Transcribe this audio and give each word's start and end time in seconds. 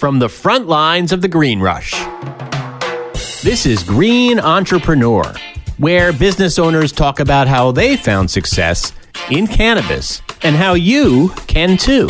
from 0.00 0.18
the 0.18 0.30
front 0.30 0.66
lines 0.66 1.12
of 1.12 1.20
the 1.20 1.28
green 1.28 1.60
rush. 1.60 1.92
This 3.42 3.66
is 3.66 3.82
Green 3.82 4.40
Entrepreneur, 4.40 5.22
where 5.76 6.10
business 6.14 6.58
owners 6.58 6.90
talk 6.90 7.20
about 7.20 7.46
how 7.46 7.70
they 7.70 7.98
found 7.98 8.30
success 8.30 8.94
in 9.30 9.46
cannabis 9.46 10.22
and 10.42 10.56
how 10.56 10.72
you 10.72 11.28
can 11.46 11.76
too. 11.76 12.06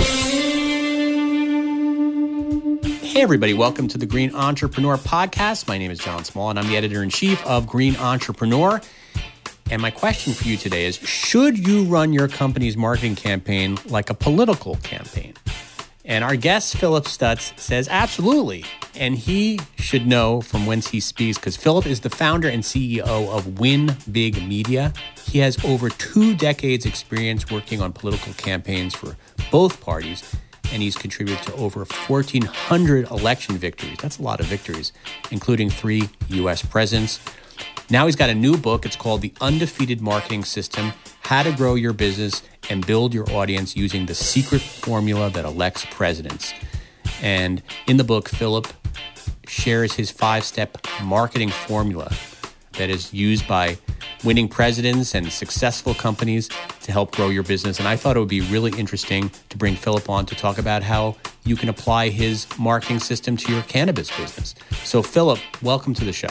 Hey, 3.02 3.22
everybody, 3.22 3.54
welcome 3.54 3.88
to 3.88 3.98
the 3.98 4.06
Green 4.06 4.32
Entrepreneur 4.36 4.96
Podcast. 4.96 5.66
My 5.66 5.76
name 5.76 5.90
is 5.90 5.98
John 5.98 6.22
Small, 6.22 6.48
and 6.50 6.60
I'm 6.60 6.68
the 6.68 6.76
editor 6.76 7.02
in 7.02 7.10
chief 7.10 7.44
of 7.44 7.66
Green 7.66 7.96
Entrepreneur. 7.96 8.80
And 9.68 9.82
my 9.82 9.90
question 9.90 10.32
for 10.32 10.46
you 10.46 10.56
today 10.56 10.86
is 10.86 10.96
Should 10.96 11.66
you 11.66 11.82
run 11.86 12.12
your 12.12 12.28
company's 12.28 12.76
marketing 12.76 13.16
campaign 13.16 13.80
like 13.86 14.10
a 14.10 14.14
political 14.14 14.76
campaign? 14.76 15.34
And 16.10 16.24
our 16.24 16.34
guest, 16.34 16.76
Phillip 16.76 17.06
Stutts, 17.06 17.52
says 17.56 17.86
absolutely. 17.88 18.64
And 18.96 19.16
he 19.16 19.60
should 19.76 20.08
know 20.08 20.40
from 20.40 20.66
whence 20.66 20.88
he 20.88 20.98
speaks 20.98 21.38
because 21.38 21.56
Philip 21.56 21.86
is 21.86 22.00
the 22.00 22.10
founder 22.10 22.48
and 22.48 22.64
CEO 22.64 23.06
of 23.06 23.60
Win 23.60 23.96
Big 24.10 24.44
Media. 24.44 24.92
He 25.24 25.38
has 25.38 25.64
over 25.64 25.88
two 25.88 26.34
decades' 26.34 26.84
experience 26.84 27.48
working 27.48 27.80
on 27.80 27.92
political 27.92 28.32
campaigns 28.32 28.92
for 28.92 29.16
both 29.52 29.80
parties, 29.80 30.34
and 30.72 30.82
he's 30.82 30.96
contributed 30.96 31.44
to 31.44 31.54
over 31.54 31.84
1,400 31.84 33.08
election 33.08 33.56
victories. 33.56 33.98
That's 34.02 34.18
a 34.18 34.22
lot 34.22 34.40
of 34.40 34.46
victories, 34.46 34.92
including 35.30 35.70
three 35.70 36.08
U.S. 36.30 36.60
presidents. 36.60 37.20
Now 37.88 38.06
he's 38.06 38.16
got 38.16 38.30
a 38.30 38.34
new 38.34 38.56
book. 38.56 38.84
It's 38.84 38.96
called 38.96 39.20
The 39.20 39.32
Undefeated 39.40 40.00
Marketing 40.00 40.42
System 40.42 40.92
How 41.20 41.42
to 41.42 41.52
Grow 41.52 41.74
Your 41.74 41.92
Business 41.92 42.42
and 42.68 42.86
Build 42.86 43.14
Your 43.14 43.30
Audience 43.30 43.76
Using 43.76 44.06
the 44.06 44.14
Secret 44.14 44.60
Formula 44.60 45.30
That 45.30 45.44
Elects 45.44 45.86
Presidents. 45.90 46.52
And 47.22 47.62
in 47.86 47.96
the 47.96 48.04
book, 48.04 48.28
Phillip 48.28 48.66
shares 49.46 49.94
his 49.94 50.10
five 50.10 50.44
step 50.44 50.78
marketing 51.02 51.50
formula 51.50 52.12
that 52.72 52.90
is 52.90 53.12
used 53.12 53.46
by 53.46 53.78
winning 54.24 54.48
presidents 54.48 55.14
and 55.14 55.30
successful 55.32 55.94
companies 55.94 56.48
to 56.82 56.92
help 56.92 57.14
grow 57.14 57.28
your 57.28 57.42
business. 57.42 57.78
And 57.78 57.88
I 57.88 57.96
thought 57.96 58.16
it 58.16 58.20
would 58.20 58.28
be 58.28 58.42
really 58.42 58.72
interesting 58.78 59.30
to 59.48 59.56
bring 59.56 59.76
Phillip 59.76 60.08
on 60.08 60.26
to 60.26 60.34
talk 60.34 60.58
about 60.58 60.82
how 60.82 61.16
you 61.44 61.56
can 61.56 61.68
apply 61.68 62.08
his 62.08 62.46
marketing 62.58 63.00
system 63.00 63.36
to 63.38 63.52
your 63.52 63.62
cannabis 63.62 64.14
business. 64.16 64.54
So, 64.84 65.02
Phillip, 65.02 65.38
welcome 65.62 65.94
to 65.94 66.04
the 66.04 66.12
show. 66.12 66.28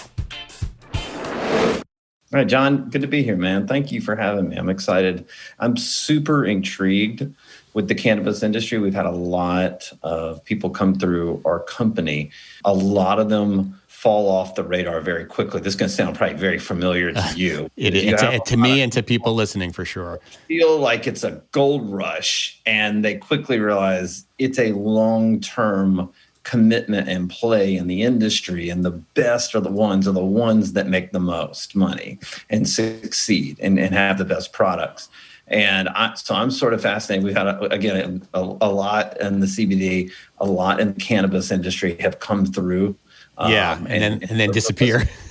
All 2.31 2.37
right, 2.37 2.47
John, 2.47 2.91
good 2.91 3.01
to 3.01 3.07
be 3.07 3.23
here, 3.23 3.35
man. 3.35 3.65
Thank 3.65 3.91
you 3.91 4.01
for 4.01 4.15
having 4.15 4.49
me. 4.49 4.55
I'm 4.55 4.69
excited. 4.69 5.27
I'm 5.57 5.75
super 5.75 6.45
intrigued 6.45 7.27
with 7.73 7.87
the 7.87 7.95
cannabis 7.95 8.43
industry. 8.43 8.77
We've 8.77 8.93
had 8.93 9.07
a 9.07 9.11
lot 9.11 9.91
of 10.03 10.43
people 10.45 10.69
come 10.69 10.93
through 10.93 11.41
our 11.43 11.61
company. 11.61 12.29
A 12.65 12.73
lot 12.73 13.19
of 13.19 13.29
them 13.29 13.79
fall 13.87 14.29
off 14.29 14.53
the 14.53 14.63
radar 14.63 15.01
very 15.01 15.25
quickly. 15.25 15.59
This 15.59 15.73
is 15.73 15.75
going 15.75 15.89
to 15.89 15.95
sound 15.95 16.15
probably 16.15 16.37
very 16.37 16.59
familiar 16.59 17.11
to 17.11 17.33
you. 17.35 17.67
it, 17.75 17.95
you 17.95 18.15
to, 18.15 18.39
to 18.45 18.57
me 18.57 18.81
and 18.83 18.93
to 18.93 19.01
people 19.01 19.33
listening 19.33 19.71
for 19.73 19.83
sure. 19.83 20.19
Feel 20.47 20.77
like 20.77 21.07
it's 21.07 21.23
a 21.23 21.41
gold 21.51 21.91
rush, 21.91 22.61
and 22.67 23.03
they 23.03 23.15
quickly 23.15 23.59
realize 23.59 24.25
it's 24.37 24.59
a 24.59 24.71
long 24.73 25.39
term 25.41 26.13
commitment 26.49 27.07
and 27.07 27.29
play 27.29 27.75
in 27.75 27.85
the 27.85 28.01
industry 28.01 28.71
and 28.71 28.83
the 28.83 28.89
best 28.89 29.53
are 29.53 29.59
the 29.59 29.69
ones 29.69 30.07
are 30.07 30.13
the 30.13 30.25
ones 30.25 30.73
that 30.73 30.87
make 30.87 31.11
the 31.11 31.19
most 31.19 31.75
money 31.75 32.17
and 32.49 32.67
succeed 32.67 33.59
and, 33.59 33.77
and 33.77 33.93
have 33.93 34.17
the 34.17 34.25
best 34.25 34.51
products. 34.51 35.09
And 35.47 35.89
I, 35.89 36.15
so 36.15 36.33
i'm 36.33 36.49
sort 36.51 36.73
of 36.73 36.81
fascinated. 36.81 37.23
We've 37.23 37.37
had 37.37 37.47
a, 37.47 37.59
again 37.65 38.27
a, 38.33 38.39
a, 38.39 38.71
lot 38.71 39.19
in 39.21 39.39
the 39.39 39.47
cbd 39.47 40.11
a 40.39 40.45
lot 40.45 40.79
in 40.79 40.93
the 40.93 40.99
cannabis 40.99 41.49
industry 41.51 41.97
have 42.01 42.19
come 42.19 42.45
through 42.45 42.95
yeah 43.39 43.71
um, 43.71 43.87
and, 43.87 44.03
and, 44.03 44.21
then 44.21 44.29
and 44.29 44.39
then 44.39 44.51
disappear 44.51 45.09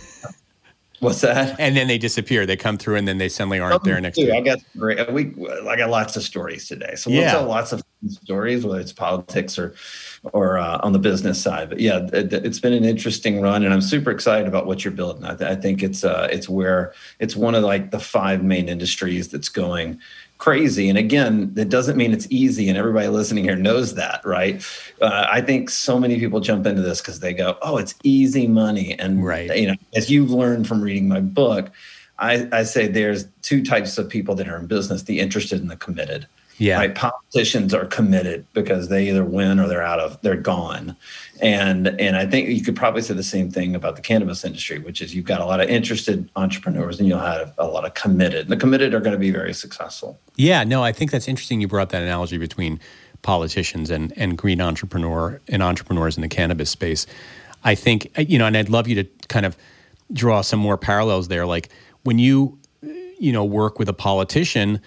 What's 1.00 1.20
that? 1.20 1.58
And 1.60 1.76
then 1.76 1.86
they 1.86 1.98
disappear. 1.98 2.44
They 2.44 2.56
come 2.56 2.76
through, 2.76 2.96
and 2.96 3.06
then 3.06 3.18
they 3.18 3.28
suddenly 3.28 3.60
aren't 3.60 3.84
there 3.84 4.00
next 4.00 4.18
year. 4.18 4.34
I 4.34 4.40
got 4.40 4.58
great. 4.76 5.12
We 5.12 5.32
I 5.68 5.76
got 5.76 5.90
lots 5.90 6.16
of 6.16 6.22
stories 6.22 6.66
today, 6.66 6.94
so 6.96 7.10
we'll 7.10 7.20
yeah. 7.20 7.32
tell 7.32 7.46
lots 7.46 7.72
of 7.72 7.82
stories, 8.08 8.64
whether 8.64 8.80
it's 8.80 8.92
politics 8.92 9.58
or 9.58 9.74
or 10.32 10.58
uh, 10.58 10.80
on 10.82 10.92
the 10.92 10.98
business 10.98 11.40
side. 11.40 11.68
But 11.68 11.80
yeah, 11.80 12.08
it, 12.12 12.32
has 12.32 12.58
been 12.58 12.72
an 12.72 12.84
interesting 12.84 13.40
run, 13.40 13.64
and 13.64 13.72
I'm 13.72 13.80
super 13.80 14.10
excited 14.10 14.48
about 14.48 14.66
what 14.66 14.84
you're 14.84 14.92
building. 14.92 15.24
I, 15.24 15.52
I 15.52 15.54
think 15.54 15.82
it's 15.82 16.02
uh, 16.04 16.28
it's 16.32 16.48
where 16.48 16.94
it's 17.20 17.36
one 17.36 17.54
of 17.54 17.62
like 17.62 17.90
the 17.90 18.00
five 18.00 18.42
main 18.42 18.68
industries 18.68 19.28
that's 19.28 19.48
going 19.48 20.00
crazy. 20.38 20.88
And 20.88 20.96
again, 20.96 21.52
that 21.54 21.68
doesn't 21.68 21.96
mean 21.96 22.12
it's 22.12 22.26
easy, 22.30 22.68
and 22.68 22.78
everybody 22.78 23.08
listening 23.08 23.44
here 23.44 23.56
knows 23.56 23.94
that, 23.94 24.24
right? 24.24 24.64
Uh, 25.00 25.26
I 25.30 25.40
think 25.40 25.70
so 25.70 25.98
many 25.98 26.18
people 26.18 26.40
jump 26.40 26.66
into 26.66 26.82
this 26.82 27.00
because 27.00 27.20
they 27.20 27.34
go, 27.34 27.58
"Oh, 27.62 27.76
it's 27.76 27.94
easy 28.02 28.46
money," 28.46 28.98
and 28.98 29.24
right. 29.24 29.54
you 29.56 29.66
know, 29.66 29.74
as 29.94 30.10
you've 30.10 30.30
learned 30.30 30.66
from 30.66 30.80
reading 30.80 31.08
my 31.08 31.20
book. 31.20 31.70
I, 32.20 32.48
I 32.50 32.64
say 32.64 32.88
there's 32.88 33.26
two 33.42 33.62
types 33.62 33.96
of 33.96 34.08
people 34.08 34.34
that 34.34 34.48
are 34.48 34.56
in 34.56 34.66
business 34.66 35.04
the 35.04 35.20
interested 35.20 35.60
and 35.60 35.70
the 35.70 35.76
committed 35.76 36.26
yeah. 36.58 36.78
Right. 36.78 36.94
Politicians 36.94 37.72
are 37.72 37.86
committed 37.86 38.44
because 38.52 38.88
they 38.88 39.08
either 39.08 39.24
win 39.24 39.60
or 39.60 39.68
they're 39.68 39.82
out 39.82 40.00
of 40.00 40.20
they're 40.22 40.36
gone. 40.36 40.96
And 41.40 41.88
and 42.00 42.16
I 42.16 42.26
think 42.26 42.48
you 42.48 42.62
could 42.62 42.76
probably 42.76 43.02
say 43.02 43.14
the 43.14 43.22
same 43.22 43.50
thing 43.50 43.74
about 43.74 43.96
the 43.96 44.02
cannabis 44.02 44.44
industry, 44.44 44.78
which 44.78 45.00
is 45.00 45.14
you've 45.14 45.24
got 45.24 45.40
a 45.40 45.44
lot 45.44 45.60
of 45.60 45.68
interested 45.68 46.28
entrepreneurs 46.36 46.98
and 46.98 47.08
you'll 47.08 47.18
have 47.18 47.54
a 47.58 47.66
lot 47.66 47.84
of 47.84 47.94
committed. 47.94 48.48
The 48.48 48.56
committed 48.56 48.94
are 48.94 49.00
going 49.00 49.12
to 49.12 49.18
be 49.18 49.30
very 49.30 49.54
successful. 49.54 50.18
Yeah, 50.36 50.64
no, 50.64 50.82
I 50.82 50.92
think 50.92 51.10
that's 51.10 51.28
interesting 51.28 51.60
you 51.60 51.68
brought 51.68 51.90
that 51.90 52.02
analogy 52.02 52.38
between 52.38 52.80
politicians 53.22 53.90
and 53.90 54.12
and 54.16 54.36
green 54.36 54.60
entrepreneur 54.60 55.40
and 55.48 55.62
entrepreneurs 55.62 56.16
in 56.16 56.22
the 56.22 56.28
cannabis 56.28 56.70
space. 56.70 57.06
I 57.64 57.74
think 57.74 58.10
uh, 58.18 58.22
you 58.22 58.38
know, 58.38 58.46
and 58.46 58.56
I'd 58.56 58.68
love 58.68 58.88
you 58.88 59.02
to 59.02 59.04
kind 59.28 59.46
of 59.46 59.56
draw 60.12 60.40
some 60.40 60.58
more 60.58 60.78
parallels 60.78 61.28
there 61.28 61.46
like 61.46 61.68
when 62.02 62.18
you 62.18 62.58
uh, 62.84 62.88
you 63.18 63.32
know 63.32 63.44
work 63.44 63.78
with 63.78 63.88
a 63.88 63.92
politician 63.92 64.80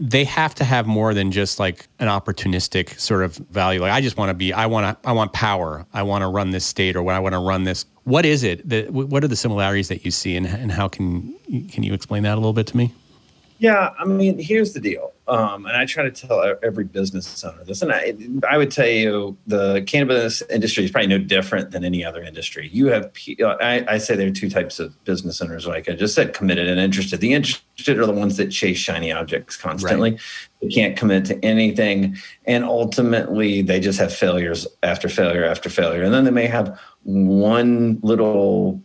they 0.00 0.24
have 0.24 0.54
to 0.54 0.64
have 0.64 0.86
more 0.86 1.12
than 1.12 1.30
just 1.30 1.60
like 1.60 1.86
an 1.98 2.08
opportunistic 2.08 2.98
sort 2.98 3.22
of 3.22 3.36
value. 3.36 3.80
Like 3.80 3.92
I 3.92 4.00
just 4.00 4.16
want 4.16 4.30
to 4.30 4.34
be, 4.34 4.50
I 4.52 4.64
want 4.64 5.02
to, 5.02 5.08
I 5.08 5.12
want 5.12 5.34
power. 5.34 5.86
I 5.92 6.02
want 6.02 6.22
to 6.22 6.28
run 6.28 6.50
this 6.50 6.64
state 6.64 6.96
or 6.96 7.02
when 7.02 7.14
I 7.14 7.20
want 7.20 7.34
to 7.34 7.38
run 7.38 7.64
this. 7.64 7.84
What 8.04 8.24
is 8.24 8.42
it? 8.42 8.66
That, 8.68 8.90
what 8.90 9.22
are 9.22 9.28
the 9.28 9.36
similarities 9.36 9.88
that 9.88 10.04
you 10.04 10.10
see, 10.10 10.36
and, 10.36 10.46
and 10.46 10.72
how 10.72 10.88
can 10.88 11.34
can 11.68 11.82
you 11.82 11.92
explain 11.92 12.22
that 12.22 12.34
a 12.34 12.36
little 12.36 12.54
bit 12.54 12.66
to 12.68 12.76
me? 12.76 12.94
Yeah, 13.60 13.90
I 13.98 14.06
mean, 14.06 14.38
here's 14.38 14.72
the 14.72 14.80
deal, 14.80 15.12
um, 15.28 15.66
and 15.66 15.76
I 15.76 15.84
try 15.84 16.02
to 16.02 16.10
tell 16.10 16.56
every 16.62 16.84
business 16.84 17.44
owner 17.44 17.62
this, 17.62 17.82
and 17.82 17.92
I, 17.92 18.14
I 18.48 18.56
would 18.56 18.70
tell 18.70 18.88
you 18.88 19.36
the 19.46 19.82
cannabis 19.82 20.42
industry 20.48 20.84
is 20.84 20.90
probably 20.90 21.08
no 21.08 21.18
different 21.18 21.70
than 21.70 21.84
any 21.84 22.02
other 22.02 22.22
industry. 22.22 22.70
You 22.72 22.86
have, 22.86 23.12
I, 23.38 23.84
I 23.86 23.98
say 23.98 24.16
there 24.16 24.28
are 24.28 24.32
two 24.32 24.48
types 24.48 24.80
of 24.80 25.04
business 25.04 25.42
owners, 25.42 25.66
like 25.66 25.90
I 25.90 25.92
just 25.92 26.14
said, 26.14 26.32
committed 26.32 26.68
and 26.68 26.80
interested. 26.80 27.20
The 27.20 27.34
interested 27.34 27.98
are 27.98 28.06
the 28.06 28.14
ones 28.14 28.38
that 28.38 28.46
chase 28.50 28.78
shiny 28.78 29.12
objects 29.12 29.58
constantly. 29.58 30.12
Right. 30.12 30.20
They 30.62 30.68
can't 30.68 30.96
commit 30.96 31.26
to 31.26 31.44
anything, 31.44 32.16
and 32.46 32.64
ultimately 32.64 33.60
they 33.60 33.78
just 33.78 33.98
have 33.98 34.10
failures 34.10 34.66
after 34.82 35.10
failure 35.10 35.44
after 35.44 35.68
failure, 35.68 36.02
and 36.02 36.14
then 36.14 36.24
they 36.24 36.30
may 36.30 36.46
have 36.46 36.80
one 37.02 37.98
little 38.00 38.80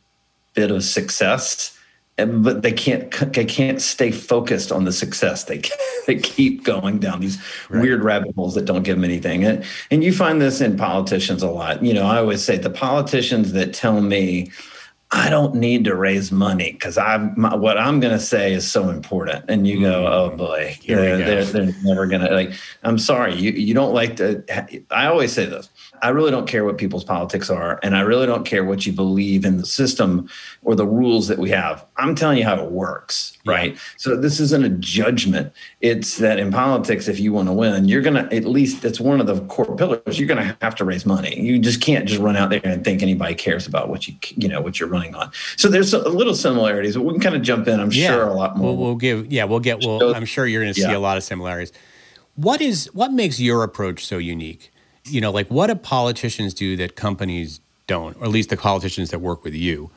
bit 0.54 0.70
of 0.70 0.84
success 0.84 1.75
but 2.18 2.62
they 2.62 2.72
can't 2.72 3.12
they 3.34 3.46
can't 3.46 3.82
stay 3.82 4.12
focused 4.12 4.72
on 4.72 4.86
the 4.86 4.94
success. 4.94 5.44
They 5.44 5.62
they 6.08 6.16
keep 6.16 6.64
going 6.64 7.00
down 7.00 7.20
these 7.20 7.38
right. 7.70 7.82
weird 7.82 8.04
rabbit 8.04 8.34
holes 8.36 8.56
that 8.56 8.66
don't 8.66 8.84
give 8.84 8.96
them 8.96 9.04
anything. 9.04 9.44
And 9.44 9.64
and 9.92 10.04
you 10.04 10.14
find 10.14 10.42
this 10.42 10.62
in 10.62 10.78
politicians 10.78 11.44
a 11.44 11.50
lot. 11.50 11.84
You 11.84 11.94
know, 11.94 12.06
I 12.06 12.18
always 12.18 12.44
say 12.44 12.58
the 12.58 12.70
politicians 12.70 13.52
that 13.54 13.74
tell 13.74 14.02
me 14.02 14.52
I 15.12 15.30
don't 15.30 15.54
need 15.54 15.86
to 15.86 15.96
raise 15.96 16.32
money 16.32 16.72
because 16.72 16.98
I'm 16.98 17.36
what 17.36 17.78
I'm 17.78 18.00
going 18.00 18.14
to 18.14 18.20
say 18.20 18.54
is 18.54 18.70
so 18.70 18.90
important. 18.90 19.46
And 19.48 19.68
you 19.68 19.80
go, 19.80 20.04
mm-hmm. 20.04 20.14
oh 20.14 20.36
boy, 20.36 20.78
they're, 20.88 21.18
they're, 21.18 21.46
they're 21.46 21.76
never 21.84 22.08
going 22.08 22.22
to 22.22 22.34
like. 22.34 22.54
I'm 22.84 22.98
sorry, 22.98 23.36
you 23.36 23.52
you 23.52 23.74
don't 23.74 23.94
like 23.94 24.16
to. 24.18 24.44
I 24.90 25.06
always 25.06 25.32
say 25.32 25.46
this. 25.46 25.70
I 26.02 26.10
really 26.10 26.32
don't 26.32 26.48
care 26.48 26.66
what 26.66 26.78
people's 26.78 27.04
politics 27.04 27.50
are, 27.50 27.80
and 27.84 27.96
I 27.96 28.02
really 28.02 28.26
don't 28.26 28.46
care 28.46 28.66
what 28.66 28.86
you 28.86 28.94
believe 28.94 29.46
in 29.46 29.58
the 29.58 29.66
system 29.66 30.28
or 30.64 30.76
the 30.76 30.88
rules 30.88 31.28
that 31.28 31.38
we 31.38 31.50
have. 31.52 31.86
I'm 31.98 32.16
telling 32.16 32.40
you 32.40 32.44
how 32.44 32.62
it 32.62 32.72
works, 32.72 33.38
right? 33.46 33.78
So 33.98 34.18
this 34.18 34.40
isn't 34.40 34.66
a 34.66 34.70
judgment. 34.70 35.54
It's 35.82 36.18
that 36.18 36.40
in 36.40 36.52
politics, 36.52 37.08
if 37.08 37.20
you 37.20 37.32
want 37.32 37.48
to 37.48 37.54
win, 37.54 37.88
you're 37.88 38.02
going 38.02 38.16
to 38.16 38.36
at 38.36 38.46
least 38.46 38.84
it's 38.84 39.00
one 39.00 39.22
of 39.22 39.28
the 39.28 39.40
core 39.46 39.76
pillars. 39.76 40.20
You're 40.20 40.28
going 40.28 40.46
to 40.46 40.58
have 40.62 40.76
to 40.76 40.84
raise 40.86 41.06
money. 41.06 41.40
You 41.40 41.60
just 41.60 41.80
can't 41.80 42.08
just 42.08 42.20
run 42.20 42.36
out 42.36 42.50
there 42.50 42.62
and 42.64 42.84
think 42.84 43.02
anybody 43.04 43.36
cares 43.36 43.68
about 43.68 43.90
what 43.90 44.08
you 44.08 44.16
you 44.36 44.48
know 44.48 44.62
what 44.62 44.80
you're 44.80 44.90
running 44.96 45.16
on. 45.16 45.32
So 45.58 45.68
there's 45.70 45.94
a 45.94 46.10
little 46.10 46.36
similarities, 46.36 46.96
but 46.96 47.04
we 47.04 47.14
can 47.14 47.22
kind 47.22 47.36
of 47.36 47.42
jump 47.42 47.68
in. 47.68 47.80
I'm 47.80 47.92
yeah. 47.92 48.08
sure 48.08 48.28
a 48.28 48.34
lot 48.34 48.58
more. 48.58 48.76
We'll, 48.76 48.86
we'll 48.86 48.96
give 48.96 49.32
yeah, 49.32 49.44
we'll 49.44 49.60
get. 49.60 49.80
Well, 49.86 50.16
I'm 50.16 50.26
sure 50.26 50.48
you're 50.48 50.64
going 50.64 50.74
to 50.74 50.80
see 50.80 50.88
yeah. 50.88 50.98
a 50.98 51.00
lot 51.00 51.18
of 51.18 51.24
similarities. 51.24 51.72
What 52.36 52.62
is 52.62 52.90
what 52.94 53.14
makes 53.14 53.40
your 53.40 53.64
approach 53.64 54.06
so 54.06 54.18
unique? 54.18 54.72
you 55.06 55.22
know, 55.22 55.32
like 55.32 55.48
what 55.48 55.68
do 55.68 55.76
politicians 55.76 56.54
do 56.54 56.76
that 56.78 56.96
companies 56.96 57.60
don't, 57.88 58.18
or 58.18 58.26
at 58.26 58.30
least 58.30 58.50
the 58.50 58.58
politicians 58.58 59.12
that 59.12 59.20
work 59.20 59.44
with 59.44 59.54
you? 59.54 59.90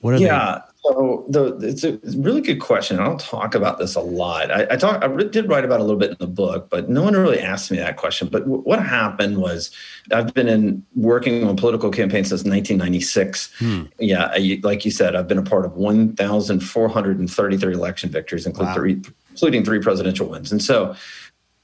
What 0.00 0.14
are 0.14 0.18
they? 0.18 0.26
yeah. 0.26 0.62
So 0.84 1.24
the, 1.28 1.56
it's 1.60 1.82
a 1.82 1.98
really 2.16 2.40
good 2.40 2.60
question. 2.60 2.98
I 2.98 3.04
don't 3.04 3.20
talk 3.20 3.54
about 3.54 3.78
this 3.78 3.94
a 3.96 4.00
lot. 4.00 4.50
I, 4.50 4.66
I 4.70 4.76
talk. 4.76 5.02
I 5.02 5.08
did 5.24 5.48
write 5.48 5.64
about 5.64 5.80
a 5.80 5.82
little 5.82 5.98
bit 5.98 6.12
in 6.12 6.16
the 6.20 6.28
book, 6.28 6.70
but 6.70 6.88
no 6.88 7.02
one 7.02 7.14
really 7.14 7.40
asked 7.40 7.70
me 7.70 7.78
that 7.78 7.96
question. 7.96 8.28
But 8.28 8.44
w- 8.44 8.62
what 8.62 8.82
happened 8.82 9.38
was, 9.38 9.70
I've 10.12 10.32
been 10.34 10.48
in 10.48 10.84
working 10.94 11.44
on 11.44 11.56
political 11.56 11.90
campaigns 11.90 12.28
since 12.28 12.44
1996. 12.44 13.52
Hmm. 13.58 13.82
Yeah, 13.98 14.30
I, 14.32 14.60
like 14.62 14.84
you 14.84 14.92
said, 14.92 15.16
I've 15.16 15.26
been 15.26 15.38
a 15.38 15.42
part 15.42 15.64
of 15.64 15.76
1,433 15.76 17.74
election 17.74 18.10
victories, 18.10 18.46
including 18.46 18.68
wow. 18.68 18.74
three, 18.74 19.02
including 19.32 19.64
three 19.64 19.80
presidential 19.80 20.28
wins. 20.28 20.52
And 20.52 20.62
so, 20.62 20.94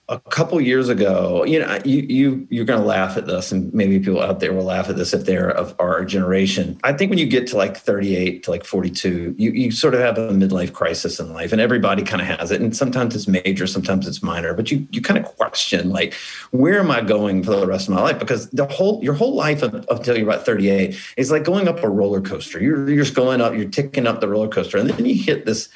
a 0.08 0.18
couple 0.18 0.60
years 0.60 0.90
ago, 0.90 1.44
you 1.44 1.58
know, 1.58 1.78
you 1.84 2.00
you 2.02 2.46
you're 2.50 2.66
going 2.66 2.80
to 2.80 2.86
laugh 2.86 3.16
at 3.16 3.26
this, 3.26 3.50
and 3.50 3.72
maybe 3.72 3.98
people 3.98 4.20
out 4.20 4.38
there 4.38 4.52
will 4.52 4.64
laugh 4.64 4.90
at 4.90 4.96
this 4.96 5.14
if 5.14 5.24
they're 5.24 5.50
of 5.50 5.74
our 5.78 6.04
generation. 6.04 6.78
I 6.84 6.92
think 6.92 7.08
when 7.08 7.18
you 7.18 7.26
get 7.26 7.46
to 7.48 7.56
like 7.56 7.78
38 7.78 8.42
to 8.42 8.50
like 8.50 8.64
42, 8.64 9.34
you 9.38 9.50
you 9.52 9.70
sort 9.70 9.94
of 9.94 10.00
have 10.00 10.18
a 10.18 10.28
midlife 10.28 10.74
crisis 10.74 11.18
in 11.18 11.32
life, 11.32 11.52
and 11.52 11.60
everybody 11.60 12.02
kind 12.02 12.20
of 12.20 12.28
has 12.38 12.50
it. 12.50 12.60
And 12.60 12.76
sometimes 12.76 13.16
it's 13.16 13.26
major, 13.26 13.66
sometimes 13.66 14.06
it's 14.06 14.22
minor, 14.22 14.52
but 14.52 14.70
you 14.70 14.86
you 14.90 15.00
kind 15.00 15.18
of 15.18 15.24
question 15.36 15.88
like, 15.88 16.12
where 16.50 16.78
am 16.78 16.90
I 16.90 17.00
going 17.00 17.42
for 17.42 17.56
the 17.58 17.66
rest 17.66 17.88
of 17.88 17.94
my 17.94 18.02
life? 18.02 18.18
Because 18.18 18.50
the 18.50 18.66
whole 18.66 19.02
your 19.02 19.14
whole 19.14 19.34
life 19.34 19.62
until 19.62 20.18
you're 20.18 20.28
about 20.28 20.44
38 20.44 20.98
is 21.16 21.30
like 21.30 21.44
going 21.44 21.66
up 21.66 21.82
a 21.82 21.88
roller 21.88 22.20
coaster. 22.20 22.60
You're 22.60 22.90
you're 22.90 23.04
just 23.04 23.14
going 23.14 23.40
up, 23.40 23.54
you're 23.54 23.70
ticking 23.70 24.06
up 24.06 24.20
the 24.20 24.28
roller 24.28 24.48
coaster, 24.48 24.76
and 24.76 24.90
then 24.90 25.06
you 25.06 25.14
hit 25.14 25.46
this 25.46 25.70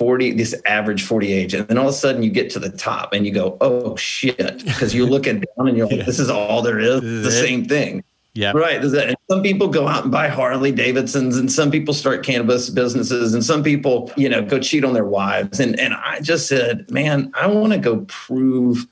40 0.00 0.32
this 0.32 0.54
average 0.64 1.04
40 1.04 1.30
age 1.30 1.52
and 1.52 1.68
then 1.68 1.76
all 1.76 1.88
of 1.88 1.90
a 1.90 1.92
sudden 1.92 2.22
you 2.22 2.30
get 2.30 2.48
to 2.52 2.58
the 2.58 2.70
top 2.70 3.12
and 3.12 3.26
you 3.26 3.32
go 3.32 3.58
oh 3.60 3.96
shit 3.96 4.64
because 4.64 4.94
you're 4.94 5.06
looking 5.06 5.40
down 5.58 5.68
and 5.68 5.76
you're 5.76 5.86
like 5.86 6.06
this 6.06 6.18
is 6.18 6.30
all 6.30 6.62
there 6.62 6.78
is 6.78 7.02
the 7.02 7.30
same 7.30 7.66
thing. 7.66 8.02
Yeah. 8.32 8.52
Right 8.52 8.82
and 8.82 9.16
some 9.30 9.42
people 9.42 9.68
go 9.68 9.88
out 9.88 10.04
and 10.04 10.10
buy 10.10 10.28
harley 10.28 10.72
davidsons 10.72 11.36
and 11.36 11.52
some 11.52 11.70
people 11.70 11.92
start 11.92 12.24
cannabis 12.24 12.70
businesses 12.70 13.34
and 13.34 13.44
some 13.44 13.62
people 13.62 14.10
you 14.16 14.26
know 14.26 14.40
go 14.40 14.58
cheat 14.58 14.86
on 14.86 14.94
their 14.94 15.04
wives 15.04 15.60
and 15.60 15.78
and 15.78 15.92
i 15.92 16.18
just 16.20 16.48
said 16.48 16.90
man 16.90 17.30
i 17.34 17.46
want 17.46 17.74
to 17.74 17.78
go 17.78 18.06
prove 18.08 18.86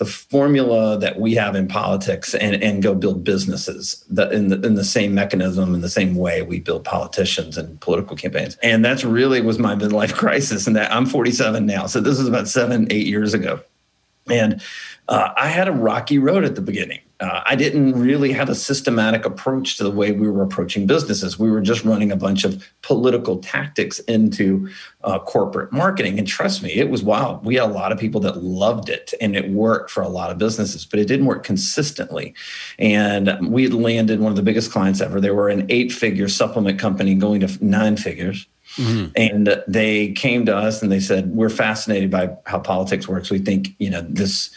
the 0.00 0.06
formula 0.06 0.98
that 0.98 1.20
we 1.20 1.34
have 1.34 1.54
in 1.54 1.68
politics 1.68 2.34
and, 2.34 2.62
and 2.62 2.82
go 2.82 2.94
build 2.94 3.22
businesses 3.22 4.02
that 4.08 4.32
in 4.32 4.48
the, 4.48 4.58
in 4.62 4.74
the 4.74 4.82
same 4.82 5.12
mechanism 5.12 5.74
in 5.74 5.82
the 5.82 5.90
same 5.90 6.14
way 6.14 6.40
we 6.40 6.58
build 6.58 6.84
politicians 6.84 7.58
and 7.58 7.78
political 7.82 8.16
campaigns. 8.16 8.56
And 8.62 8.82
that's 8.82 9.04
really 9.04 9.42
was 9.42 9.58
my 9.58 9.74
midlife 9.74 10.14
crisis 10.14 10.66
and 10.66 10.74
that 10.74 10.90
i'm 10.90 11.04
47 11.04 11.66
now. 11.66 11.84
So 11.84 12.00
this 12.00 12.18
is 12.18 12.26
about 12.26 12.48
seven 12.48 12.90
eight 12.90 13.06
years 13.06 13.34
ago. 13.34 13.60
And 14.30 14.62
uh, 15.08 15.34
I 15.36 15.48
had 15.48 15.68
a 15.68 15.72
rocky 15.72 16.18
road 16.18 16.44
at 16.44 16.54
the 16.54 16.62
beginning. 16.62 17.00
Uh, 17.20 17.42
I 17.44 17.54
didn't 17.54 17.92
really 17.92 18.32
have 18.32 18.48
a 18.48 18.54
systematic 18.54 19.26
approach 19.26 19.76
to 19.76 19.84
the 19.84 19.90
way 19.90 20.10
we 20.12 20.30
were 20.30 20.42
approaching 20.42 20.86
businesses. 20.86 21.38
We 21.38 21.50
were 21.50 21.60
just 21.60 21.84
running 21.84 22.10
a 22.10 22.16
bunch 22.16 22.44
of 22.44 22.66
political 22.80 23.38
tactics 23.38 23.98
into 24.00 24.70
uh, 25.04 25.18
corporate 25.18 25.70
marketing. 25.70 26.18
And 26.18 26.26
trust 26.26 26.62
me, 26.62 26.72
it 26.72 26.88
was 26.88 27.02
wild. 27.02 27.44
We 27.44 27.56
had 27.56 27.64
a 27.64 27.72
lot 27.72 27.92
of 27.92 27.98
people 27.98 28.22
that 28.22 28.38
loved 28.38 28.88
it 28.88 29.12
and 29.20 29.36
it 29.36 29.50
worked 29.50 29.90
for 29.90 30.02
a 30.02 30.08
lot 30.08 30.30
of 30.30 30.38
businesses, 30.38 30.86
but 30.86 30.98
it 30.98 31.06
didn't 31.06 31.26
work 31.26 31.44
consistently. 31.44 32.34
And 32.78 33.50
we 33.52 33.64
had 33.64 33.74
landed 33.74 34.20
one 34.20 34.32
of 34.32 34.36
the 34.36 34.42
biggest 34.42 34.72
clients 34.72 35.02
ever. 35.02 35.20
They 35.20 35.30
were 35.30 35.50
an 35.50 35.66
eight 35.68 35.92
figure 35.92 36.28
supplement 36.28 36.78
company 36.78 37.14
going 37.14 37.40
to 37.40 37.64
nine 37.64 37.98
figures. 37.98 38.46
Mm-hmm. 38.76 39.10
And 39.16 39.62
they 39.66 40.12
came 40.12 40.46
to 40.46 40.56
us 40.56 40.80
and 40.80 40.92
they 40.92 41.00
said, 41.00 41.34
We're 41.34 41.50
fascinated 41.50 42.10
by 42.10 42.36
how 42.46 42.60
politics 42.60 43.08
works. 43.08 43.28
We 43.28 43.40
think, 43.40 43.70
you 43.78 43.90
know, 43.90 44.02
this 44.02 44.50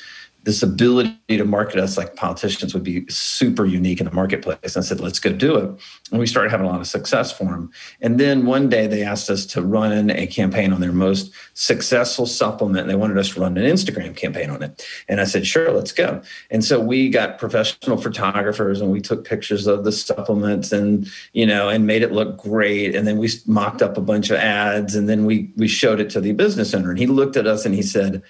this 0.44 0.62
ability 0.62 1.16
to 1.30 1.46
market 1.46 1.80
us 1.80 1.98
like 1.98 2.16
politicians 2.16 2.74
would 2.74 2.84
be 2.84 3.06
super 3.08 3.66
unique 3.66 4.02
in 4.02 4.06
the 4.06 4.12
marketplace. 4.12 4.76
And 4.76 4.84
I 4.84 4.88
said, 4.88 5.00
let's 5.00 5.20
go 5.20 5.32
do 5.32 5.56
it. 5.56 5.82
And 6.12 6.20
we 6.20 6.28
started 6.28 6.52
having 6.52 6.66
a 6.66 6.70
lot 6.70 6.82
of 6.82 6.88
success 6.88 7.32
for 7.32 7.46
them. 7.46 7.72
And 8.02 8.20
then 8.20 8.46
one 8.46 8.68
day 8.68 8.86
they 8.86 9.04
asked 9.04 9.30
us 9.30 9.46
to 9.48 9.62
run 9.62 10.10
a 10.12 10.28
campaign 10.28 10.74
on 10.74 10.82
their 10.82 10.92
most 10.92 11.32
successful 11.54 12.26
supplement. 12.26 12.82
And 12.82 12.90
they 12.90 12.96
wanted 12.96 13.18
us 13.18 13.30
to 13.30 13.40
run 13.40 13.58
an 13.58 13.64
Instagram 13.64 14.16
campaign 14.16 14.50
on 14.50 14.62
it. 14.62 14.86
And 15.08 15.22
I 15.22 15.24
said, 15.24 15.48
sure, 15.48 15.72
let's 15.72 15.94
go. 15.94 16.22
And 16.52 16.64
so 16.64 16.80
we 16.80 17.10
got 17.10 17.40
professional 17.40 17.98
photographers 17.98 18.82
and 18.82 18.92
we 18.92 19.00
took 19.00 19.26
pictures 19.26 19.66
of 19.66 19.86
the 19.86 19.94
supplements 19.94 20.74
and, 20.74 21.08
you 21.32 21.46
know, 21.46 21.70
and 21.70 21.88
made 21.88 22.04
it 22.04 22.12
look 22.12 22.38
great. 22.38 22.96
And 22.96 23.08
then 23.08 23.18
we 23.18 23.30
mocked 23.48 23.82
up 23.82 23.98
a 23.98 24.02
bunch 24.02 24.30
of 24.30 24.38
ads 24.38 24.94
and 24.94 25.08
then 25.08 25.26
we 25.26 25.52
we 25.56 25.70
showed 25.70 26.02
it 26.02 26.10
to 26.12 26.22
the 26.22 26.34
business 26.34 26.74
owner. 26.74 26.90
And 26.90 27.00
he 27.00 27.08
looked 27.08 27.38
at 27.38 27.48
us 27.48 27.66
and 27.66 27.74
he 27.74 27.82
said, 27.82 28.22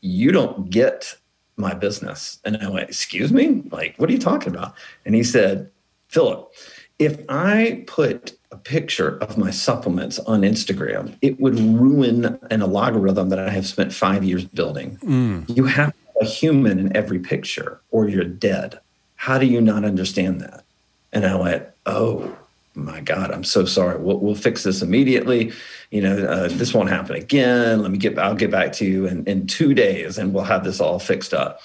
you 0.00 0.30
don't 0.30 0.70
get 0.70 1.16
my 1.56 1.74
business. 1.74 2.38
And 2.44 2.56
I 2.58 2.68
went, 2.68 2.88
Excuse 2.88 3.32
me? 3.32 3.62
Like, 3.70 3.94
what 3.96 4.08
are 4.08 4.12
you 4.12 4.18
talking 4.18 4.54
about? 4.54 4.74
And 5.04 5.14
he 5.14 5.22
said, 5.22 5.70
Phillip, 6.08 6.52
if 6.98 7.18
I 7.28 7.84
put 7.86 8.36
a 8.52 8.56
picture 8.56 9.18
of 9.18 9.36
my 9.36 9.50
supplements 9.50 10.18
on 10.20 10.42
Instagram, 10.42 11.16
it 11.20 11.40
would 11.40 11.58
ruin 11.58 12.38
an 12.50 12.62
algorithm 12.62 13.28
that 13.30 13.38
I 13.38 13.50
have 13.50 13.66
spent 13.66 13.92
five 13.92 14.24
years 14.24 14.44
building. 14.44 14.98
Mm. 15.02 15.56
You 15.56 15.64
have 15.64 15.94
a 16.20 16.24
human 16.24 16.78
in 16.78 16.96
every 16.96 17.18
picture 17.18 17.80
or 17.90 18.08
you're 18.08 18.24
dead. 18.24 18.80
How 19.16 19.38
do 19.38 19.46
you 19.46 19.60
not 19.60 19.84
understand 19.84 20.40
that? 20.40 20.64
And 21.12 21.26
I 21.26 21.34
went, 21.34 21.66
Oh, 21.86 22.36
my 22.76 23.00
God, 23.00 23.30
I'm 23.30 23.44
so 23.44 23.64
sorry. 23.64 23.98
We'll, 23.98 24.18
we'll 24.18 24.34
fix 24.34 24.62
this 24.62 24.82
immediately. 24.82 25.52
You 25.90 26.02
know, 26.02 26.16
uh, 26.18 26.48
this 26.48 26.74
won't 26.74 26.90
happen 26.90 27.16
again. 27.16 27.82
Let 27.82 27.90
me 27.90 27.98
get, 27.98 28.18
I'll 28.18 28.34
get 28.34 28.50
back 28.50 28.72
to 28.74 28.84
you 28.84 29.06
in, 29.06 29.24
in 29.24 29.46
two 29.46 29.74
days 29.74 30.18
and 30.18 30.32
we'll 30.34 30.44
have 30.44 30.62
this 30.62 30.80
all 30.80 30.98
fixed 30.98 31.32
up. 31.34 31.60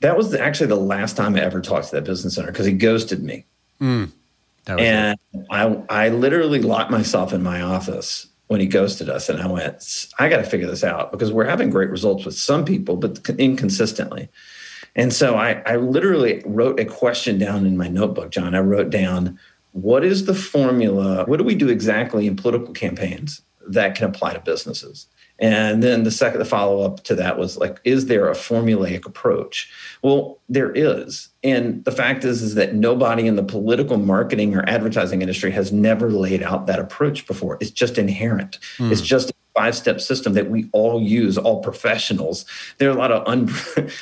That 0.00 0.16
was 0.16 0.34
actually 0.34 0.68
the 0.68 0.76
last 0.76 1.16
time 1.16 1.34
I 1.34 1.40
ever 1.40 1.60
talked 1.60 1.88
to 1.88 1.96
that 1.96 2.04
business 2.04 2.38
owner 2.38 2.52
because 2.52 2.66
he 2.66 2.72
ghosted 2.72 3.22
me. 3.22 3.46
Mm, 3.80 4.12
and 4.66 5.18
I, 5.50 5.82
I 5.88 6.08
literally 6.10 6.60
locked 6.60 6.90
myself 6.90 7.32
in 7.32 7.42
my 7.42 7.62
office 7.62 8.26
when 8.48 8.60
he 8.60 8.66
ghosted 8.66 9.08
us. 9.08 9.28
And 9.28 9.40
I 9.40 9.46
went, 9.46 10.06
I 10.18 10.28
got 10.28 10.38
to 10.38 10.44
figure 10.44 10.66
this 10.66 10.84
out 10.84 11.10
because 11.10 11.32
we're 11.32 11.46
having 11.46 11.70
great 11.70 11.90
results 11.90 12.24
with 12.24 12.36
some 12.36 12.64
people, 12.64 12.96
but 12.96 13.28
inconsistently. 13.38 14.28
And 14.96 15.12
so 15.12 15.36
I, 15.36 15.62
I 15.64 15.76
literally 15.76 16.42
wrote 16.44 16.80
a 16.80 16.84
question 16.84 17.38
down 17.38 17.66
in 17.66 17.76
my 17.76 17.88
notebook, 17.88 18.30
John. 18.30 18.54
I 18.54 18.60
wrote 18.60 18.90
down, 18.90 19.38
what 19.82 20.04
is 20.04 20.26
the 20.26 20.34
formula? 20.34 21.24
What 21.26 21.38
do 21.38 21.44
we 21.44 21.54
do 21.54 21.68
exactly 21.68 22.26
in 22.26 22.36
political 22.36 22.72
campaigns 22.72 23.42
that 23.68 23.94
can 23.94 24.06
apply 24.06 24.34
to 24.34 24.40
businesses? 24.40 25.06
And 25.40 25.84
then 25.84 26.02
the 26.02 26.10
second, 26.10 26.40
the 26.40 26.44
follow 26.44 26.82
up 26.82 27.04
to 27.04 27.14
that 27.14 27.38
was 27.38 27.56
like, 27.58 27.80
is 27.84 28.06
there 28.06 28.28
a 28.28 28.34
formulaic 28.34 29.06
approach? 29.06 29.70
Well, 30.02 30.40
there 30.48 30.72
is. 30.72 31.28
And 31.44 31.84
the 31.84 31.92
fact 31.92 32.24
is, 32.24 32.42
is 32.42 32.56
that 32.56 32.74
nobody 32.74 33.28
in 33.28 33.36
the 33.36 33.44
political 33.44 33.98
marketing 33.98 34.56
or 34.56 34.68
advertising 34.68 35.22
industry 35.22 35.52
has 35.52 35.70
never 35.70 36.10
laid 36.10 36.42
out 36.42 36.66
that 36.66 36.80
approach 36.80 37.24
before. 37.26 37.56
It's 37.60 37.70
just 37.70 37.98
inherent. 37.98 38.58
Mm. 38.78 38.90
It's 38.90 39.00
just 39.00 39.30
five 39.58 39.74
step 39.74 40.00
system 40.00 40.34
that 40.34 40.48
we 40.48 40.68
all 40.70 41.02
use, 41.02 41.36
all 41.36 41.60
professionals. 41.60 42.44
There 42.78 42.88
are 42.88 42.92
a 42.92 42.96
lot 42.96 43.10
of 43.10 43.26
un- 43.26 43.50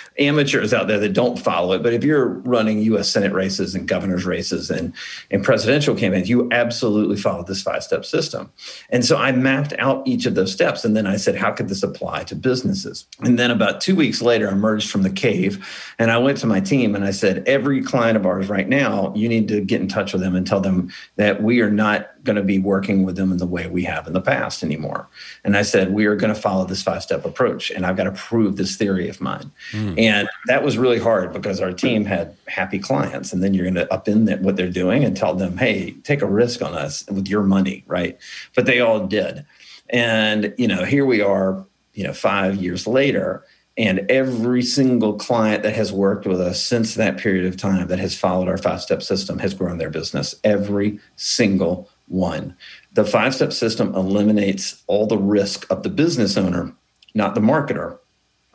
amateurs 0.18 0.74
out 0.74 0.86
there 0.86 0.98
that 0.98 1.14
don't 1.14 1.38
follow 1.38 1.72
it. 1.72 1.82
But 1.82 1.94
if 1.94 2.04
you're 2.04 2.26
running 2.26 2.80
US 2.80 3.08
Senate 3.08 3.32
races 3.32 3.74
and 3.74 3.88
governor's 3.88 4.26
races 4.26 4.70
and, 4.70 4.92
and 5.30 5.42
presidential 5.42 5.94
campaigns, 5.94 6.28
you 6.28 6.46
absolutely 6.52 7.16
follow 7.16 7.42
this 7.42 7.62
five 7.62 7.82
step 7.82 8.04
system. 8.04 8.52
And 8.90 9.02
so 9.02 9.16
I 9.16 9.32
mapped 9.32 9.72
out 9.78 10.06
each 10.06 10.26
of 10.26 10.34
those 10.34 10.52
steps. 10.52 10.84
And 10.84 10.94
then 10.94 11.06
I 11.06 11.16
said, 11.16 11.36
how 11.36 11.52
could 11.52 11.70
this 11.70 11.82
apply 11.82 12.24
to 12.24 12.36
businesses? 12.36 13.06
And 13.20 13.38
then 13.38 13.50
about 13.50 13.80
two 13.80 13.96
weeks 13.96 14.20
later, 14.20 14.50
I 14.50 14.52
emerged 14.52 14.90
from 14.90 15.04
the 15.04 15.10
cave 15.10 15.66
and 15.98 16.10
I 16.10 16.18
went 16.18 16.36
to 16.38 16.46
my 16.46 16.60
team 16.60 16.94
and 16.94 17.02
I 17.02 17.12
said, 17.12 17.48
every 17.48 17.82
client 17.82 18.18
of 18.18 18.26
ours 18.26 18.50
right 18.50 18.68
now, 18.68 19.10
you 19.16 19.26
need 19.26 19.48
to 19.48 19.62
get 19.62 19.80
in 19.80 19.88
touch 19.88 20.12
with 20.12 20.20
them 20.20 20.36
and 20.36 20.46
tell 20.46 20.60
them 20.60 20.92
that 21.16 21.42
we 21.42 21.62
are 21.62 21.70
not 21.70 22.10
going 22.26 22.36
to 22.36 22.42
be 22.42 22.58
working 22.58 23.04
with 23.04 23.16
them 23.16 23.32
in 23.32 23.38
the 23.38 23.46
way 23.46 23.66
we 23.66 23.84
have 23.84 24.06
in 24.06 24.12
the 24.12 24.20
past 24.20 24.62
anymore. 24.62 25.08
And 25.44 25.56
I 25.56 25.62
said, 25.62 25.92
we 25.92 26.04
are 26.04 26.16
going 26.16 26.34
to 26.34 26.38
follow 26.38 26.66
this 26.66 26.82
five 26.82 27.02
step 27.02 27.24
approach. 27.24 27.70
And 27.70 27.86
I've 27.86 27.96
got 27.96 28.04
to 28.04 28.12
prove 28.12 28.56
this 28.56 28.76
theory 28.76 29.08
of 29.08 29.20
mine. 29.20 29.50
Mm. 29.72 29.98
And 29.98 30.28
that 30.48 30.62
was 30.62 30.76
really 30.76 30.98
hard 30.98 31.32
because 31.32 31.60
our 31.60 31.72
team 31.72 32.04
had 32.04 32.36
happy 32.48 32.78
clients. 32.78 33.32
And 33.32 33.42
then 33.42 33.54
you're 33.54 33.64
going 33.64 33.74
to 33.74 33.92
up 33.92 34.08
in 34.08 34.26
what 34.42 34.56
they're 34.56 34.68
doing 34.68 35.04
and 35.04 35.16
tell 35.16 35.34
them, 35.34 35.56
hey, 35.56 35.92
take 36.02 36.20
a 36.20 36.26
risk 36.26 36.60
on 36.60 36.74
us 36.74 37.06
with 37.06 37.28
your 37.28 37.42
money. 37.42 37.84
Right. 37.86 38.18
But 38.54 38.66
they 38.66 38.80
all 38.80 39.06
did. 39.06 39.46
And, 39.88 40.52
you 40.58 40.68
know, 40.68 40.84
here 40.84 41.06
we 41.06 41.22
are, 41.22 41.64
you 41.94 42.04
know, 42.04 42.12
five 42.12 42.56
years 42.56 42.86
later. 42.86 43.44
And 43.78 44.10
every 44.10 44.62
single 44.62 45.14
client 45.14 45.62
that 45.62 45.74
has 45.74 45.92
worked 45.92 46.26
with 46.26 46.40
us 46.40 46.64
since 46.64 46.94
that 46.94 47.18
period 47.18 47.44
of 47.44 47.58
time 47.58 47.88
that 47.88 47.98
has 47.98 48.16
followed 48.16 48.48
our 48.48 48.56
five 48.56 48.80
step 48.80 49.02
system 49.02 49.38
has 49.38 49.52
grown 49.52 49.76
their 49.76 49.90
business. 49.90 50.34
Every 50.44 50.98
single 51.16 51.90
one. 52.08 52.56
The 52.94 53.04
five 53.04 53.34
step 53.34 53.52
system 53.52 53.94
eliminates 53.94 54.82
all 54.86 55.06
the 55.06 55.18
risk 55.18 55.66
of 55.70 55.82
the 55.82 55.88
business 55.88 56.36
owner, 56.36 56.72
not 57.14 57.34
the 57.34 57.40
marketer. 57.40 57.98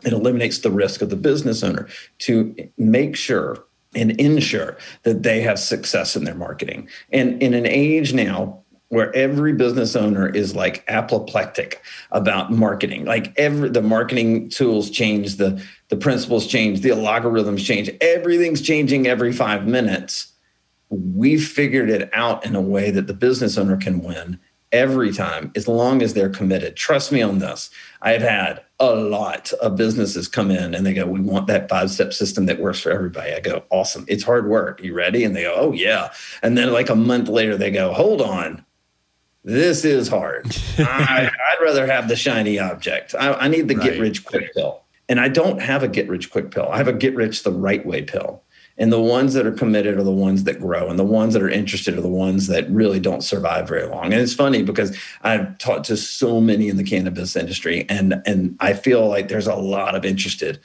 It 0.03 0.13
eliminates 0.13 0.59
the 0.59 0.71
risk 0.71 1.01
of 1.01 1.09
the 1.09 1.15
business 1.15 1.63
owner 1.63 1.87
to 2.19 2.55
make 2.77 3.15
sure 3.15 3.63
and 3.93 4.11
ensure 4.19 4.77
that 5.03 5.23
they 5.23 5.41
have 5.41 5.59
success 5.59 6.15
in 6.15 6.23
their 6.23 6.35
marketing. 6.35 6.87
And 7.11 7.41
in 7.43 7.53
an 7.53 7.65
age 7.65 8.13
now 8.13 8.61
where 8.91 9.15
every 9.15 9.53
business 9.53 9.95
owner 9.95 10.27
is 10.27 10.53
like 10.53 10.83
apoplectic 10.89 11.81
about 12.11 12.51
marketing 12.51 13.05
like 13.05 13.33
every 13.37 13.69
the 13.69 13.81
marketing 13.81 14.49
tools 14.49 14.89
change 14.89 15.37
the 15.37 15.63
the 15.87 15.95
principles 15.95 16.45
change 16.45 16.81
the 16.81 16.89
algorithms 16.89 17.65
change 17.65 17.89
everything's 18.01 18.61
changing 18.61 19.07
every 19.07 19.31
5 19.31 19.65
minutes 19.65 20.30
we 20.91 21.39
figured 21.39 21.89
it 21.89 22.09
out 22.13 22.45
in 22.45 22.55
a 22.55 22.61
way 22.61 22.91
that 22.91 23.07
the 23.07 23.13
business 23.13 23.57
owner 23.57 23.77
can 23.77 24.03
win 24.03 24.39
every 24.71 25.11
time 25.11 25.51
as 25.55 25.67
long 25.67 26.01
as 26.01 26.13
they're 26.13 26.29
committed. 26.29 26.75
Trust 26.75 27.11
me 27.11 27.21
on 27.21 27.39
this. 27.39 27.69
I've 28.01 28.21
had 28.21 28.61
a 28.79 28.95
lot 28.95 29.51
of 29.53 29.75
businesses 29.75 30.27
come 30.27 30.51
in 30.51 30.73
and 30.73 30.85
they 30.85 30.93
go, 30.93 31.05
We 31.05 31.21
want 31.21 31.47
that 31.47 31.69
five 31.69 31.89
step 31.91 32.13
system 32.13 32.45
that 32.45 32.59
works 32.59 32.79
for 32.79 32.91
everybody. 32.91 33.33
I 33.33 33.39
go, 33.39 33.63
Awesome. 33.69 34.05
It's 34.07 34.23
hard 34.23 34.47
work. 34.47 34.83
You 34.83 34.93
ready? 34.93 35.23
And 35.23 35.35
they 35.35 35.43
go, 35.43 35.53
Oh, 35.55 35.71
yeah. 35.71 36.11
And 36.43 36.57
then 36.57 36.71
like 36.71 36.89
a 36.89 36.95
month 36.95 37.29
later, 37.29 37.57
they 37.57 37.71
go, 37.71 37.93
Hold 37.93 38.21
on. 38.21 38.65
This 39.43 39.85
is 39.85 40.07
hard. 40.07 40.45
I, 40.77 41.31
would 41.59 41.65
rather 41.65 41.87
have 41.87 42.07
the 42.07 42.15
shiny 42.15 42.59
object. 42.59 43.15
I, 43.17 43.33
I 43.33 43.47
need 43.47 43.67
the 43.67 43.75
right. 43.75 43.91
get 43.91 43.99
rich 43.99 44.23
quick 44.23 44.53
pill. 44.53 44.83
And 45.09 45.19
I 45.19 45.29
don't 45.29 45.59
have 45.59 45.83
a 45.83 45.87
get 45.87 46.07
rich 46.07 46.31
quick 46.31 46.51
pill. 46.51 46.69
I 46.71 46.77
have 46.77 46.87
a 46.87 46.93
get 46.93 47.15
rich 47.15 47.43
the 47.43 47.51
right 47.51 47.85
way 47.85 48.03
pill. 48.03 48.43
And 48.77 48.91
the 48.91 49.01
ones 49.01 49.33
that 49.33 49.45
are 49.45 49.51
committed 49.51 49.97
are 49.97 50.03
the 50.03 50.11
ones 50.11 50.43
that 50.45 50.59
grow, 50.59 50.89
and 50.89 50.97
the 50.97 51.03
ones 51.03 51.33
that 51.33 51.43
are 51.43 51.49
interested 51.49 51.97
are 51.97 52.01
the 52.01 52.07
ones 52.07 52.47
that 52.47 52.69
really 52.69 52.99
don't 52.99 53.23
survive 53.23 53.67
very 53.67 53.85
long. 53.85 54.05
And 54.05 54.21
it's 54.21 54.33
funny 54.33 54.63
because 54.63 54.97
I've 55.23 55.57
talked 55.57 55.85
to 55.87 55.97
so 55.97 56.41
many 56.41 56.69
in 56.69 56.77
the 56.77 56.83
cannabis 56.83 57.35
industry, 57.35 57.85
and 57.89 58.21
and 58.25 58.55
I 58.59 58.73
feel 58.73 59.07
like 59.07 59.27
there's 59.27 59.47
a 59.47 59.55
lot 59.55 59.95
of 59.95 60.05
interested. 60.05 60.59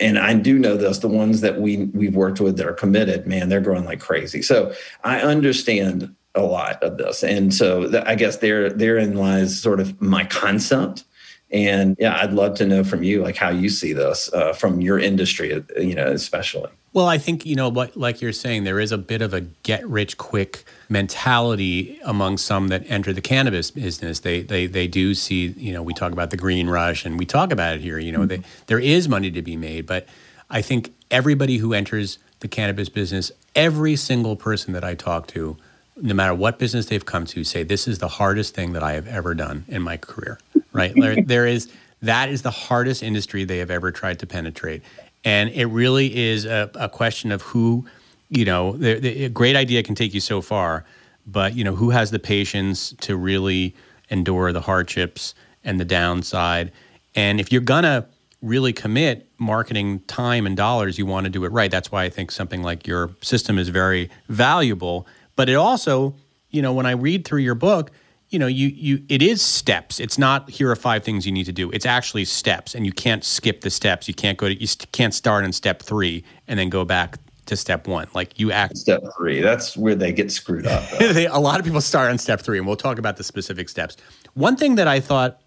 And 0.00 0.18
I 0.18 0.34
do 0.34 0.58
know 0.58 0.76
this: 0.76 0.98
the 0.98 1.08
ones 1.08 1.40
that 1.40 1.60
we 1.60 1.86
we've 1.86 2.14
worked 2.14 2.40
with 2.40 2.56
that 2.58 2.66
are 2.66 2.74
committed, 2.74 3.26
man, 3.26 3.48
they're 3.48 3.60
growing 3.60 3.84
like 3.84 4.00
crazy. 4.00 4.42
So 4.42 4.72
I 5.02 5.20
understand 5.20 6.14
a 6.34 6.42
lot 6.42 6.82
of 6.82 6.98
this, 6.98 7.24
and 7.24 7.52
so 7.52 7.90
I 8.06 8.14
guess 8.14 8.36
there 8.36 8.70
therein 8.70 9.16
lies 9.16 9.60
sort 9.60 9.80
of 9.80 10.00
my 10.00 10.24
concept 10.24 11.04
and 11.50 11.96
yeah, 11.98 12.18
I'd 12.20 12.32
love 12.32 12.56
to 12.56 12.66
know 12.66 12.84
from 12.84 13.02
you, 13.02 13.22
like 13.22 13.36
how 13.36 13.48
you 13.50 13.68
see 13.68 13.92
this 13.92 14.30
uh, 14.32 14.52
from 14.52 14.80
your 14.80 14.98
industry, 14.98 15.64
you 15.78 15.94
know, 15.94 16.06
especially. 16.06 16.70
Well, 16.98 17.06
I 17.06 17.18
think, 17.18 17.46
you 17.46 17.54
know, 17.54 17.68
what 17.68 17.96
like 17.96 18.20
you're 18.20 18.32
saying, 18.32 18.64
there 18.64 18.80
is 18.80 18.90
a 18.90 18.98
bit 18.98 19.22
of 19.22 19.32
a 19.32 19.42
get 19.42 19.88
rich 19.88 20.18
quick 20.18 20.64
mentality 20.88 21.96
among 22.02 22.38
some 22.38 22.66
that 22.68 22.82
enter 22.90 23.12
the 23.12 23.20
cannabis 23.20 23.70
business. 23.70 24.18
They, 24.18 24.42
they, 24.42 24.66
they 24.66 24.88
do 24.88 25.14
see, 25.14 25.46
you 25.46 25.72
know, 25.72 25.80
we 25.80 25.94
talk 25.94 26.10
about 26.10 26.30
the 26.30 26.36
green 26.36 26.68
rush 26.68 27.06
and 27.06 27.16
we 27.16 27.24
talk 27.24 27.52
about 27.52 27.76
it 27.76 27.82
here, 27.82 28.00
you 28.00 28.10
know, 28.10 28.22
mm-hmm. 28.22 28.42
they, 28.42 28.48
there 28.66 28.80
is 28.80 29.08
money 29.08 29.30
to 29.30 29.42
be 29.42 29.56
made. 29.56 29.86
But 29.86 30.08
I 30.50 30.60
think 30.60 30.92
everybody 31.08 31.58
who 31.58 31.72
enters 31.72 32.18
the 32.40 32.48
cannabis 32.48 32.88
business, 32.88 33.30
every 33.54 33.94
single 33.94 34.34
person 34.34 34.72
that 34.72 34.82
I 34.82 34.94
talk 34.96 35.28
to, 35.28 35.56
no 36.02 36.14
matter 36.14 36.34
what 36.34 36.58
business 36.58 36.86
they've 36.86 37.06
come 37.06 37.26
to, 37.26 37.44
say, 37.44 37.62
this 37.62 37.86
is 37.86 38.00
the 38.00 38.08
hardest 38.08 38.56
thing 38.56 38.72
that 38.72 38.82
I 38.82 38.94
have 38.94 39.06
ever 39.06 39.36
done 39.36 39.64
in 39.68 39.82
my 39.82 39.98
career 39.98 40.40
right? 40.72 40.92
there, 40.96 41.22
there 41.24 41.46
is 41.46 41.70
that 42.02 42.28
is 42.28 42.42
the 42.42 42.50
hardest 42.50 43.02
industry 43.02 43.44
they 43.44 43.58
have 43.58 43.70
ever 43.70 43.90
tried 43.90 44.20
to 44.20 44.26
penetrate, 44.26 44.82
and 45.24 45.50
it 45.50 45.66
really 45.66 46.16
is 46.16 46.44
a, 46.44 46.70
a 46.74 46.88
question 46.88 47.32
of 47.32 47.42
who, 47.42 47.86
you 48.28 48.44
know, 48.44 48.72
the, 48.72 48.98
the, 48.98 49.24
a 49.24 49.28
great 49.28 49.56
idea 49.56 49.82
can 49.82 49.94
take 49.94 50.14
you 50.14 50.20
so 50.20 50.40
far, 50.40 50.84
but 51.26 51.54
you 51.54 51.64
know 51.64 51.74
who 51.74 51.90
has 51.90 52.10
the 52.10 52.18
patience 52.18 52.92
to 53.00 53.16
really 53.16 53.74
endure 54.10 54.52
the 54.52 54.62
hardships 54.62 55.34
and 55.64 55.78
the 55.78 55.84
downside, 55.84 56.72
and 57.14 57.40
if 57.40 57.52
you're 57.52 57.60
gonna 57.60 58.06
really 58.42 58.72
commit 58.72 59.28
marketing 59.38 60.00
time 60.00 60.46
and 60.46 60.56
dollars, 60.56 60.98
you 60.98 61.06
want 61.06 61.24
to 61.24 61.30
do 61.30 61.44
it 61.44 61.52
right. 61.52 61.70
That's 61.70 61.90
why 61.90 62.04
I 62.04 62.08
think 62.08 62.30
something 62.30 62.62
like 62.62 62.86
your 62.86 63.10
system 63.20 63.58
is 63.58 63.68
very 63.68 64.10
valuable. 64.28 65.06
But 65.36 65.48
it 65.48 65.54
also, 65.54 66.14
you 66.50 66.62
know, 66.62 66.72
when 66.72 66.86
I 66.86 66.92
read 66.92 67.24
through 67.24 67.40
your 67.40 67.54
book, 67.54 67.90
you 68.30 68.38
know, 68.38 68.46
you 68.46 68.68
you 68.68 69.02
it 69.08 69.22
is 69.22 69.40
steps. 69.40 70.00
It's 70.00 70.18
not 70.18 70.50
here 70.50 70.70
are 70.70 70.76
five 70.76 71.02
things 71.02 71.24
you 71.24 71.32
need 71.32 71.44
to 71.44 71.52
do. 71.52 71.70
It's 71.70 71.86
actually 71.86 72.26
steps, 72.26 72.74
and 72.74 72.84
you 72.84 72.92
can't 72.92 73.24
skip 73.24 73.62
the 73.62 73.70
steps. 73.70 74.06
You 74.06 74.14
can't 74.14 74.36
go 74.36 74.48
to 74.48 74.54
you 74.54 74.68
can't 74.92 75.14
start 75.14 75.44
on 75.44 75.52
step 75.52 75.82
three 75.82 76.24
and 76.46 76.58
then 76.58 76.68
go 76.68 76.84
back 76.84 77.18
to 77.46 77.56
step 77.56 77.86
one. 77.86 78.06
Like 78.14 78.38
you 78.38 78.52
act 78.52 78.76
step 78.76 79.02
three. 79.16 79.40
That's 79.40 79.76
where 79.76 79.94
they 79.94 80.12
get 80.12 80.30
screwed 80.30 80.66
up. 80.66 80.84
they, 80.98 81.26
a 81.26 81.38
lot 81.38 81.58
of 81.58 81.64
people 81.64 81.80
start 81.80 82.10
on 82.10 82.18
step 82.18 82.40
three, 82.40 82.58
and 82.58 82.66
we'll 82.66 82.76
talk 82.76 82.98
about 82.98 83.16
the 83.16 83.24
specific 83.24 83.68
steps. 83.70 83.96
One 84.34 84.56
thing 84.56 84.74
that 84.74 84.86
I 84.86 85.00
thought, 85.00 85.40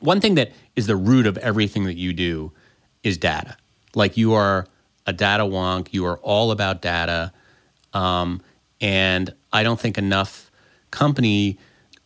one 0.00 0.20
thing 0.20 0.34
that 0.34 0.50
is 0.74 0.88
the 0.88 0.96
root 0.96 1.26
of 1.26 1.38
everything 1.38 1.84
that 1.84 1.96
you 1.96 2.12
do, 2.12 2.50
is 3.04 3.18
data. 3.18 3.56
Like 3.94 4.16
you 4.16 4.34
are 4.34 4.66
a 5.06 5.12
data 5.12 5.44
wonk. 5.44 5.88
You 5.92 6.06
are 6.06 6.18
all 6.18 6.50
about 6.50 6.82
data, 6.82 7.32
um, 7.92 8.42
and 8.80 9.32
I 9.52 9.62
don't 9.62 9.78
think 9.78 9.96
enough 9.96 10.50
company 10.90 11.56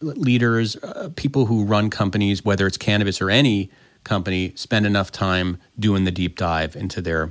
leaders, 0.05 0.77
uh, 0.77 1.11
people 1.17 1.47
who 1.47 1.65
run 1.65 1.91
companies, 1.91 2.45
whether 2.45 2.67
it's 2.67 2.77
cannabis 2.77 3.21
or 3.21 3.31
any 3.31 3.71
company, 4.05 4.53
spend 4.55 4.87
enough 4.87 5.11
time 5.11 5.59
doing 5.79 6.05
the 6.05 6.11
deep 6.11 6.37
dive 6.37 6.77
into 6.77 7.01
their 7.01 7.31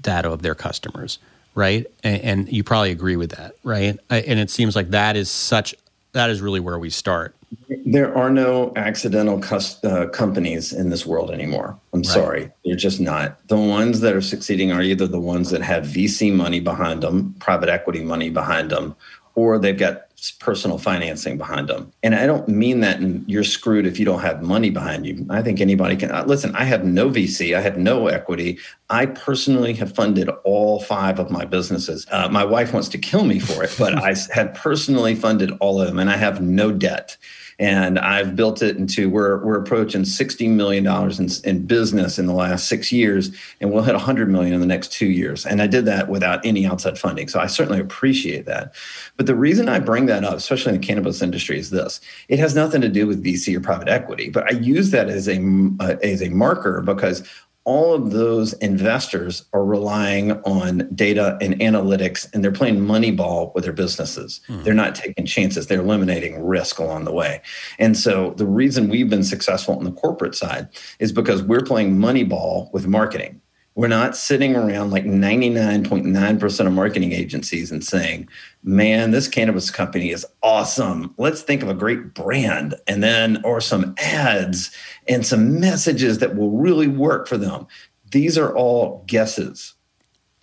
data 0.00 0.30
of 0.30 0.42
their 0.42 0.54
customers, 0.54 1.18
right? 1.54 1.86
And, 2.02 2.22
and 2.22 2.52
you 2.52 2.64
probably 2.64 2.90
agree 2.90 3.16
with 3.16 3.30
that, 3.30 3.54
right? 3.64 3.98
And 4.10 4.38
it 4.38 4.50
seems 4.50 4.76
like 4.76 4.90
that 4.90 5.16
is 5.16 5.30
such 5.30 5.74
that 6.12 6.30
is 6.30 6.40
really 6.40 6.60
where 6.60 6.78
we 6.78 6.90
start. 6.90 7.34
There 7.86 8.16
are 8.16 8.30
no 8.30 8.72
accidental 8.76 9.38
cus- 9.38 9.82
uh, 9.84 10.06
companies 10.08 10.72
in 10.72 10.90
this 10.90 11.06
world 11.06 11.30
anymore. 11.30 11.78
I'm 11.92 12.00
right. 12.00 12.06
sorry. 12.06 12.50
They're 12.64 12.76
just 12.76 13.00
not. 13.00 13.46
The 13.48 13.56
ones 13.56 14.00
that 14.00 14.14
are 14.14 14.20
succeeding 14.20 14.72
are 14.72 14.82
either 14.82 15.06
the 15.06 15.20
ones 15.20 15.50
that 15.50 15.62
have 15.62 15.84
VC 15.84 16.32
money 16.32 16.60
behind 16.60 17.02
them, 17.02 17.34
private 17.38 17.68
equity 17.68 18.02
money 18.02 18.30
behind 18.30 18.70
them, 18.70 18.96
or 19.34 19.58
they've 19.58 19.78
got 19.78 20.07
personal 20.40 20.78
financing 20.78 21.38
behind 21.38 21.68
them. 21.68 21.92
And 22.02 22.14
I 22.14 22.26
don't 22.26 22.48
mean 22.48 22.80
that 22.80 23.00
you're 23.28 23.44
screwed 23.44 23.86
if 23.86 23.98
you 23.98 24.04
don't 24.04 24.20
have 24.20 24.42
money 24.42 24.70
behind 24.70 25.06
you. 25.06 25.24
I 25.30 25.42
think 25.42 25.60
anybody 25.60 25.96
can. 25.96 26.10
Uh, 26.10 26.24
listen, 26.26 26.54
I 26.56 26.64
have 26.64 26.84
no 26.84 27.08
VC, 27.08 27.56
I 27.56 27.60
have 27.60 27.78
no 27.78 28.08
equity. 28.08 28.58
I 28.90 29.06
personally 29.06 29.74
have 29.74 29.94
funded 29.94 30.28
all 30.44 30.80
five 30.80 31.18
of 31.18 31.30
my 31.30 31.44
businesses. 31.44 32.06
Uh, 32.10 32.28
my 32.28 32.44
wife 32.44 32.72
wants 32.72 32.88
to 32.88 32.98
kill 32.98 33.24
me 33.24 33.38
for 33.38 33.62
it, 33.62 33.74
but 33.78 33.94
I 33.94 34.14
have 34.32 34.54
personally 34.54 35.14
funded 35.14 35.52
all 35.60 35.80
of 35.80 35.86
them 35.86 35.98
and 35.98 36.10
I 36.10 36.16
have 36.16 36.40
no 36.40 36.72
debt 36.72 37.16
and 37.58 37.98
I've 37.98 38.36
built 38.36 38.62
it 38.62 38.76
into 38.76 39.10
we're 39.10 39.44
we're 39.44 39.58
approaching 39.58 40.04
sixty 40.04 40.46
million 40.46 40.84
dollars 40.84 41.18
in, 41.18 41.28
in 41.44 41.66
business 41.66 42.18
in 42.18 42.26
the 42.26 42.32
last 42.32 42.68
six 42.68 42.92
years, 42.92 43.30
and 43.60 43.72
we'll 43.72 43.82
hit 43.82 43.96
hundred 43.96 44.30
million 44.30 44.54
in 44.54 44.60
the 44.60 44.66
next 44.66 44.92
two 44.92 45.08
years. 45.08 45.44
And 45.44 45.60
I 45.60 45.66
did 45.66 45.84
that 45.86 46.08
without 46.08 46.44
any 46.46 46.66
outside 46.66 46.98
funding, 46.98 47.28
so 47.28 47.40
I 47.40 47.46
certainly 47.46 47.80
appreciate 47.80 48.46
that. 48.46 48.74
But 49.16 49.26
the 49.26 49.34
reason 49.34 49.68
I 49.68 49.80
bring 49.80 50.06
that 50.06 50.24
up, 50.24 50.34
especially 50.34 50.74
in 50.74 50.80
the 50.80 50.86
cannabis 50.86 51.20
industry, 51.20 51.58
is 51.58 51.70
this: 51.70 52.00
it 52.28 52.38
has 52.38 52.54
nothing 52.54 52.80
to 52.80 52.88
do 52.88 53.06
with 53.06 53.24
VC 53.24 53.56
or 53.56 53.60
private 53.60 53.88
equity, 53.88 54.30
but 54.30 54.44
I 54.44 54.56
use 54.58 54.90
that 54.92 55.08
as 55.08 55.28
a 55.28 55.38
uh, 55.80 55.96
as 56.02 56.22
a 56.22 56.28
marker 56.28 56.80
because 56.82 57.28
all 57.68 57.92
of 57.92 58.12
those 58.12 58.54
investors 58.54 59.44
are 59.52 59.62
relying 59.62 60.32
on 60.44 60.88
data 60.94 61.36
and 61.42 61.52
analytics 61.60 62.26
and 62.32 62.42
they're 62.42 62.50
playing 62.50 62.80
money 62.80 63.10
ball 63.10 63.52
with 63.54 63.62
their 63.62 63.74
businesses. 63.74 64.40
Mm-hmm. 64.48 64.62
They're 64.62 64.72
not 64.72 64.94
taking 64.94 65.26
chances, 65.26 65.66
they're 65.66 65.82
eliminating 65.82 66.42
risk 66.42 66.78
along 66.78 67.04
the 67.04 67.12
way. 67.12 67.42
And 67.78 67.94
so 67.94 68.30
the 68.38 68.46
reason 68.46 68.88
we've 68.88 69.10
been 69.10 69.22
successful 69.22 69.76
on 69.76 69.84
the 69.84 69.92
corporate 69.92 70.34
side 70.34 70.68
is 70.98 71.12
because 71.12 71.42
we're 71.42 71.60
playing 71.60 71.98
money 71.98 72.24
ball 72.24 72.70
with 72.72 72.86
marketing. 72.86 73.38
We're 73.78 73.86
not 73.86 74.16
sitting 74.16 74.56
around 74.56 74.90
like 74.90 75.04
99.9% 75.04 76.66
of 76.66 76.72
marketing 76.72 77.12
agencies 77.12 77.70
and 77.70 77.84
saying, 77.84 78.28
man, 78.64 79.12
this 79.12 79.28
cannabis 79.28 79.70
company 79.70 80.10
is 80.10 80.26
awesome. 80.42 81.14
Let's 81.16 81.42
think 81.42 81.62
of 81.62 81.68
a 81.68 81.74
great 81.74 82.12
brand 82.12 82.74
and 82.88 83.04
then, 83.04 83.40
or 83.44 83.60
some 83.60 83.94
ads 83.98 84.72
and 85.06 85.24
some 85.24 85.60
messages 85.60 86.18
that 86.18 86.34
will 86.34 86.50
really 86.50 86.88
work 86.88 87.28
for 87.28 87.38
them. 87.38 87.68
These 88.10 88.36
are 88.36 88.52
all 88.52 89.04
guesses. 89.06 89.74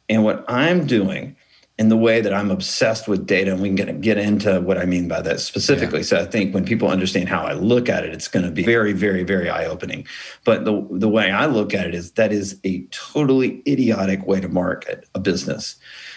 And 0.08 0.24
what 0.24 0.46
I'm 0.48 0.88
doing 0.88 1.36
in 1.78 1.90
the 1.90 1.98
way 1.98 2.22
that 2.22 2.34
I'm 2.34 2.52
obsessed 2.52 3.06
with 3.08 3.28
data, 3.28 3.52
and 3.52 3.62
we 3.62 3.68
can 3.68 3.76
get, 3.76 4.02
get 4.02 4.18
into 4.18 4.62
what 4.62 4.78
I 4.78 4.86
mean 4.86 5.10
by 5.10 5.22
that 5.22 5.42
specifically. 5.42 6.00
Yeah. 6.00 6.06
So 6.06 6.20
I 6.20 6.26
think 6.26 6.54
when 6.54 6.64
people 6.64 6.90
understand 6.90 7.28
how 7.28 7.42
I 7.44 7.52
look 7.52 7.90
at 7.90 8.06
it, 8.06 8.14
it's 8.14 8.30
going 8.30 8.46
to 8.46 8.52
be 8.52 8.64
very, 8.64 8.94
very, 8.94 9.24
very 9.24 9.50
eye 9.50 9.66
opening. 9.66 10.08
But 10.46 10.64
the, 10.64 10.88
the 10.92 11.10
way 11.10 11.32
I 11.32 11.48
look 11.48 11.74
at 11.74 11.86
it 11.86 11.94
is 11.94 12.12
that 12.12 12.32
is 12.32 12.60
a 12.64 12.84
totally 12.92 13.62
idiotic 13.68 14.26
way 14.26 14.40
to 14.40 14.48
market 14.48 15.06
a 15.16 15.20
business. 15.20 15.76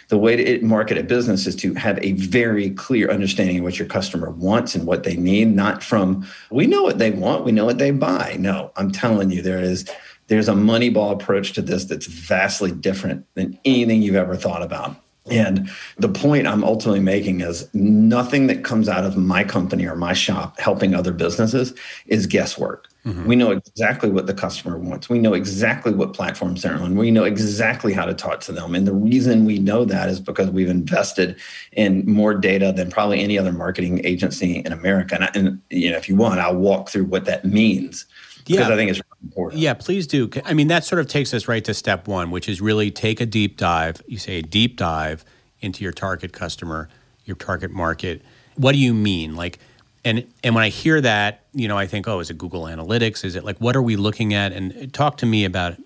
The 0.09 0.19
way 0.19 0.37
to 0.37 0.65
market 0.65 0.97
a 0.97 1.03
business 1.03 1.47
is 1.47 1.57
to 1.57 1.75
have 1.75 1.99
a 2.03 2.13
very 2.13 2.71
clear 2.71 3.11
understanding 3.11 3.59
of 3.59 3.65
what 3.65 3.81
your 3.81 3.89
customer 3.89 4.31
wants 4.31 4.77
and 4.77 4.87
what 4.87 5.03
they 5.03 5.17
need, 5.17 5.49
not 5.49 5.83
from, 5.83 6.27
we 6.51 6.69
know 6.69 6.85
what 6.85 6.99
they 6.99 7.11
want, 7.11 7.45
we 7.45 7.53
know 7.53 7.65
what 7.65 7.79
they 7.79 7.91
buy. 7.91 8.37
No, 8.39 8.71
I'm 8.77 8.93
telling 8.93 9.33
you, 9.33 9.43
there 9.43 9.61
is 9.61 9.91
there's 10.29 10.49
a 10.49 10.53
moneyball 10.53 11.13
approach 11.13 11.53
to 11.55 11.63
this 11.63 11.87
that's 11.87 12.07
vastly 12.07 12.71
different 12.71 13.27
than 13.35 13.59
anything 13.65 14.03
you've 14.03 14.15
ever 14.15 14.37
thought 14.37 14.63
about. 14.63 14.95
And 15.31 15.71
the 15.97 16.09
point 16.09 16.47
I'm 16.47 16.65
ultimately 16.65 17.01
making 17.01 17.41
is 17.41 17.73
nothing 17.75 18.47
that 18.49 18.65
comes 18.65 18.89
out 18.89 19.05
of 19.05 19.17
my 19.17 19.45
company 19.45 19.87
or 19.87 19.97
my 19.97 20.13
shop 20.13 20.59
helping 20.59 20.95
other 20.95 21.13
businesses 21.13 21.75
is 22.07 22.27
guesswork. 22.27 22.89
Mm-hmm. 23.05 23.27
We 23.27 23.37
know 23.37 23.53
exactly 23.53 24.11
what 24.11 24.27
the 24.27 24.35
customer 24.35 24.77
wants. 24.77 25.09
We 25.09 25.19
know 25.19 25.33
exactly 25.33 25.93
what 25.93 26.13
platforms 26.13 26.63
they're 26.63 26.75
on. 26.75 26.97
We 26.97 27.11
know 27.11 27.25
exactly 27.25 27.93
how 27.93 28.05
to 28.05 28.13
talk 28.13 28.41
to 28.41 28.53
them. 28.53 28.75
And 28.75 28.87
the 28.87 28.93
reason 28.93 29.45
we 29.45 29.59
know 29.59 29.85
that 29.85 30.09
is 30.09 30.21
because 30.21 30.51
we've 30.51 30.69
invested 30.69 31.37
in 31.73 32.05
more 32.11 32.35
data 32.35 32.73
than 32.73 32.91
probably 32.91 33.21
any 33.21 33.39
other 33.39 33.53
marketing 33.53 34.05
agency 34.05 34.59
in 34.59 34.73
America. 34.73 35.15
And, 35.15 35.37
and 35.37 35.63
you 35.71 35.91
know, 35.91 35.97
if 35.97 36.09
you 36.09 36.17
want, 36.17 36.41
I'll 36.41 36.57
walk 36.57 36.91
through 36.91 37.05
what 37.05 37.25
that 37.25 37.45
means 37.45 38.05
because 38.45 38.69
yeah. 38.69 38.75
I 38.75 38.77
think 38.77 38.91
it's 38.91 39.01
important. 39.23 39.61
Yeah, 39.61 39.75
please 39.75 40.07
do. 40.07 40.31
I 40.45 40.55
mean, 40.55 40.69
that 40.69 40.85
sort 40.85 41.01
of 41.01 41.09
takes 41.09 41.35
us 41.35 41.49
right 41.49 41.65
to 41.65 41.75
step 41.75 42.07
one, 42.09 42.31
which 42.31 42.49
is 42.49 42.61
really 42.61 42.91
take 42.91 43.21
a 43.21 43.27
deep 43.27 43.57
dive. 43.57 44.03
You 44.07 44.19
say 44.19 44.39
a 44.39 44.43
deep 44.43 44.77
dive 44.77 45.25
into 45.61 45.83
your 45.83 45.93
target 45.93 46.33
customer, 46.33 46.89
your 47.25 47.37
target 47.37 47.71
market. 47.71 48.23
What 48.57 48.73
do 48.73 48.79
you 48.79 48.95
mean? 48.95 49.37
Like, 49.37 49.59
And 50.05 50.27
and 50.43 50.55
when 50.55 50.65
I 50.65 50.69
hear 50.69 51.01
that, 51.01 51.45
you 51.53 51.69
know, 51.69 51.77
I 51.77 51.87
think, 51.87 52.07
oh, 52.09 52.21
is 52.21 52.31
it 52.31 52.39
Google 52.39 52.63
Analytics? 52.65 53.25
Is 53.25 53.35
it 53.37 53.45
like 53.45 53.59
what 53.59 53.77
are 53.77 53.83
we 53.83 53.97
looking 53.97 54.35
at? 54.35 54.53
And 54.53 54.73
uh, 54.73 54.87
talk 54.93 55.17
to 55.19 55.27
me 55.27 55.45
about 55.45 55.77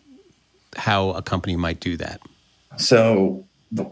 how 0.76 1.10
a 1.10 1.22
company 1.22 1.56
might 1.56 1.80
do 1.80 1.96
that. 1.96 2.20
So 2.76 3.44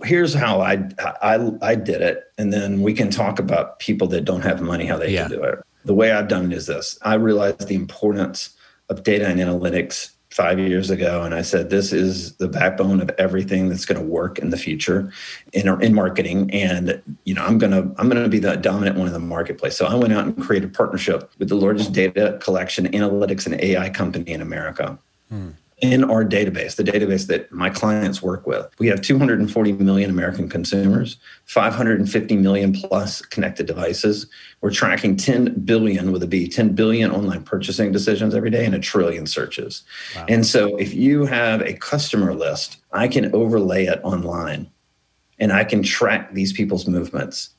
here's 0.04 0.34
how 0.34 0.60
I, 0.60 0.88
I 1.22 1.50
I 1.62 1.74
did 1.74 2.02
it, 2.02 2.32
and 2.38 2.52
then 2.52 2.82
we 2.82 2.92
can 2.92 3.10
talk 3.10 3.38
about 3.38 3.78
people 3.78 4.06
that 4.08 4.24
don't 4.24 4.42
have 4.42 4.60
money 4.60 4.86
how 4.86 4.98
they 4.98 5.10
yeah. 5.10 5.28
can 5.28 5.38
do 5.38 5.42
it. 5.42 5.58
The 5.84 5.94
way 5.94 6.12
I've 6.12 6.28
done 6.28 6.52
it 6.52 6.56
is 6.56 6.66
this: 6.66 6.98
I 7.02 7.14
realized 7.14 7.66
the 7.66 7.74
importance 7.74 8.50
of 8.90 9.02
data 9.02 9.26
and 9.26 9.40
analytics 9.40 10.10
five 10.30 10.58
years 10.58 10.90
ago, 10.90 11.22
and 11.22 11.34
I 11.34 11.42
said 11.42 11.70
this 11.70 11.92
is 11.92 12.36
the 12.36 12.48
backbone 12.48 13.00
of 13.00 13.10
everything 13.18 13.68
that's 13.68 13.84
going 13.84 14.00
to 14.00 14.06
work 14.06 14.38
in 14.38 14.50
the 14.50 14.56
future 14.56 15.12
in 15.52 15.68
in 15.82 15.94
marketing. 15.94 16.50
And 16.50 17.02
you 17.24 17.34
know, 17.34 17.44
I'm 17.44 17.58
gonna 17.58 17.90
I'm 17.96 18.08
gonna 18.08 18.28
be 18.28 18.38
the 18.38 18.56
dominant 18.56 18.96
one 18.96 19.06
in 19.06 19.12
the 19.12 19.18
marketplace. 19.18 19.76
So 19.76 19.86
I 19.86 19.94
went 19.94 20.12
out 20.12 20.24
and 20.24 20.40
created 20.40 20.70
a 20.70 20.72
partnership 20.72 21.32
with 21.38 21.48
the 21.48 21.56
largest 21.56 21.92
data 21.92 22.38
collection, 22.42 22.86
analytics, 22.88 23.46
and 23.46 23.60
AI 23.60 23.88
company 23.90 24.32
in 24.32 24.40
America. 24.40 24.98
Hmm 25.30 25.50
in 25.80 26.04
our 26.04 26.24
database, 26.24 26.76
the 26.76 26.84
database 26.84 27.26
that 27.28 27.50
my 27.50 27.70
clients 27.70 28.22
work 28.22 28.46
with. 28.46 28.68
We 28.78 28.86
have 28.88 29.00
240 29.00 29.72
million 29.72 30.10
American 30.10 30.48
consumers, 30.48 31.16
550 31.46 32.36
million 32.36 32.72
plus 32.72 33.22
connected 33.22 33.66
devices. 33.66 34.26
We're 34.60 34.70
tracking 34.70 35.16
10 35.16 35.60
billion 35.64 36.12
with 36.12 36.22
a 36.22 36.26
B, 36.26 36.48
10 36.48 36.74
billion 36.74 37.10
online 37.10 37.44
purchasing 37.44 37.92
decisions 37.92 38.34
every 38.34 38.50
day 38.50 38.64
and 38.64 38.74
a 38.74 38.78
trillion 38.78 39.26
searches. 39.26 39.82
Wow. 40.16 40.26
And 40.28 40.46
so 40.46 40.76
if 40.76 40.92
you 40.92 41.24
have 41.24 41.62
a 41.62 41.74
customer 41.74 42.34
list, 42.34 42.76
I 42.92 43.08
can 43.08 43.34
overlay 43.34 43.86
it 43.86 44.00
online 44.02 44.70
and 45.38 45.52
I 45.52 45.64
can 45.64 45.82
track 45.82 46.34
these 46.34 46.52
people's 46.52 46.86
movements. 46.86 47.50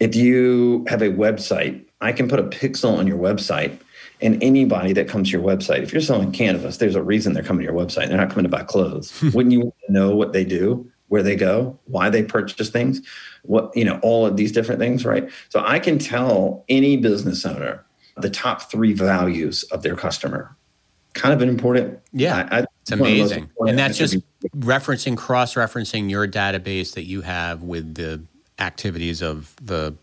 If 0.00 0.14
you 0.14 0.84
have 0.88 1.00
a 1.00 1.08
website, 1.08 1.82
I 2.02 2.12
can 2.12 2.28
put 2.28 2.38
a 2.38 2.42
pixel 2.42 2.98
on 2.98 3.06
your 3.06 3.18
website 3.18 3.78
and 4.24 4.42
anybody 4.42 4.92
that 4.94 5.06
comes 5.06 5.30
to 5.30 5.38
your 5.38 5.46
website, 5.46 5.82
if 5.82 5.92
you're 5.92 6.02
selling 6.02 6.32
cannabis, 6.32 6.78
there's 6.78 6.96
a 6.96 7.02
reason 7.02 7.34
they're 7.34 7.44
coming 7.44 7.64
to 7.64 7.72
your 7.72 7.78
website. 7.78 8.08
They're 8.08 8.16
not 8.16 8.30
coming 8.30 8.44
to 8.44 8.48
buy 8.48 8.62
clothes. 8.62 9.16
Hmm. 9.20 9.30
Wouldn't 9.30 9.52
you 9.52 9.72
know 9.88 10.16
what 10.16 10.32
they 10.32 10.44
do, 10.44 10.90
where 11.08 11.22
they 11.22 11.36
go, 11.36 11.78
why 11.84 12.08
they 12.08 12.22
purchase 12.22 12.70
things, 12.70 13.02
what, 13.42 13.70
you 13.76 13.84
know, 13.84 14.00
all 14.02 14.26
of 14.26 14.36
these 14.36 14.50
different 14.50 14.80
things, 14.80 15.04
right? 15.04 15.30
So 15.50 15.62
I 15.64 15.78
can 15.78 15.98
tell 15.98 16.64
any 16.68 16.96
business 16.96 17.44
owner 17.44 17.84
the 18.16 18.30
top 18.30 18.70
three 18.70 18.94
values 18.94 19.62
of 19.64 19.82
their 19.82 19.94
customer. 19.94 20.56
Kind 21.12 21.34
of 21.34 21.42
an 21.42 21.48
important. 21.48 22.00
Yeah. 22.12 22.48
I, 22.50 22.60
I, 22.60 22.66
it's 22.82 22.92
amazing. 22.92 23.50
And 23.60 23.78
that's 23.78 23.98
just 23.98 24.16
referencing, 24.56 25.16
cross 25.16 25.54
referencing 25.54 26.10
your 26.10 26.26
database 26.26 26.94
that 26.94 27.04
you 27.04 27.20
have 27.20 27.62
with 27.62 27.94
the 27.94 28.22
activities 28.58 29.20
of 29.22 29.54
the 29.62 29.94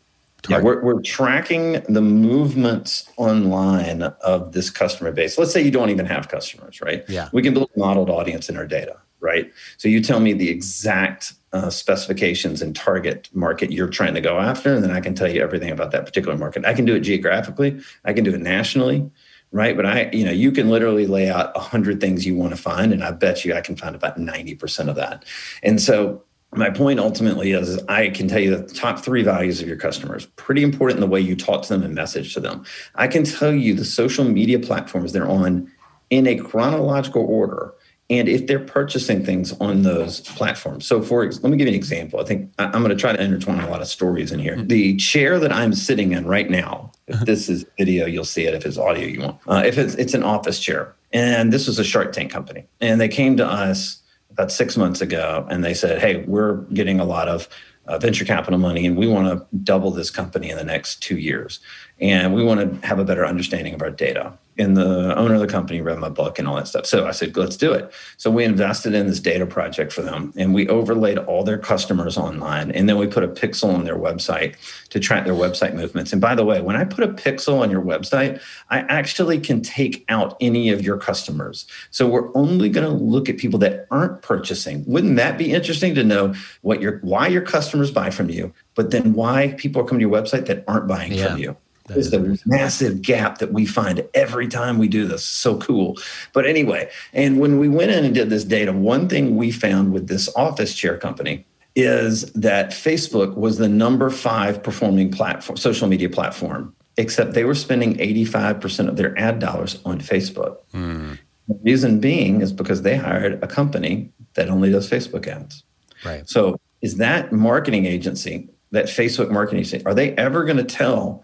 yeah, 0.50 0.60
we're, 0.60 0.82
we're 0.82 1.02
tracking 1.02 1.82
the 1.88 2.02
movements 2.02 3.10
online 3.18 4.02
of 4.02 4.54
this 4.54 4.70
customer 4.70 5.12
base. 5.12 5.38
Let's 5.38 5.54
say 5.54 5.62
you 5.62 5.72
don't 5.72 5.90
even 5.90 6.06
have 6.06 6.30
customers, 6.30 6.82
right? 6.82 7.04
Yeah. 7.08 7.30
We 7.32 7.42
can 7.42 7.54
build 7.54 7.70
a 7.76 7.80
modeled 7.80 8.10
audience 8.10 8.50
in 8.50 8.58
our 8.58 8.66
data, 8.66 8.98
right? 9.20 9.52
So 9.78 9.88
you 9.88 10.02
tell 10.02 10.20
me 10.20 10.34
the 10.34 10.50
exact 10.50 11.34
uh, 11.54 11.70
specifications 11.70 12.62
and 12.62 12.76
target 12.76 13.30
market 13.34 13.72
you're 13.72 13.90
trying 13.90 14.16
to 14.16 14.22
go 14.22 14.40
after, 14.40 14.74
and 14.74 14.84
then 14.84 14.92
I 14.92 15.00
can 15.00 15.14
tell 15.14 15.30
you 15.30 15.42
everything 15.42 15.70
about 15.70 15.92
that 15.92 16.06
particular 16.06 16.38
market. 16.38 16.66
I 16.66 16.74
can 16.74 16.86
do 16.86 16.96
it 16.96 17.02
geographically, 17.02 17.80
I 18.06 18.14
can 18.14 18.24
do 18.24 18.34
it 18.34 18.42
nationally, 18.42 19.10
right? 19.52 19.76
But 19.76 19.86
I, 19.86 20.10
you 20.12 20.26
know, 20.26 20.32
you 20.32 20.52
can 20.52 20.70
literally 20.70 21.06
lay 21.06 21.30
out 21.30 21.52
a 21.56 21.60
hundred 21.60 22.00
things 22.00 22.26
you 22.26 22.36
want 22.36 22.56
to 22.56 22.62
find, 22.62 22.94
and 22.94 23.04
I 23.04 23.12
bet 23.12 23.44
you 23.46 23.54
I 23.54 23.62
can 23.62 23.76
find 23.76 23.96
about 23.96 24.18
ninety 24.18 24.56
percent 24.56 24.90
of 24.90 24.96
that. 24.96 25.26
And 25.62 25.82
so 25.82 26.24
my 26.54 26.70
point 26.70 27.00
ultimately 27.00 27.52
is, 27.52 27.70
is, 27.70 27.84
I 27.88 28.10
can 28.10 28.28
tell 28.28 28.40
you 28.40 28.56
the 28.56 28.74
top 28.74 29.00
three 29.00 29.24
values 29.24 29.62
of 29.62 29.68
your 29.68 29.78
customers. 29.78 30.26
Pretty 30.36 30.64
important 30.64 30.98
in 30.98 31.02
the 31.02 31.12
way 31.12 31.22
you 31.22 31.36
talk 31.36 31.64
to 31.64 31.70
them 31.70 31.84
and 31.84 31.96
message 31.96 32.34
to 32.34 32.40
them. 32.40 32.66
I 32.96 33.08
can 33.08 33.24
tell 33.24 33.54
you 33.54 33.74
the 33.74 33.86
social 33.86 34.26
media 34.26 34.60
platforms 34.60 35.14
they're 35.14 35.30
on 35.30 35.72
in 36.10 36.28
a 36.28 36.36
chronological 36.36 37.26
order 37.26 37.74
and 38.10 38.28
if 38.28 38.46
they're 38.46 38.60
purchasing 38.60 39.24
things 39.24 39.54
on 39.62 39.84
those 39.84 40.20
platforms. 40.20 40.86
So, 40.86 41.02
for 41.02 41.24
let 41.26 41.44
me 41.44 41.56
give 41.56 41.68
you 41.68 41.70
an 41.70 41.76
example. 41.76 42.20
I 42.20 42.26
think 42.26 42.52
I'm 42.60 42.84
going 42.84 42.90
to 42.90 42.96
try 42.96 43.14
to 43.14 43.24
intertwine 43.24 43.62
a 43.62 43.70
lot 43.70 43.82
of 43.82 43.88
stories 43.88 44.34
in 44.34 44.40
here. 44.40 44.58
Mm-hmm. 44.58 44.68
The 44.68 44.98
chair 44.98 45.40
that 45.40 45.54
I'm 45.54 45.74
sitting 45.74 46.12
in 46.12 46.28
right 46.28 46.50
now, 46.50 46.92
if 47.08 47.16
uh-huh. 47.16 47.26
this 47.26 47.48
is 47.48 47.66
video, 47.78 48.06
you'll 48.06 48.26
see 48.26 48.46
it. 48.46 48.54
If 48.54 48.66
it's 48.66 48.78
audio, 48.78 49.06
you 49.06 49.22
won't. 49.22 49.38
Uh, 49.48 49.64
if 49.66 49.78
it's 49.78 49.96
it's 49.96 50.14
an 50.14 50.24
office 50.24 50.60
chair, 50.60 50.94
and 51.14 51.54
this 51.54 51.68
was 51.68 51.80
a 51.80 51.86
Shark 51.86 52.12
Tank 52.12 52.32
company, 52.32 52.66
and 52.82 53.00
they 53.00 53.08
came 53.08 53.38
to 53.38 53.48
us 53.48 54.01
about 54.32 54.52
six 54.52 54.78
months 54.78 55.02
ago, 55.02 55.46
and 55.50 55.64
they 55.64 55.74
said, 55.74 56.00
"Hey, 56.00 56.24
we're 56.28 56.58
getting 56.74 57.00
a 57.00 57.06
lot 57.06 57.28
of 57.28 57.48
uh, 57.88 57.98
venture 57.98 58.26
capital 58.26 58.60
money, 58.60 58.86
and 58.86 58.98
we 58.98 59.08
want 59.08 59.28
to 59.28 59.46
double 59.58 59.92
this 59.92 60.10
company 60.10 60.50
in 60.50 60.58
the 60.58 60.64
next 60.64 61.02
two 61.02 61.18
years, 61.18 61.60
and 62.00 62.34
we 62.34 62.44
want 62.44 62.82
to 62.82 62.88
have 62.88 63.00
a 63.00 63.06
better 63.06 63.26
understanding 63.26 63.74
of 63.74 63.82
our 63.82 63.92
data." 63.92 64.34
And 64.62 64.78
the 64.78 65.18
owner 65.18 65.34
of 65.34 65.42
the 65.42 65.48
company 65.48 65.82
read 65.82 65.98
my 65.98 66.10
book 66.10 66.38
and 66.38 66.48
all 66.48 66.56
that 66.56 66.68
stuff. 66.68 66.86
So 66.86 67.08
I 67.08 67.12
said, 67.12 67.36
let's 67.36 67.58
do 67.58 67.74
it. 67.74 67.92
So 68.18 68.30
we 68.30 68.44
invested 68.44 68.94
in 68.94 69.08
this 69.08 69.20
data 69.20 69.46
project 69.46 69.92
for 69.92 70.02
them 70.04 70.32
and 70.38 70.54
we 70.54 70.68
overlaid 70.68 71.18
all 71.18 71.44
their 71.44 71.58
customers 71.58 72.18
online. 72.18 72.72
And 72.72 72.88
then 72.88 72.98
we 72.98 73.08
put 73.08 73.24
a 73.24 73.28
pixel 73.28 73.74
on 73.74 73.84
their 73.84 73.98
website 73.98 74.56
to 74.90 75.00
track 75.00 75.26
their 75.26 75.34
website 75.34 75.74
movements. 75.74 76.14
And 76.14 76.22
by 76.22 76.36
the 76.36 76.46
way, 76.46 76.62
when 76.62 76.76
I 76.76 76.84
put 76.84 77.04
a 77.04 77.08
pixel 77.08 77.60
on 77.60 77.72
your 77.72 77.82
website, 77.82 78.42
I 78.70 78.80
actually 78.82 79.40
can 79.40 79.62
take 79.62 80.06
out 80.10 80.38
any 80.40 80.70
of 80.70 80.84
your 80.84 80.98
customers. 80.98 81.66
So 81.90 82.08
we're 82.08 82.36
only 82.38 82.70
going 82.70 82.88
to 82.88 82.94
look 82.94 83.30
at 83.30 83.38
people 83.38 83.60
that 83.60 83.88
aren't 83.90 84.22
purchasing. 84.22 84.84
Wouldn't 84.86 85.16
that 85.16 85.38
be 85.38 85.52
interesting 85.52 85.96
to 85.96 86.04
know 86.04 86.34
what 86.62 86.82
your 86.82 87.00
why 87.00 87.28
your 87.28 87.42
customers 87.42 87.90
buy 87.90 88.12
from 88.12 88.30
you, 88.30 88.54
but 88.76 88.92
then 88.92 89.14
why 89.14 89.56
people 89.58 89.82
are 89.82 89.86
coming 89.86 90.00
to 90.00 90.10
your 90.10 90.22
website 90.22 90.46
that 90.46 90.64
aren't 90.68 90.88
buying 90.88 91.14
yeah. 91.14 91.28
from 91.28 91.38
you? 91.40 91.58
Is 91.98 92.12
the 92.12 92.40
massive 92.46 93.02
gap 93.02 93.38
that 93.40 93.54
we 93.54 93.66
find 93.66 94.08
every 94.14 94.48
time 94.48 94.78
we 94.78 94.88
do 94.88 95.08
this. 95.08 95.26
So 95.26 95.58
cool. 95.58 95.98
But 96.34 96.46
anyway, 96.46 96.90
and 97.14 97.40
when 97.40 97.60
we 97.60 97.68
went 97.68 97.92
in 97.92 98.06
and 98.06 98.14
did 98.14 98.30
this 98.30 98.44
data, 98.44 98.74
one 98.74 99.08
thing 99.08 99.36
we 99.36 99.52
found 99.52 99.94
with 99.94 100.08
this 100.08 100.30
office 100.36 100.74
chair 100.76 100.98
company 100.98 101.46
is 101.76 102.32
that 102.34 102.72
Facebook 102.72 103.36
was 103.36 103.58
the 103.58 103.70
number 103.70 104.10
five 104.10 104.62
performing 104.62 105.12
platform, 105.12 105.58
social 105.58 105.88
media 105.88 106.10
platform, 106.10 106.76
except 106.98 107.34
they 107.34 107.46
were 107.46 107.56
spending 107.56 107.96
85% 107.96 108.90
of 108.90 108.98
their 108.98 109.18
ad 109.18 109.40
dollars 109.40 109.80
on 109.86 110.00
Facebook. 110.00 110.58
Mm. 110.74 111.18
The 111.48 111.60
reason 111.64 112.00
being 112.00 112.42
is 112.42 112.52
because 112.52 112.82
they 112.82 112.98
hired 112.98 113.42
a 113.44 113.48
company 113.48 114.12
that 114.36 114.50
only 114.50 114.72
does 114.72 114.90
Facebook 114.90 115.28
ads. 115.28 115.64
Right. 116.06 116.28
So 116.30 116.60
is 116.82 116.98
that 116.98 117.32
marketing 117.32 117.86
agency, 117.86 118.50
that 118.72 118.86
Facebook 118.86 119.32
marketing 119.32 119.62
agency, 119.62 119.86
are 119.86 119.94
they 119.94 120.16
ever 120.16 120.44
going 120.44 120.58
to 120.58 120.64
tell 120.64 121.24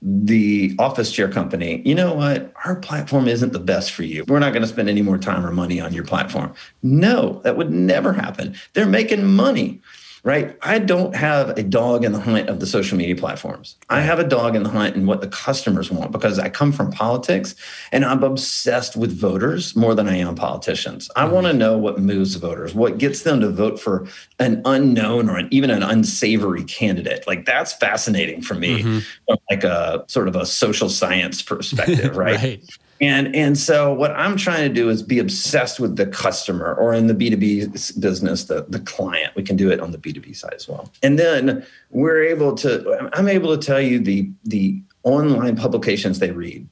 the 0.00 0.74
office 0.78 1.10
chair 1.10 1.28
company, 1.28 1.82
you 1.84 1.94
know 1.94 2.14
what? 2.14 2.52
Our 2.64 2.76
platform 2.76 3.26
isn't 3.26 3.52
the 3.52 3.58
best 3.58 3.92
for 3.92 4.04
you. 4.04 4.24
We're 4.28 4.38
not 4.38 4.52
going 4.52 4.62
to 4.62 4.68
spend 4.68 4.88
any 4.88 5.02
more 5.02 5.18
time 5.18 5.44
or 5.44 5.50
money 5.50 5.80
on 5.80 5.92
your 5.92 6.04
platform. 6.04 6.54
No, 6.82 7.40
that 7.42 7.56
would 7.56 7.70
never 7.72 8.12
happen. 8.12 8.54
They're 8.74 8.86
making 8.86 9.26
money 9.26 9.80
right? 10.24 10.56
I 10.62 10.78
don't 10.78 11.14
have 11.14 11.50
a 11.50 11.62
dog 11.62 12.04
in 12.04 12.12
the 12.12 12.20
hunt 12.20 12.48
of 12.48 12.60
the 12.60 12.66
social 12.66 12.98
media 12.98 13.16
platforms. 13.16 13.76
I 13.88 14.00
have 14.00 14.18
a 14.18 14.24
dog 14.24 14.56
in 14.56 14.62
the 14.62 14.68
hunt 14.68 14.96
in 14.96 15.06
what 15.06 15.20
the 15.20 15.28
customers 15.28 15.90
want 15.90 16.12
because 16.12 16.38
I 16.38 16.48
come 16.48 16.72
from 16.72 16.90
politics 16.90 17.54
and 17.92 18.04
I'm 18.04 18.22
obsessed 18.22 18.96
with 18.96 19.18
voters 19.18 19.76
more 19.76 19.94
than 19.94 20.08
I 20.08 20.16
am 20.16 20.34
politicians. 20.34 21.10
I 21.16 21.24
mm-hmm. 21.24 21.34
want 21.34 21.46
to 21.46 21.52
know 21.52 21.78
what 21.78 21.98
moves 21.98 22.34
voters, 22.34 22.74
what 22.74 22.98
gets 22.98 23.22
them 23.22 23.40
to 23.40 23.50
vote 23.50 23.80
for 23.80 24.06
an 24.38 24.62
unknown 24.64 25.28
or 25.28 25.38
an, 25.38 25.48
even 25.50 25.70
an 25.70 25.82
unsavory 25.82 26.64
candidate. 26.64 27.26
Like 27.26 27.44
that's 27.44 27.72
fascinating 27.72 28.42
for 28.42 28.54
me 28.54 28.82
mm-hmm. 28.82 28.98
from 29.26 29.38
like 29.50 29.64
a 29.64 30.04
sort 30.08 30.28
of 30.28 30.36
a 30.36 30.46
social 30.46 30.88
science 30.88 31.42
perspective, 31.42 32.16
right? 32.16 32.36
right. 32.36 32.78
And 33.00 33.34
and 33.34 33.56
so 33.56 33.92
what 33.92 34.10
I'm 34.12 34.36
trying 34.36 34.68
to 34.68 34.74
do 34.74 34.88
is 34.90 35.02
be 35.02 35.18
obsessed 35.18 35.78
with 35.78 35.96
the 35.96 36.06
customer 36.06 36.74
or 36.74 36.92
in 36.92 37.06
the 37.06 37.14
B2B 37.14 38.00
business, 38.00 38.44
the, 38.44 38.66
the 38.68 38.80
client. 38.80 39.34
We 39.36 39.42
can 39.42 39.56
do 39.56 39.70
it 39.70 39.80
on 39.80 39.92
the 39.92 39.98
B2B 39.98 40.36
side 40.36 40.54
as 40.54 40.68
well. 40.68 40.90
And 41.02 41.18
then 41.18 41.64
we're 41.90 42.22
able 42.24 42.54
to, 42.56 43.10
I'm 43.12 43.28
able 43.28 43.56
to 43.56 43.64
tell 43.64 43.80
you 43.80 44.00
the 44.00 44.30
the 44.44 44.82
online 45.04 45.56
publications 45.56 46.18
they 46.18 46.32
read 46.32 46.68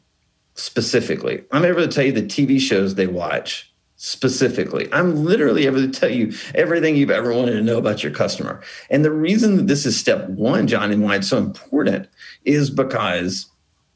specifically. 0.54 1.44
I'm 1.52 1.64
able 1.64 1.82
to 1.82 1.88
tell 1.88 2.04
you 2.04 2.12
the 2.12 2.22
TV 2.22 2.58
shows 2.60 2.94
they 2.94 3.06
watch 3.06 3.72
specifically. 3.96 4.88
I'm 4.92 5.24
literally 5.24 5.66
able 5.66 5.80
to 5.80 5.88
tell 5.88 6.10
you 6.10 6.32
everything 6.54 6.96
you've 6.96 7.10
ever 7.10 7.32
wanted 7.32 7.52
to 7.52 7.62
know 7.62 7.78
about 7.78 8.02
your 8.02 8.12
customer. 8.12 8.62
And 8.90 9.04
the 9.04 9.10
reason 9.10 9.56
that 9.56 9.66
this 9.68 9.86
is 9.86 9.98
step 9.98 10.28
one, 10.28 10.66
John, 10.66 10.92
and 10.92 11.02
why 11.02 11.16
it's 11.16 11.28
so 11.28 11.38
important 11.38 12.08
is 12.44 12.68
because 12.68 13.46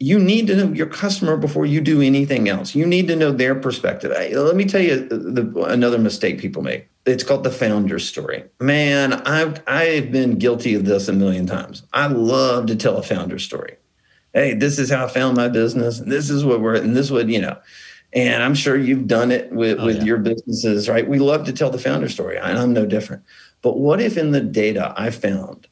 you 0.02 0.18
need 0.18 0.46
to 0.46 0.56
know 0.56 0.72
your 0.72 0.86
customer 0.86 1.36
before 1.36 1.66
you 1.66 1.82
do 1.82 2.00
anything 2.00 2.48
else. 2.48 2.74
You 2.74 2.86
need 2.86 3.06
to 3.08 3.16
know 3.16 3.32
their 3.32 3.54
perspective. 3.54 4.10
let 4.10 4.56
me 4.56 4.64
tell 4.64 4.80
you 4.80 5.06
uh, 5.10 5.16
the, 5.16 5.64
another 5.68 5.98
mistake 5.98 6.40
people 6.40 6.62
make. 6.62 6.88
It's 7.04 7.22
called 7.22 7.44
the 7.44 7.50
founder 7.50 7.98
story. 7.98 8.44
Man, 8.60 9.12
I've 9.12 9.62
I've 9.66 10.10
been 10.10 10.38
guilty 10.38 10.74
of 10.74 10.86
this 10.86 11.08
a 11.08 11.12
million 11.12 11.46
times. 11.46 11.82
I 11.92 12.06
love 12.06 12.66
to 12.66 12.76
tell 12.76 12.96
a 12.96 13.02
founder 13.02 13.38
story. 13.38 13.76
Hey, 14.32 14.54
this 14.54 14.78
is 14.78 14.90
how 14.90 15.04
I 15.04 15.08
found 15.08 15.36
my 15.36 15.48
business, 15.48 15.98
and 15.98 16.10
this 16.10 16.30
is 16.30 16.44
what 16.44 16.60
we're, 16.60 16.76
and 16.76 16.96
this 16.96 17.10
would 17.10 17.30
you 17.30 17.40
know. 17.40 17.58
And 18.12 18.42
I'm 18.42 18.54
sure 18.54 18.76
you've 18.76 19.06
done 19.06 19.30
it 19.30 19.52
with, 19.52 19.78
oh, 19.78 19.86
with 19.86 19.98
yeah. 19.98 20.04
your 20.04 20.18
businesses, 20.18 20.88
right? 20.88 21.08
We 21.08 21.18
love 21.18 21.44
to 21.44 21.52
tell 21.52 21.70
the 21.70 21.78
founder 21.78 22.08
story, 22.08 22.38
and 22.38 22.58
I'm 22.58 22.72
no 22.72 22.86
different. 22.86 23.22
But 23.62 23.78
what 23.78 24.00
if 24.00 24.16
in 24.16 24.30
the 24.30 24.40
data 24.40 24.94
I 24.96 25.10
found 25.10 25.68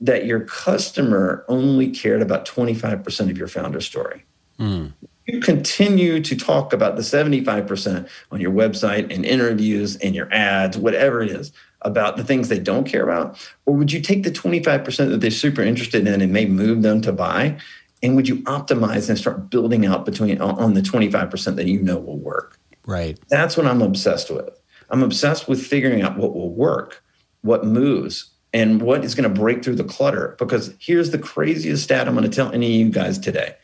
that 0.00 0.26
your 0.26 0.40
customer 0.40 1.44
only 1.48 1.90
cared 1.90 2.22
about 2.22 2.46
25% 2.46 3.30
of 3.30 3.36
your 3.36 3.48
founder 3.48 3.80
story. 3.80 4.24
Mm. 4.58 4.92
You 5.26 5.40
continue 5.40 6.22
to 6.22 6.36
talk 6.36 6.72
about 6.72 6.96
the 6.96 7.02
75% 7.02 8.08
on 8.30 8.40
your 8.40 8.52
website 8.52 9.12
and 9.14 9.24
interviews 9.24 9.96
and 9.96 10.14
your 10.14 10.32
ads, 10.32 10.78
whatever 10.78 11.20
it 11.20 11.30
is, 11.30 11.52
about 11.82 12.16
the 12.16 12.24
things 12.24 12.48
they 12.48 12.58
don't 12.58 12.84
care 12.84 13.02
about? 13.02 13.38
Or 13.66 13.74
would 13.74 13.92
you 13.92 14.00
take 14.00 14.22
the 14.22 14.30
25% 14.30 15.10
that 15.10 15.20
they're 15.20 15.30
super 15.30 15.62
interested 15.62 16.06
in 16.06 16.20
and 16.20 16.32
may 16.32 16.46
move 16.46 16.82
them 16.82 17.00
to 17.02 17.12
buy? 17.12 17.58
And 18.02 18.16
would 18.16 18.28
you 18.28 18.36
optimize 18.44 19.08
and 19.08 19.18
start 19.18 19.50
building 19.50 19.84
out 19.84 20.04
between 20.04 20.40
on 20.40 20.74
the 20.74 20.80
25% 20.80 21.56
that 21.56 21.66
you 21.66 21.80
know 21.82 21.98
will 21.98 22.18
work? 22.18 22.58
Right. 22.86 23.18
That's 23.28 23.56
what 23.56 23.66
I'm 23.66 23.82
obsessed 23.82 24.30
with. 24.30 24.58
I'm 24.90 25.02
obsessed 25.02 25.48
with 25.48 25.64
figuring 25.64 26.02
out 26.02 26.16
what 26.16 26.34
will 26.34 26.50
work, 26.50 27.02
what 27.42 27.64
moves, 27.64 28.30
and 28.52 28.80
what 28.80 29.04
is 29.04 29.14
going 29.14 29.32
to 29.32 29.40
break 29.40 29.62
through 29.62 29.76
the 29.76 29.84
clutter. 29.84 30.36
Because 30.38 30.74
here's 30.78 31.10
the 31.10 31.18
craziest 31.18 31.84
stat 31.84 32.08
I'm 32.08 32.14
going 32.14 32.28
to 32.28 32.34
tell 32.34 32.52
any 32.52 32.66
of 32.66 32.86
you 32.86 32.90
guys 32.90 33.18
today. 33.18 33.54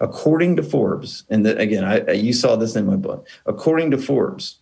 According 0.00 0.56
to 0.56 0.62
Forbes, 0.62 1.24
and 1.28 1.44
the, 1.44 1.56
again, 1.58 1.84
I, 1.84 2.12
you 2.12 2.32
saw 2.32 2.56
this 2.56 2.76
in 2.76 2.86
my 2.86 2.96
book. 2.96 3.26
According 3.46 3.90
to 3.90 3.98
Forbes, 3.98 4.58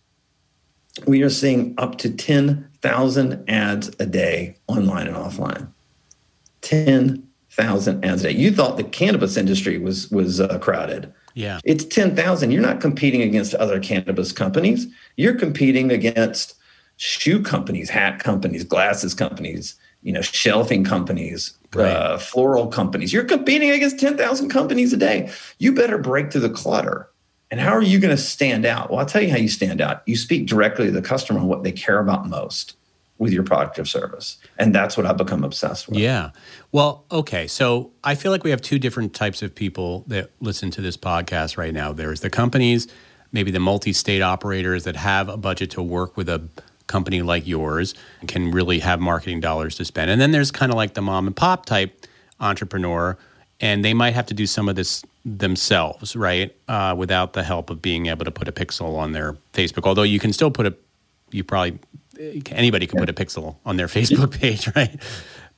we 1.05 1.21
are 1.21 1.29
seeing 1.29 1.75
up 1.77 1.97
to 1.99 2.09
10,000 2.09 3.49
ads 3.49 3.91
a 3.99 4.05
day 4.05 4.55
online 4.67 5.07
and 5.07 5.15
offline. 5.15 5.67
10,000 6.61 8.03
ads 8.05 8.23
a 8.23 8.31
day. 8.31 8.37
You 8.37 8.51
thought 8.51 8.77
the 8.77 8.83
cannabis 8.83 9.37
industry 9.37 9.77
was 9.77 10.09
was 10.09 10.41
uh, 10.41 10.57
crowded. 10.57 11.13
Yeah. 11.35 11.59
It's 11.63 11.85
10,000. 11.85 12.49
You're 12.49 12.63
not 12.63 12.81
competing 12.81 13.21
against 13.21 13.53
other 13.55 13.79
cannabis 13.79 14.31
companies. 14.31 14.87
You're 15.17 15.35
competing 15.35 15.91
against 15.91 16.55
shoe 16.97 17.41
companies, 17.41 17.89
hat 17.89 18.19
companies, 18.19 18.63
glasses 18.63 19.13
companies, 19.13 19.75
you 20.01 20.11
know, 20.11 20.21
shelving 20.21 20.83
companies, 20.83 21.57
right. 21.73 21.85
uh, 21.85 22.17
floral 22.17 22.67
companies. 22.67 23.13
You're 23.13 23.23
competing 23.23 23.71
against 23.71 23.99
10,000 23.99 24.49
companies 24.49 24.93
a 24.93 24.97
day. 24.97 25.31
You 25.59 25.73
better 25.73 25.97
break 25.97 26.31
through 26.31 26.41
the 26.41 26.49
clutter. 26.49 27.09
And 27.49 27.59
how 27.61 27.71
are 27.71 27.81
you 27.81 27.99
going 27.99 28.15
to 28.15 28.21
stand 28.21 28.65
out? 28.65 28.89
Well, 28.89 28.99
I'll 28.99 29.05
tell 29.05 29.21
you 29.21 29.31
how 29.31 29.37
you 29.37 29.47
stand 29.47 29.79
out. 29.79 30.03
You 30.05 30.17
speak 30.17 30.47
directly 30.47 30.87
to 30.87 30.91
the 30.91 31.01
customer 31.01 31.39
on 31.39 31.47
what 31.47 31.63
they 31.63 31.71
care 31.71 31.99
about 31.99 32.27
most 32.27 32.75
with 33.19 33.33
your 33.33 33.43
product 33.43 33.79
or 33.79 33.85
service. 33.85 34.37
And 34.59 34.75
that's 34.75 34.95
what 34.95 35.05
I've 35.05 35.17
become 35.17 35.43
obsessed 35.43 35.87
with. 35.87 35.97
Yeah. 35.97 36.31
Well, 36.71 37.05
okay. 37.11 37.47
So 37.47 37.91
I 38.03 38.15
feel 38.15 38.31
like 38.31 38.43
we 38.43 38.51
have 38.51 38.61
two 38.61 38.77
different 38.77 39.13
types 39.13 39.41
of 39.41 39.55
people 39.55 40.03
that 40.07 40.31
listen 40.39 40.71
to 40.71 40.81
this 40.81 40.97
podcast 40.97 41.57
right 41.57 41.73
now. 41.73 41.93
There's 41.93 42.21
the 42.21 42.29
companies, 42.29 42.87
maybe 43.31 43.49
the 43.49 43.59
multi 43.59 43.93
state 43.93 44.21
operators 44.21 44.83
that 44.83 44.95
have 44.95 45.29
a 45.29 45.37
budget 45.37 45.71
to 45.71 45.81
work 45.81 46.15
with 46.15 46.29
a 46.29 46.47
company 46.87 47.21
like 47.21 47.45
yours 47.45 47.93
can 48.27 48.51
really 48.51 48.79
have 48.79 48.99
marketing 48.99 49.39
dollars 49.39 49.75
to 49.75 49.85
spend. 49.85 50.09
And 50.09 50.19
then 50.19 50.31
there's 50.31 50.51
kind 50.51 50.71
of 50.71 50.75
like 50.75 50.93
the 50.93 51.01
mom 51.01 51.27
and 51.27 51.35
pop 51.35 51.65
type 51.65 52.05
entrepreneur, 52.39 53.17
and 53.59 53.83
they 53.83 53.93
might 53.93 54.13
have 54.13 54.25
to 54.27 54.33
do 54.33 54.45
some 54.45 54.69
of 54.69 54.75
this 54.75 55.03
themselves, 55.25 56.15
right? 56.15 56.55
Uh, 56.67 56.95
without 56.97 57.33
the 57.33 57.43
help 57.43 57.69
of 57.69 57.81
being 57.81 58.07
able 58.07 58.25
to 58.25 58.31
put 58.31 58.47
a 58.47 58.51
pixel 58.51 58.97
on 58.97 59.11
their 59.11 59.33
Facebook. 59.53 59.85
Although 59.85 60.03
you 60.03 60.19
can 60.19 60.31
still 60.31 60.51
put 60.51 60.65
a, 60.65 60.75
you 61.31 61.43
probably, 61.43 61.79
anybody 62.51 62.87
can 62.87 62.99
put 62.99 63.09
a 63.09 63.13
pixel 63.13 63.57
on 63.65 63.77
their 63.77 63.87
Facebook 63.87 64.39
page, 64.39 64.69
right? 64.75 65.01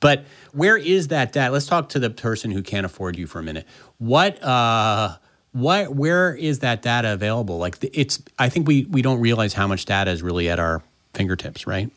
But 0.00 0.24
where 0.52 0.76
is 0.76 1.08
that 1.08 1.32
data? 1.32 1.52
Let's 1.52 1.66
talk 1.66 1.90
to 1.90 1.98
the 1.98 2.10
person 2.10 2.50
who 2.50 2.62
can't 2.62 2.86
afford 2.86 3.16
you 3.16 3.26
for 3.26 3.38
a 3.38 3.42
minute. 3.42 3.66
What, 3.98 4.42
uh, 4.42 5.16
what, 5.52 5.94
where 5.94 6.34
is 6.34 6.60
that 6.60 6.82
data 6.82 7.12
available? 7.12 7.58
Like 7.58 7.76
it's, 7.92 8.22
I 8.38 8.48
think 8.48 8.66
we, 8.66 8.86
we 8.86 9.02
don't 9.02 9.20
realize 9.20 9.52
how 9.52 9.66
much 9.66 9.84
data 9.84 10.10
is 10.10 10.22
really 10.22 10.48
at 10.48 10.58
our 10.58 10.82
fingertips, 11.14 11.66
right? 11.66 11.90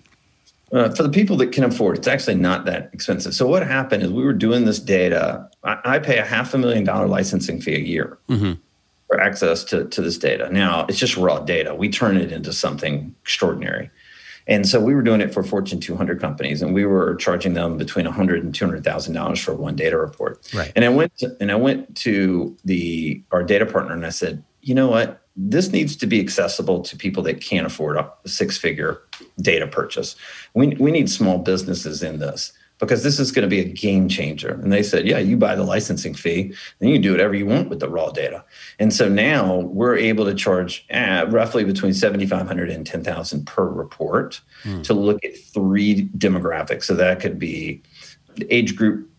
Uh, 0.71 0.89
for 0.89 1.03
the 1.03 1.09
people 1.09 1.37
that 1.37 1.51
can 1.51 1.63
afford, 1.63 1.97
it's 1.97 2.07
actually 2.07 2.35
not 2.35 2.65
that 2.65 2.89
expensive. 2.93 3.33
So 3.35 3.47
what 3.47 3.65
happened 3.65 4.01
is 4.01 4.09
we 4.09 4.23
were 4.23 4.33
doing 4.33 4.65
this 4.65 4.79
data. 4.79 5.47
I, 5.63 5.77
I 5.85 5.99
pay 5.99 6.17
a 6.17 6.25
half 6.25 6.53
a 6.53 6.57
million 6.57 6.83
dollar 6.83 7.07
licensing 7.07 7.61
fee 7.61 7.75
a 7.75 7.79
year 7.79 8.17
mm-hmm. 8.27 8.53
for 9.07 9.21
access 9.21 9.63
to, 9.65 9.85
to 9.85 10.01
this 10.01 10.17
data. 10.17 10.49
Now 10.51 10.87
it's 10.89 10.97
just 10.97 11.15
raw 11.15 11.39
data. 11.39 11.75
We 11.75 11.89
turn 11.89 12.17
it 12.17 12.31
into 12.31 12.51
something 12.53 13.13
extraordinary. 13.21 13.91
And 14.47 14.67
so 14.67 14.81
we 14.81 14.93
were 14.93 15.03
doing 15.03 15.21
it 15.21 15.33
for 15.33 15.43
Fortune 15.43 15.79
200 15.79 16.19
companies, 16.19 16.61
and 16.61 16.73
we 16.73 16.85
were 16.85 17.15
charging 17.15 17.53
them 17.53 17.77
between 17.77 18.05
100 18.05 18.43
and 18.43 18.53
200 18.53 18.83
thousand 18.83 19.13
dollars 19.13 19.39
for 19.39 19.53
one 19.53 19.75
data 19.75 19.97
report. 19.97 20.49
Right. 20.53 20.71
And 20.75 20.83
I 20.83 20.89
went 20.89 21.15
to, 21.19 21.37
and 21.39 21.51
I 21.51 21.55
went 21.55 21.95
to 21.97 22.57
the 22.65 23.23
our 23.31 23.43
data 23.43 23.65
partner, 23.65 23.93
and 23.93 24.05
I 24.05 24.09
said, 24.09 24.43
you 24.61 24.75
know 24.75 24.89
what? 24.89 25.22
This 25.35 25.71
needs 25.71 25.95
to 25.97 26.07
be 26.07 26.19
accessible 26.19 26.81
to 26.81 26.95
people 26.95 27.23
that 27.23 27.41
can't 27.41 27.65
afford 27.65 27.97
a 27.97 28.11
six 28.25 28.57
figure 28.57 29.01
data 29.41 29.67
purchase. 29.67 30.15
We, 30.53 30.67
we 30.79 30.91
need 30.91 31.09
small 31.09 31.39
businesses 31.39 32.03
in 32.03 32.19
this 32.19 32.53
because 32.79 33.03
this 33.03 33.19
is 33.19 33.31
going 33.31 33.43
to 33.43 33.49
be 33.49 33.59
a 33.59 33.63
game 33.63 34.09
changer. 34.09 34.59
And 34.61 34.71
they 34.71 34.83
said, 34.83 35.07
yeah, 35.07 35.19
you 35.19 35.37
buy 35.37 35.55
the 35.55 35.63
licensing 35.63 36.13
fee, 36.13 36.53
then 36.79 36.89
you 36.89 36.99
do 36.99 37.11
whatever 37.11 37.33
you 37.33 37.45
want 37.45 37.69
with 37.69 37.79
the 37.79 37.89
raw 37.89 38.09
data. 38.09 38.43
And 38.79 38.93
so 38.93 39.07
now 39.07 39.59
we're 39.59 39.95
able 39.95 40.25
to 40.25 40.33
charge 40.33 40.85
eh, 40.89 41.23
roughly 41.29 41.63
between 41.63 41.93
7,500 41.93 42.69
and 42.69 42.85
10,000 42.85 43.45
per 43.47 43.65
report 43.65 44.41
mm. 44.63 44.83
to 44.83 44.93
look 44.93 45.23
at 45.23 45.37
three 45.37 46.07
demographics. 46.17 46.83
So 46.83 46.95
that 46.95 47.19
could 47.19 47.39
be 47.39 47.81
age 48.49 48.75
group 48.75 49.09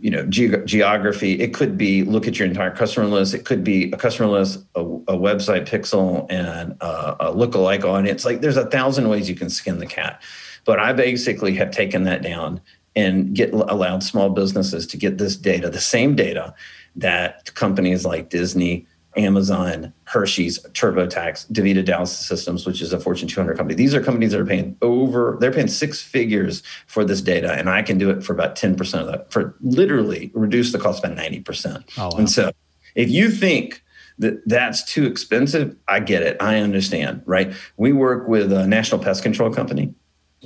you 0.00 0.10
know 0.10 0.26
ge- 0.26 0.64
geography 0.64 1.40
it 1.40 1.54
could 1.54 1.78
be 1.78 2.02
look 2.04 2.26
at 2.26 2.38
your 2.38 2.46
entire 2.46 2.70
customer 2.70 3.06
list 3.06 3.32
it 3.32 3.44
could 3.44 3.64
be 3.64 3.90
a 3.92 3.96
customer 3.96 4.28
list 4.28 4.64
a, 4.74 4.80
a 4.80 5.16
website 5.16 5.66
pixel 5.66 6.26
and 6.30 6.72
a, 6.80 7.28
a 7.28 7.34
lookalike 7.34 7.84
audience 7.84 8.24
like 8.24 8.40
there's 8.40 8.56
a 8.56 8.66
thousand 8.66 9.08
ways 9.08 9.28
you 9.28 9.34
can 9.34 9.48
skin 9.48 9.78
the 9.78 9.86
cat. 9.86 10.20
But 10.64 10.78
i 10.78 10.92
basically 10.92 11.54
have 11.54 11.70
taken 11.70 12.04
that 12.04 12.22
down 12.22 12.60
and 12.94 13.34
get 13.34 13.52
allowed 13.52 14.02
small 14.02 14.28
businesses 14.28 14.86
to 14.88 14.96
get 14.96 15.18
this 15.18 15.36
data 15.36 15.70
the 15.70 15.80
same 15.80 16.14
data 16.14 16.54
that 16.96 17.54
companies 17.54 18.04
like 18.04 18.28
disney 18.28 18.86
Amazon, 19.16 19.92
Hershey's, 20.04 20.58
TurboTax, 20.60 21.50
DaVita 21.52 21.84
Dallas 21.84 22.16
Systems, 22.16 22.66
which 22.66 22.80
is 22.80 22.92
a 22.92 23.00
Fortune 23.00 23.28
200 23.28 23.56
company. 23.56 23.74
These 23.74 23.94
are 23.94 24.02
companies 24.02 24.32
that 24.32 24.40
are 24.40 24.46
paying 24.46 24.76
over, 24.82 25.36
they're 25.40 25.52
paying 25.52 25.68
six 25.68 26.00
figures 26.00 26.62
for 26.86 27.04
this 27.04 27.20
data, 27.20 27.52
and 27.52 27.68
I 27.68 27.82
can 27.82 27.98
do 27.98 28.10
it 28.10 28.22
for 28.22 28.32
about 28.32 28.56
10% 28.56 29.00
of 29.00 29.06
that, 29.06 29.32
for 29.32 29.54
literally 29.60 30.30
reduce 30.34 30.72
the 30.72 30.78
cost 30.78 31.02
by 31.02 31.10
90%. 31.10 31.84
Oh, 31.98 32.08
wow. 32.08 32.10
And 32.18 32.30
so 32.30 32.52
if 32.94 33.10
you 33.10 33.30
think 33.30 33.82
that 34.18 34.42
that's 34.46 34.84
too 34.84 35.06
expensive, 35.06 35.76
I 35.88 36.00
get 36.00 36.22
it. 36.22 36.36
I 36.40 36.58
understand, 36.58 37.22
right? 37.26 37.52
We 37.76 37.92
work 37.92 38.28
with 38.28 38.52
a 38.52 38.66
national 38.66 39.02
pest 39.02 39.22
control 39.22 39.52
company 39.52 39.94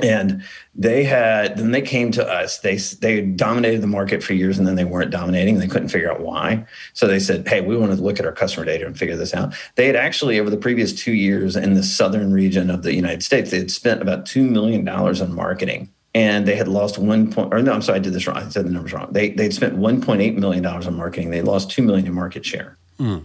and 0.03 0.43
they 0.75 1.05
had 1.05 1.57
then 1.57 1.71
they 1.71 1.83
came 1.83 2.11
to 2.13 2.27
us. 2.27 2.59
They 2.59 2.77
they 2.77 3.23
dominated 3.23 3.81
the 3.81 3.87
market 3.87 4.23
for 4.23 4.35
years 4.35 4.59
and 4.59 4.67
then 4.67 4.75
they 4.75 4.85
weren't 4.85 5.11
dominating. 5.11 5.59
They 5.59 5.69
couldn't 5.69 5.89
figure 5.89 6.11
out 6.11 6.21
why. 6.21 6.67
So 6.93 7.07
they 7.07 7.19
said 7.19 7.49
hey 7.49 7.61
we 7.61 7.77
want 7.77 7.93
to 7.93 8.03
look 8.03 8.19
at 8.19 8.27
our 8.27 8.33
customer 8.33 8.67
data 8.67 8.87
and 8.87 8.99
figure 8.99 9.17
this 9.17 9.35
out. 9.35 9.55
They 9.77 9.87
had 9.87 9.97
actually 9.97 10.39
over 10.39 10.51
the 10.51 10.57
previous 10.57 10.93
two 10.93 11.13
years 11.13 11.57
in 11.57 11.75
the 11.75 11.83
southern 11.83 12.33
region 12.33 12.71
of 12.71 12.83
the 12.83 12.95
united 12.95 13.23
states 13.23 13.51
they 13.51 13.59
had 13.59 13.71
spent 13.71 14.03
about 14.03 14.27
$2 14.27 14.49
million 14.49 14.87
on 14.89 15.35
marketing 15.35 15.91
and 16.15 16.47
they 16.47 16.57
had 16.57 16.69
lost 16.69 16.99
one 16.99 17.33
point 17.33 17.53
or 17.53 17.63
no 17.63 17.73
i'm 17.73 17.83
sorry 17.83 17.99
i 17.99 18.03
did 18.03 18.13
this 18.13 18.27
wrong. 18.27 18.37
I 18.37 18.49
said 18.49 18.67
the 18.67 18.71
numbers 18.71 18.93
wrong. 18.93 19.09
They 19.13 19.31
they'd 19.31 19.53
spent 19.53 19.77
1.8 19.77 20.37
million 20.37 20.63
dollars 20.63 20.87
on 20.87 20.95
marketing. 20.97 21.31
They 21.31 21.43
lost 21.43 21.71
2 21.71 21.83
million 21.83 22.07
in 22.07 22.15
market 22.15 22.45
share. 22.45 22.77
Mm. 22.99 23.25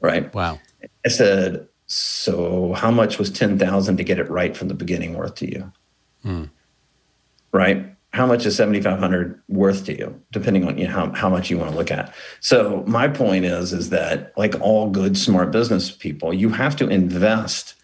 right? 0.00 0.32
Wow. 0.34 0.58
I 1.04 1.08
said 1.08 1.68
so 1.90 2.72
how 2.74 2.92
much 2.92 3.18
was 3.18 3.30
10,000 3.30 3.96
to 3.96 4.04
get 4.04 4.20
it 4.20 4.30
right 4.30 4.56
from 4.56 4.68
the 4.68 4.74
beginning 4.74 5.14
worth 5.14 5.34
to 5.36 5.50
you? 5.50 5.72
Mm. 6.24 6.50
Right? 7.52 7.84
How 8.12 8.26
much 8.26 8.46
is 8.46 8.54
7,500 8.54 9.42
worth 9.48 9.86
to 9.86 9.98
you, 9.98 10.22
depending 10.30 10.68
on 10.68 10.78
you 10.78 10.86
know, 10.86 10.92
how, 10.92 11.12
how 11.12 11.28
much 11.28 11.50
you 11.50 11.58
want 11.58 11.72
to 11.72 11.76
look 11.76 11.90
at. 11.90 12.14
So 12.38 12.84
my 12.86 13.08
point 13.08 13.44
is, 13.44 13.72
is 13.72 13.90
that 13.90 14.32
like 14.36 14.54
all 14.60 14.88
good, 14.88 15.18
smart 15.18 15.50
business 15.50 15.90
people, 15.90 16.32
you 16.32 16.50
have 16.50 16.76
to 16.76 16.88
invest 16.88 17.74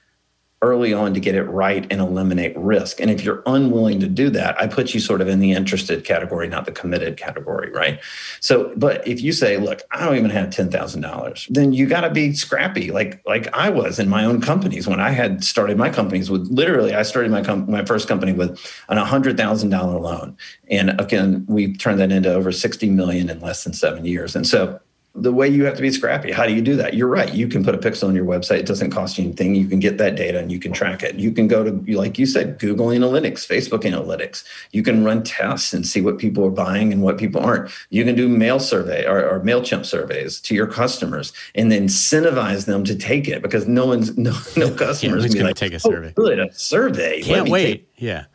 early 0.63 0.93
on 0.93 1.13
to 1.15 1.21
get 1.21 1.35
it 1.35 1.45
right 1.45 1.87
and 1.91 2.01
eliminate 2.01 2.57
risk. 2.57 3.01
And 3.01 3.11
if 3.11 3.23
you're 3.23 3.43
unwilling 3.47 4.01
to 4.01 4.09
do 4.09 4.31
that, 4.31 4.59
I 4.61 4.67
put 4.67 4.95
you 4.95 5.01
sort 5.01 5.21
of 5.21 5.29
in 5.29 5.39
the 5.39 5.53
interested 5.53 6.05
category, 6.05 6.49
not 6.49 6.65
the 6.65 6.73
committed 6.73 7.19
category, 7.19 7.71
right? 7.71 8.01
So, 8.41 8.73
but 8.77 9.07
if 9.07 9.21
you 9.21 9.33
say, 9.33 9.59
look, 9.59 9.83
I 9.91 10.05
don't 10.05 10.17
even 10.17 10.31
have 10.31 10.49
$10,000, 10.49 11.47
then 11.51 11.73
you 11.75 11.87
got 11.87 12.03
to 12.03 12.11
be 12.11 12.33
scrappy 12.33 12.91
like 12.91 13.21
like 13.27 13.53
I 13.55 13.69
was 13.69 13.99
in 13.99 14.09
my 14.09 14.25
own 14.25 14.41
companies 14.41 14.87
when 14.87 15.01
I 15.01 15.11
had 15.11 15.45
started 15.45 15.77
my 15.77 15.91
companies 15.91 16.31
with 16.31 16.49
literally 16.51 16.95
I 16.95 17.03
started 17.03 17.31
my 17.31 17.43
com- 17.43 17.71
my 17.71 17.85
first 17.85 18.09
company 18.09 18.33
with 18.33 18.51
an 18.89 18.97
$100,000 18.97 20.01
loan. 20.01 20.37
And 20.71 20.99
again, 20.99 21.45
we 21.49 21.75
turned 21.77 22.01
that 22.01 22.11
into 22.11 22.33
over 22.33 22.51
60 22.51 22.91
million 22.91 23.29
in 23.29 23.41
less 23.41 23.65
than 23.65 23.73
7 23.73 24.05
years. 24.05 24.35
And 24.35 24.47
so 24.47 24.81
the 25.17 25.33
way 25.33 25.49
you 25.49 25.65
have 25.65 25.75
to 25.77 25.83
be 25.83 25.91
scrappy. 25.91 26.31
How 26.31 26.47
do 26.47 26.55
you 26.55 26.61
do 26.61 26.77
that? 26.77 26.95
You're 26.95 27.09
right. 27.09 27.33
You 27.33 27.49
can 27.49 27.65
put 27.65 27.75
a 27.75 27.79
pixel 27.79 28.09
on 28.09 28.15
your 28.15 28.25
website. 28.25 28.59
It 28.59 28.67
doesn't 28.67 28.91
cost 28.91 29.17
you 29.17 29.25
anything. 29.25 29.55
You 29.55 29.67
can 29.67 29.81
get 29.81 29.99
that 29.99 30.15
data 30.15 30.39
and 30.39 30.53
you 30.53 30.59
can 30.59 30.73
track 30.73 31.03
it. 31.03 31.17
You 31.17 31.33
can 31.33 31.49
go 31.49 31.65
to, 31.65 31.97
like 31.97 32.19
you 32.19 32.27
said, 32.27 32.59
Google 32.59 32.89
Analytics, 32.89 33.47
Facebook 33.47 33.83
Analytics. 33.83 34.45
You 34.73 34.83
can 34.83 35.05
run 35.05 35.23
tests 35.23 35.73
and 35.73 35.87
see 35.87 36.01
what 36.01 36.19
people 36.19 36.45
are 36.45 36.51
buying 36.51 36.93
and 36.93 37.03
what 37.03 37.19
people 37.19 37.41
aren't. 37.41 37.71
You 37.91 38.05
can 38.05 38.15
do 38.15 38.29
mail 38.29 38.61
survey 38.61 39.07
or, 39.07 39.27
or 39.27 39.41
MailChimp 39.41 39.87
surveys 39.87 40.41
to 40.43 40.55
your 40.55 40.67
customers 40.67 41.33
and 41.55 41.73
then 41.73 41.87
incentivize 41.87 42.67
them 42.67 42.85
to 42.85 42.95
take 42.95 43.29
it 43.29 43.43
because 43.43 43.67
no 43.67 43.87
one's, 43.87 44.17
no, 44.19 44.39
no 44.57 44.75
customers 44.75 45.25
yeah, 45.25 45.33
going 45.33 45.47
like, 45.47 45.57
to 45.57 45.61
take 45.61 45.73
a 45.73 45.77
oh, 45.77 45.91
survey. 45.91 46.13
Oh, 46.17 46.23
good, 46.23 46.39
a 46.39 46.53
survey. 46.53 47.23
Can't 47.23 47.49
wait. 47.49 47.89
Yeah. 47.97 48.27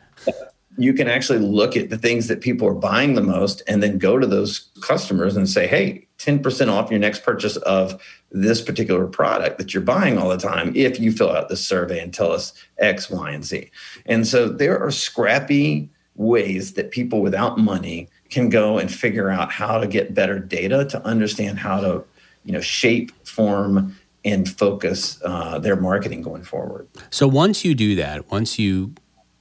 You 0.78 0.94
can 0.94 1.08
actually 1.08 1.38
look 1.38 1.76
at 1.76 1.90
the 1.90 1.98
things 1.98 2.28
that 2.28 2.40
people 2.40 2.66
are 2.66 2.74
buying 2.74 3.14
the 3.14 3.22
most 3.22 3.62
and 3.68 3.82
then 3.82 3.98
go 3.98 4.18
to 4.18 4.26
those 4.26 4.70
customers 4.80 5.36
and 5.36 5.48
say, 5.48 5.66
hey, 5.66 6.06
10% 6.18 6.68
off 6.68 6.90
your 6.90 7.00
next 7.00 7.24
purchase 7.24 7.56
of 7.58 8.00
this 8.30 8.62
particular 8.62 9.06
product 9.06 9.58
that 9.58 9.74
you're 9.74 9.82
buying 9.82 10.16
all 10.16 10.28
the 10.28 10.38
time 10.38 10.72
if 10.74 10.98
you 10.98 11.12
fill 11.12 11.30
out 11.30 11.48
this 11.48 11.66
survey 11.66 12.00
and 12.00 12.14
tell 12.14 12.32
us 12.32 12.54
X, 12.78 13.10
Y, 13.10 13.30
and 13.30 13.44
Z. 13.44 13.70
And 14.06 14.26
so 14.26 14.48
there 14.48 14.78
are 14.78 14.90
scrappy 14.90 15.90
ways 16.14 16.74
that 16.74 16.90
people 16.90 17.20
without 17.20 17.58
money 17.58 18.08
can 18.30 18.48
go 18.48 18.78
and 18.78 18.92
figure 18.92 19.30
out 19.30 19.50
how 19.52 19.78
to 19.78 19.86
get 19.86 20.14
better 20.14 20.38
data 20.38 20.84
to 20.86 21.04
understand 21.04 21.58
how 21.58 21.80
to 21.80 22.04
you 22.44 22.52
know 22.52 22.60
shape 22.60 23.12
form 23.26 23.96
and 24.24 24.48
focus 24.48 25.20
uh, 25.24 25.58
their 25.58 25.76
marketing 25.76 26.22
going 26.22 26.42
forward 26.42 26.86
so 27.10 27.26
once 27.26 27.64
you 27.64 27.74
do 27.74 27.94
that 27.94 28.30
once 28.30 28.58
you 28.58 28.92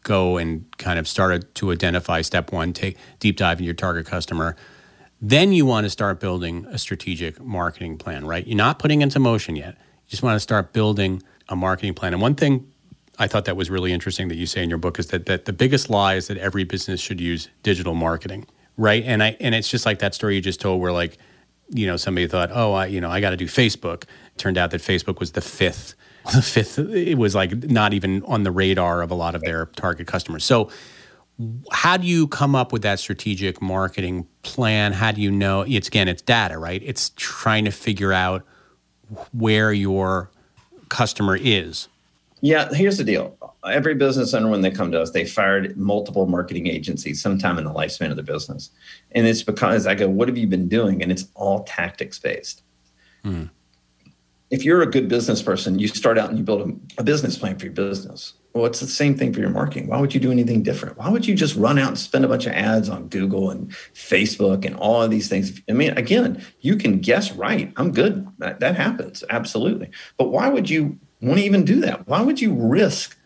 go 0.04 0.38
and 0.38 0.66
kind 0.78 1.00
of 1.00 1.08
start 1.08 1.54
to 1.56 1.72
identify 1.72 2.22
step 2.22 2.52
one 2.52 2.74
take 2.74 2.98
deep 3.20 3.38
dive 3.38 3.60
into 3.60 3.66
your 3.66 3.74
target 3.74 4.06
customer 4.06 4.56
then 5.24 5.54
you 5.54 5.66
want 5.66 5.86
to 5.86 5.90
start 5.90 6.20
building 6.20 6.66
a 6.70 6.78
strategic 6.78 7.40
marketing 7.40 7.98
plan 7.98 8.26
right 8.26 8.48
you're 8.48 8.58
not 8.58 8.80
putting 8.80 9.02
into 9.02 9.20
motion 9.20 9.56
yet 9.56 9.76
you 9.76 10.10
just 10.10 10.24
want 10.24 10.36
to 10.36 10.40
start 10.40 10.74
building 10.74 11.22
a 11.50 11.56
marketing 11.56 11.94
plan 11.94 12.14
and 12.14 12.22
one 12.22 12.36
thing 12.36 12.72
I 13.22 13.28
thought 13.28 13.46
that 13.46 13.56
was 13.56 13.70
really 13.70 13.94
interesting 13.94 14.30
that 14.30 14.36
you 14.36 14.48
say 14.48 14.64
in 14.64 14.70
your 14.70 14.80
book 14.80 14.98
is 14.98 15.08
that, 15.08 15.28
that 15.28 15.46
the 15.46 15.54
biggest 15.54 15.92
lie 15.92 16.16
is 16.16 16.28
that 16.28 16.38
every 16.38 16.64
business 16.64 17.00
should 17.00 17.22
use 17.22 17.50
digital 17.62 17.94
marketing, 17.94 18.48
right? 18.78 19.04
And 19.06 19.22
I 19.22 19.38
and 19.40 19.54
it's 19.54 19.70
just 19.70 19.86
like 19.86 20.00
that 20.00 20.16
story 20.16 20.36
you 20.36 20.42
just 20.42 20.60
told, 20.60 20.82
where 20.82 20.92
like, 20.92 21.20
you 21.70 21.86
know, 21.86 21.98
somebody 21.98 22.28
thought, 22.28 22.50
oh, 22.52 22.74
I 22.74 22.88
you 22.88 23.00
know, 23.00 23.12
I 23.12 23.22
got 23.22 23.30
to 23.30 23.38
do 23.38 23.46
Facebook. 23.46 24.04
It 24.04 24.38
turned 24.38 24.58
out 24.58 24.72
that 24.72 24.82
Facebook 24.82 25.20
was 25.20 25.34
the 25.34 25.42
fifth, 25.42 25.94
the 26.34 26.42
fifth. 26.42 26.80
It 26.80 27.18
was 27.18 27.36
like 27.36 27.52
not 27.70 27.94
even 27.94 28.24
on 28.24 28.44
the 28.44 28.52
radar 28.52 29.02
of 29.02 29.12
a 29.12 29.16
lot 29.16 29.36
of 29.36 29.42
their 29.42 29.68
target 29.68 30.08
customers. 30.08 30.44
So, 30.44 30.70
how 31.72 31.98
do 31.98 32.06
you 32.06 32.28
come 32.28 32.56
up 32.56 32.72
with 32.72 32.84
that 32.84 33.00
strategic 33.00 33.62
marketing 33.62 34.28
plan? 34.44 34.94
How 34.94 35.12
do 35.12 35.22
you 35.22 35.32
know? 35.32 35.62
It's 35.62 35.88
again, 35.88 36.08
it's 36.08 36.22
data, 36.22 36.58
right? 36.58 36.82
It's 36.84 37.12
trying 37.16 37.66
to 37.66 37.72
figure 37.72 38.14
out 38.14 38.46
where 39.32 39.74
your 39.74 40.32
customer 40.90 41.38
is 41.40 41.88
yeah, 42.42 42.74
here's 42.74 42.98
the 42.98 43.04
deal. 43.04 43.38
Every 43.64 43.94
business 43.94 44.34
owner, 44.34 44.50
when 44.50 44.62
they 44.62 44.72
come 44.72 44.92
to 44.92 45.00
us, 45.00 45.12
they 45.12 45.26
fired 45.26 45.78
multiple 45.78 46.26
marketing 46.26 46.66
agencies 46.66 47.22
sometime 47.22 47.60
in 47.60 47.66
the 47.66 47.72
lifespan 47.72 48.10
of 48.10 48.16
the 48.16 48.24
business. 48.24 48.72
And 49.12 49.28
it's 49.28 49.44
because 49.44 49.86
I 49.86 49.94
go, 49.94 50.10
What 50.10 50.28
have 50.28 50.38
you 50.38 50.48
been 50.48 50.68
doing? 50.68 51.04
And 51.04 51.12
it's 51.12 51.28
all 51.36 51.64
tactics 51.64 52.18
based. 52.18 52.64
Hmm. 53.24 53.46
If 54.52 54.64
you're 54.64 54.82
a 54.82 54.86
good 54.86 55.08
business 55.08 55.42
person, 55.42 55.80
you 55.80 55.88
start 55.88 56.18
out 56.18 56.30
and 56.30 56.38
you 56.38 56.44
build 56.44 56.70
a, 56.70 57.02
a 57.02 57.04
business 57.04 57.38
plan 57.38 57.58
for 57.58 57.66
your 57.66 57.74
business. 57.74 58.34
Well, 58.54 58.66
it's 58.66 58.82
the 58.82 58.88
same 58.88 59.18
thing 59.18 59.34
for 59.34 59.40
your 59.40 59.50
marketing. 59.50 59.88
Why 59.88 60.00
would 60.00 60.14
you 60.14 60.20
do 60.20 60.32
anything 60.32 60.62
different? 60.62 60.98
Why 60.98 61.10
would 61.10 61.26
you 61.26 61.34
just 61.34 61.56
run 61.56 61.80
out 61.80 61.88
and 61.88 61.98
spend 61.98 62.26
a 62.26 62.28
bunch 62.28 62.46
of 62.46 62.52
ads 62.52 62.90
on 62.90 63.08
Google 63.08 63.50
and 63.50 63.72
Facebook 63.94 64.66
and 64.66 64.76
all 64.76 65.02
of 65.02 65.10
these 65.10 65.30
things? 65.30 65.62
I 65.70 65.72
mean, 65.72 65.98
again, 65.98 66.46
you 66.60 66.76
can 66.76 67.00
guess 67.00 67.32
right. 67.32 67.72
I'm 67.78 67.92
good. 67.92 68.28
That, 68.40 68.60
that 68.60 68.76
happens. 68.76 69.24
Absolutely. 69.30 69.90
But 70.18 70.32
why 70.32 70.50
would 70.50 70.70
you 70.70 71.00
want 71.22 71.40
to 71.40 71.46
even 71.46 71.64
do 71.64 71.80
that. 71.82 72.08
Why 72.08 72.22
would 72.22 72.42
you 72.42 72.54
risk 72.54 73.18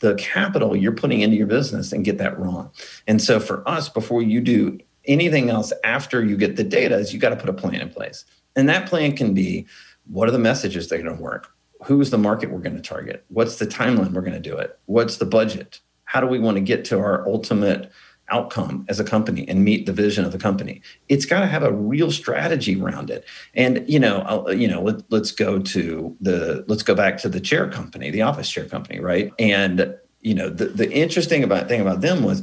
the 0.00 0.14
capital 0.16 0.76
you're 0.76 0.92
putting 0.92 1.20
into 1.20 1.36
your 1.36 1.46
business 1.46 1.92
and 1.92 2.04
get 2.04 2.18
that 2.18 2.38
wrong? 2.38 2.70
And 3.06 3.22
so 3.22 3.40
for 3.40 3.66
us, 3.68 3.88
before 3.88 4.22
you 4.22 4.40
do 4.40 4.78
anything 5.04 5.50
else 5.50 5.72
after 5.84 6.24
you 6.24 6.36
get 6.36 6.56
the 6.56 6.64
data, 6.64 6.96
is 6.96 7.14
you 7.14 7.20
got 7.20 7.30
to 7.30 7.36
put 7.36 7.48
a 7.48 7.52
plan 7.52 7.76
in 7.76 7.88
place. 7.88 8.24
And 8.56 8.68
that 8.68 8.88
plan 8.88 9.16
can 9.16 9.34
be 9.34 9.66
what 10.08 10.28
are 10.28 10.32
the 10.32 10.38
messages 10.38 10.88
that 10.88 11.00
are 11.00 11.02
going 11.02 11.16
to 11.16 11.22
work? 11.22 11.52
Who's 11.84 12.10
the 12.10 12.18
market 12.18 12.50
we're 12.50 12.60
going 12.60 12.76
to 12.76 12.82
target? 12.82 13.24
What's 13.28 13.56
the 13.56 13.66
timeline 13.66 14.12
we're 14.12 14.22
going 14.22 14.32
to 14.32 14.40
do 14.40 14.56
it? 14.56 14.78
What's 14.86 15.18
the 15.18 15.26
budget? 15.26 15.80
How 16.04 16.20
do 16.20 16.26
we 16.26 16.38
want 16.38 16.56
to 16.56 16.62
get 16.62 16.84
to 16.86 16.98
our 16.98 17.26
ultimate 17.28 17.90
outcome 18.28 18.84
as 18.88 18.98
a 18.98 19.04
company 19.04 19.46
and 19.48 19.64
meet 19.64 19.86
the 19.86 19.92
vision 19.92 20.24
of 20.24 20.32
the 20.32 20.38
company. 20.38 20.82
It's 21.08 21.24
got 21.24 21.40
to 21.40 21.46
have 21.46 21.62
a 21.62 21.72
real 21.72 22.10
strategy 22.10 22.80
around 22.80 23.10
it. 23.10 23.24
And 23.54 23.88
you 23.88 23.98
know, 23.98 24.20
I'll, 24.20 24.52
you 24.52 24.68
know, 24.68 24.82
let, 24.82 25.02
let's 25.10 25.30
go 25.30 25.60
to 25.60 26.16
the 26.20 26.64
let's 26.66 26.82
go 26.82 26.94
back 26.94 27.18
to 27.18 27.28
the 27.28 27.40
chair 27.40 27.68
company, 27.70 28.10
the 28.10 28.22
office 28.22 28.50
chair 28.50 28.64
company, 28.64 29.00
right? 29.00 29.32
And 29.38 29.94
you 30.20 30.34
know, 30.34 30.48
the 30.48 30.66
the 30.66 30.90
interesting 30.90 31.44
about 31.44 31.68
thing 31.68 31.80
about 31.80 32.00
them 32.00 32.24
was 32.24 32.42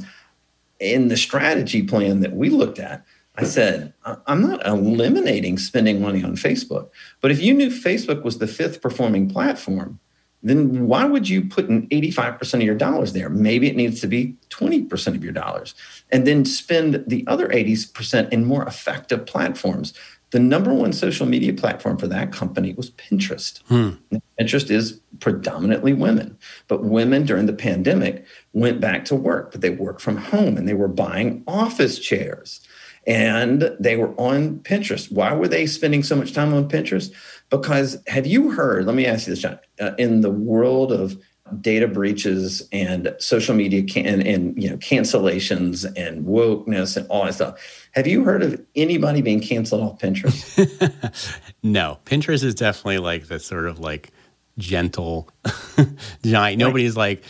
in 0.80 1.08
the 1.08 1.16
strategy 1.16 1.82
plan 1.82 2.20
that 2.20 2.34
we 2.34 2.50
looked 2.50 2.78
at. 2.78 3.04
I 3.36 3.44
said, 3.44 3.92
I'm 4.04 4.42
not 4.42 4.64
eliminating 4.64 5.58
spending 5.58 6.00
money 6.00 6.22
on 6.22 6.36
Facebook, 6.36 6.90
but 7.20 7.32
if 7.32 7.42
you 7.42 7.52
knew 7.52 7.68
Facebook 7.68 8.22
was 8.22 8.38
the 8.38 8.46
fifth 8.46 8.80
performing 8.80 9.28
platform, 9.28 9.98
then 10.44 10.86
why 10.86 11.06
would 11.06 11.28
you 11.28 11.42
put 11.42 11.68
in 11.68 11.88
85% 11.88 12.54
of 12.54 12.62
your 12.62 12.74
dollars 12.74 13.12
there? 13.14 13.30
Maybe 13.30 13.66
it 13.68 13.76
needs 13.76 14.00
to 14.02 14.06
be 14.06 14.36
20% 14.50 15.16
of 15.16 15.24
your 15.24 15.32
dollars. 15.32 15.74
And 16.12 16.26
then 16.26 16.44
spend 16.44 17.02
the 17.08 17.24
other 17.26 17.48
80% 17.48 18.30
in 18.30 18.44
more 18.44 18.62
effective 18.64 19.24
platforms. 19.24 19.94
The 20.30 20.38
number 20.38 20.72
one 20.74 20.92
social 20.92 21.26
media 21.26 21.54
platform 21.54 21.96
for 21.96 22.08
that 22.08 22.30
company 22.30 22.74
was 22.74 22.90
Pinterest. 22.90 23.62
Hmm. 23.62 23.90
Pinterest 24.38 24.70
is 24.70 25.00
predominantly 25.20 25.92
women, 25.92 26.36
but 26.68 26.84
women 26.84 27.24
during 27.24 27.46
the 27.46 27.52
pandemic 27.52 28.26
went 28.52 28.80
back 28.80 29.06
to 29.06 29.16
work, 29.16 29.50
but 29.50 29.60
they 29.60 29.70
worked 29.70 30.02
from 30.02 30.18
home 30.18 30.58
and 30.58 30.68
they 30.68 30.74
were 30.74 30.88
buying 30.88 31.42
office 31.46 31.98
chairs 31.98 32.60
and 33.06 33.74
they 33.78 33.96
were 33.96 34.14
on 34.18 34.58
Pinterest. 34.60 35.10
Why 35.10 35.32
were 35.34 35.48
they 35.48 35.66
spending 35.66 36.02
so 36.02 36.16
much 36.16 36.32
time 36.32 36.54
on 36.54 36.68
Pinterest? 36.68 37.12
Because 37.50 38.02
have 38.06 38.26
you 38.26 38.50
heard? 38.50 38.86
Let 38.86 38.94
me 38.94 39.06
ask 39.06 39.26
you 39.26 39.32
this, 39.32 39.42
John. 39.42 39.58
Uh, 39.80 39.92
in 39.98 40.20
the 40.20 40.30
world 40.30 40.92
of 40.92 41.18
data 41.60 41.86
breaches 41.86 42.66
and 42.72 43.14
social 43.18 43.54
media 43.54 43.82
can, 43.82 44.06
and, 44.06 44.26
and 44.26 44.62
you 44.62 44.70
know 44.70 44.76
cancellations 44.78 45.84
and 45.96 46.24
wokeness 46.24 46.96
and 46.96 47.06
all 47.08 47.24
that 47.24 47.34
stuff, 47.34 47.88
have 47.92 48.06
you 48.06 48.24
heard 48.24 48.42
of 48.42 48.60
anybody 48.74 49.20
being 49.20 49.40
canceled 49.40 49.82
off 49.82 49.98
Pinterest? 49.98 51.38
no, 51.62 51.98
Pinterest 52.04 52.42
is 52.42 52.54
definitely 52.54 52.98
like 52.98 53.28
the 53.28 53.38
sort 53.38 53.66
of 53.66 53.78
like 53.78 54.10
gentle 54.58 55.28
giant. 56.24 56.58
Nobody's 56.58 56.96
like, 56.96 57.24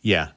yeah, 0.00 0.30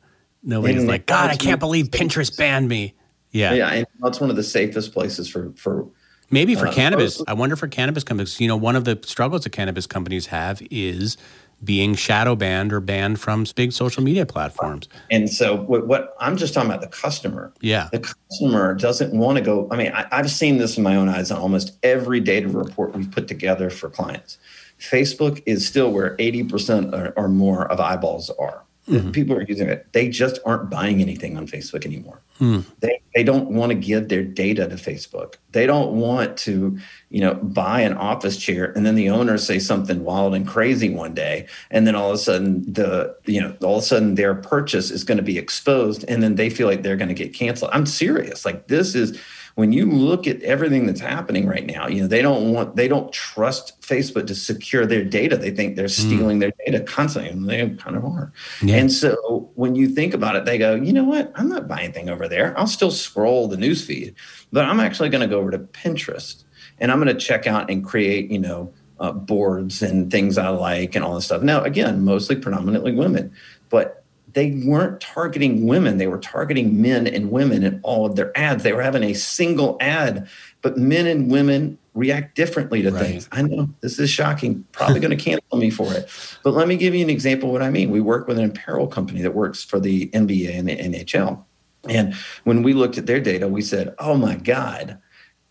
nobody's 0.44 0.80
and 0.80 0.88
like, 0.88 1.06
God, 1.08 1.32
I 1.32 1.36
can't 1.36 1.60
believe 1.60 1.88
Pinterest 1.88 2.36
banned 2.38 2.68
me. 2.68 2.94
Yeah, 3.34 3.54
yeah, 3.54 3.70
and 3.70 3.88
that's 4.00 4.22
one 4.22 4.30
of 4.30 4.36
the 4.36 4.44
safest 4.44 4.94
places 4.94 5.28
for 5.28 5.52
for 5.58 5.88
Maybe 6.34 6.56
for 6.56 6.68
uh, 6.68 6.74
cannabis. 6.74 7.22
I 7.28 7.34
wonder 7.34 7.56
for 7.56 7.68
cannabis 7.68 8.04
companies. 8.04 8.40
You 8.40 8.48
know, 8.48 8.58
one 8.58 8.76
of 8.76 8.86
the 8.86 9.00
struggles 9.04 9.44
that 9.44 9.52
cannabis 9.52 9.86
companies 9.86 10.28
have 10.28 10.62
is 10.72 11.18
being 11.64 11.96
shadow 11.96 12.36
banned 12.36 12.74
or 12.74 12.80
banned 12.80 13.20
from 13.20 13.46
big 13.56 13.72
social 13.72 14.04
media 14.04 14.26
platforms. 14.26 14.90
And 15.12 15.30
so, 15.30 15.56
what, 15.56 15.88
what, 15.88 16.16
I'm 16.20 16.36
just 16.36 16.54
talking 16.54 16.70
about 16.70 16.82
the 16.82 16.88
customer. 16.88 17.54
Yeah, 17.62 17.90
the 17.92 18.00
customer 18.00 18.74
doesn't 18.74 19.14
want 19.14 19.38
to 19.38 19.44
go. 19.44 19.68
I 19.70 19.78
mean, 19.78 19.92
I, 19.94 20.08
I've 20.12 20.32
seen 20.32 20.58
this 20.58 20.78
in 20.78 20.84
my 20.84 20.96
own 20.96 21.08
eyes 21.08 21.30
on 21.32 21.40
almost 21.40 21.78
every 21.84 22.20
data 22.20 22.48
report 22.48 22.96
we've 22.96 23.12
put 23.12 23.28
together 23.28 23.70
for 23.70 23.90
clients. 23.90 24.38
Facebook 24.80 25.42
is 25.46 25.66
still 25.66 25.92
where 25.92 26.18
80% 26.18 26.94
or, 26.94 27.14
or 27.16 27.30
more 27.30 27.72
of 27.72 27.80
eyeballs 27.80 28.30
are. 28.32 28.64
Mm-hmm. 28.90 29.12
People 29.12 29.38
are 29.38 29.44
using 29.44 29.70
it. 29.70 29.88
They 29.94 30.10
just 30.10 30.40
aren't 30.46 30.70
buying 30.70 31.02
anything 31.02 31.38
on 31.38 31.48
Facebook 31.48 31.86
anymore. 31.86 32.22
Mm. 32.42 32.66
They 32.82 33.02
they 33.16 33.24
don't 33.24 33.52
want 33.52 33.70
to 33.70 33.76
give 33.76 34.10
their 34.10 34.24
data 34.24 34.68
to 34.68 34.76
Facebook. 34.76 35.36
They 35.52 35.66
don't 35.66 35.94
want 35.94 36.36
to, 36.40 36.78
you 37.10 37.22
know, 37.22 37.36
buy 37.36 37.80
an 37.82 37.94
office 37.94 38.36
chair 38.38 38.74
and 38.76 38.86
then 38.86 38.96
the 38.96 39.10
owner 39.10 39.38
say 39.38 39.60
something 39.60 40.04
wild 40.04 40.36
and 40.36 40.46
crazy 40.46 40.90
one 40.90 41.14
day, 41.14 41.48
and 41.72 41.88
then 41.88 41.96
all 41.96 42.10
of 42.10 42.16
a 42.16 42.18
sudden 42.18 42.74
the 42.74 43.16
you 43.26 43.40
know 43.40 43.56
all 43.64 43.78
of 43.78 43.84
a 43.84 43.86
sudden 43.86 44.16
their 44.16 44.36
purchase 44.36 44.92
is 44.92 45.06
going 45.06 45.18
to 45.18 45.24
be 45.24 45.38
exposed, 45.38 46.04
and 46.10 46.22
then 46.22 46.36
they 46.36 46.50
feel 46.50 46.68
like 46.68 46.84
they're 46.84 46.98
going 46.98 47.08
to 47.08 47.14
get 47.14 47.34
canceled. 47.34 47.72
I'm 47.74 47.86
serious. 47.86 48.44
Like 48.44 48.68
this 48.68 48.96
is 48.96 49.18
when 49.56 49.72
you 49.72 49.86
look 49.86 50.26
at 50.26 50.42
everything 50.42 50.88
that's 50.88 51.00
happening 51.00 51.46
right 51.46 51.66
now, 51.66 51.88
you 51.88 52.02
know, 52.02 52.08
they 52.08 52.22
don't 52.22 52.54
want, 52.54 52.76
they 52.76 52.88
don't 52.88 53.12
trust 53.12 53.80
Facebook 53.82 54.26
to 54.28 54.36
secure 54.36 54.86
their 54.86 55.04
data. 55.04 55.38
They 55.38 55.52
think 55.52 55.76
they're 55.76 55.86
hmm. 55.86 55.90
stealing 55.90 56.38
mm. 56.38 56.42
their 56.42 56.54
data 56.66 56.80
constantly, 56.82 57.30
and 57.30 57.48
they 57.48 57.70
kind 57.76 57.96
of 57.96 58.04
are. 58.04 58.32
Yeah. 58.62 58.78
And 58.78 58.92
so 58.92 59.52
when 59.54 59.76
you 59.76 59.88
think 59.88 60.16
about 60.16 60.36
it, 60.36 60.46
they 60.46 60.58
go, 60.58 60.74
you 60.76 60.92
know 60.92 61.04
what? 61.04 61.32
I'm 61.36 61.50
not 61.50 61.68
buying 61.68 61.84
anything 61.84 62.10
over 62.10 62.28
there. 62.28 62.58
I'll 62.58 62.68
still 62.68 62.92
scroll 62.92 63.48
the 63.48 63.58
news 63.58 63.86
feed, 63.86 64.16
but 64.52 64.66
I'm 64.66 64.80
actually 64.80 65.10
going 65.10 65.22
to 65.22 65.28
go 65.28 65.40
over 65.40 65.52
to 65.52 65.60
Pinterest 65.60 66.44
and 66.80 66.92
I'm 66.92 67.00
going 67.00 67.16
to 67.16 67.22
check 67.22 67.46
out 67.46 67.70
and 67.70 67.86
create, 67.86 68.32
you 68.32 68.40
know, 68.40 68.74
uh, 69.00 69.12
boards 69.12 69.82
and 69.82 70.10
things 70.12 70.38
I 70.38 70.50
like 70.50 70.96
and 70.96 71.04
all 71.04 71.16
this 71.16 71.26
stuff. 71.26 71.42
Now, 71.42 71.62
again, 71.64 72.04
mostly 72.04 72.36
predominantly 72.36 72.94
women, 72.94 73.34
but 73.70 74.03
they 74.34 74.52
weren't 74.66 75.00
targeting 75.00 75.68
women. 75.68 75.98
They 75.98 76.08
were 76.08 76.18
targeting 76.18 76.82
men 76.82 77.08
and 77.08 77.32
women 77.32 77.64
in 77.64 77.80
all 77.84 78.06
of 78.06 78.16
their 78.16 78.36
ads. 78.38 78.64
They 78.64 78.74
were 78.74 78.82
having 78.82 79.04
a 79.04 79.14
single 79.14 79.78
ad, 79.80 80.28
but 80.62 80.78
men 80.78 81.06
and 81.08 81.32
women 81.32 81.78
react 81.94 82.36
differently 82.36 82.82
to 82.82 82.92
right. 82.92 83.06
things. 83.06 83.30
I 83.32 83.44
know 83.44 83.70
this 83.82 84.00
is 84.00 84.10
shocking, 84.10 84.66
probably 84.72 85.00
going 85.00 85.16
to 85.18 85.24
cancel 85.24 85.58
me 85.58 85.70
for 85.70 85.94
it. 85.94 86.10
But 86.44 86.54
let 86.54 86.68
me 86.68 86.76
give 86.76 86.96
you 86.96 87.04
an 87.04 87.10
example 87.10 87.50
of 87.50 87.54
what 87.54 87.62
I 87.62 87.70
mean. 87.70 87.92
We 87.92 88.02
work 88.02 88.28
with 88.28 88.40
an 88.40 88.46
apparel 88.46 88.88
company 88.88 89.22
that 89.22 89.36
works 89.36 89.64
for 89.64 89.80
the 89.80 90.10
NBA 90.10 90.58
and 90.58 90.68
the 90.68 90.78
NHL. 90.78 91.44
And 91.88 92.16
when 92.44 92.64
we 92.64 92.74
looked 92.74 92.98
at 92.98 93.06
their 93.06 93.20
data, 93.20 93.48
we 93.48 93.62
said, 93.62 93.94
oh 94.00 94.16
my 94.18 94.36
God, 94.36 94.98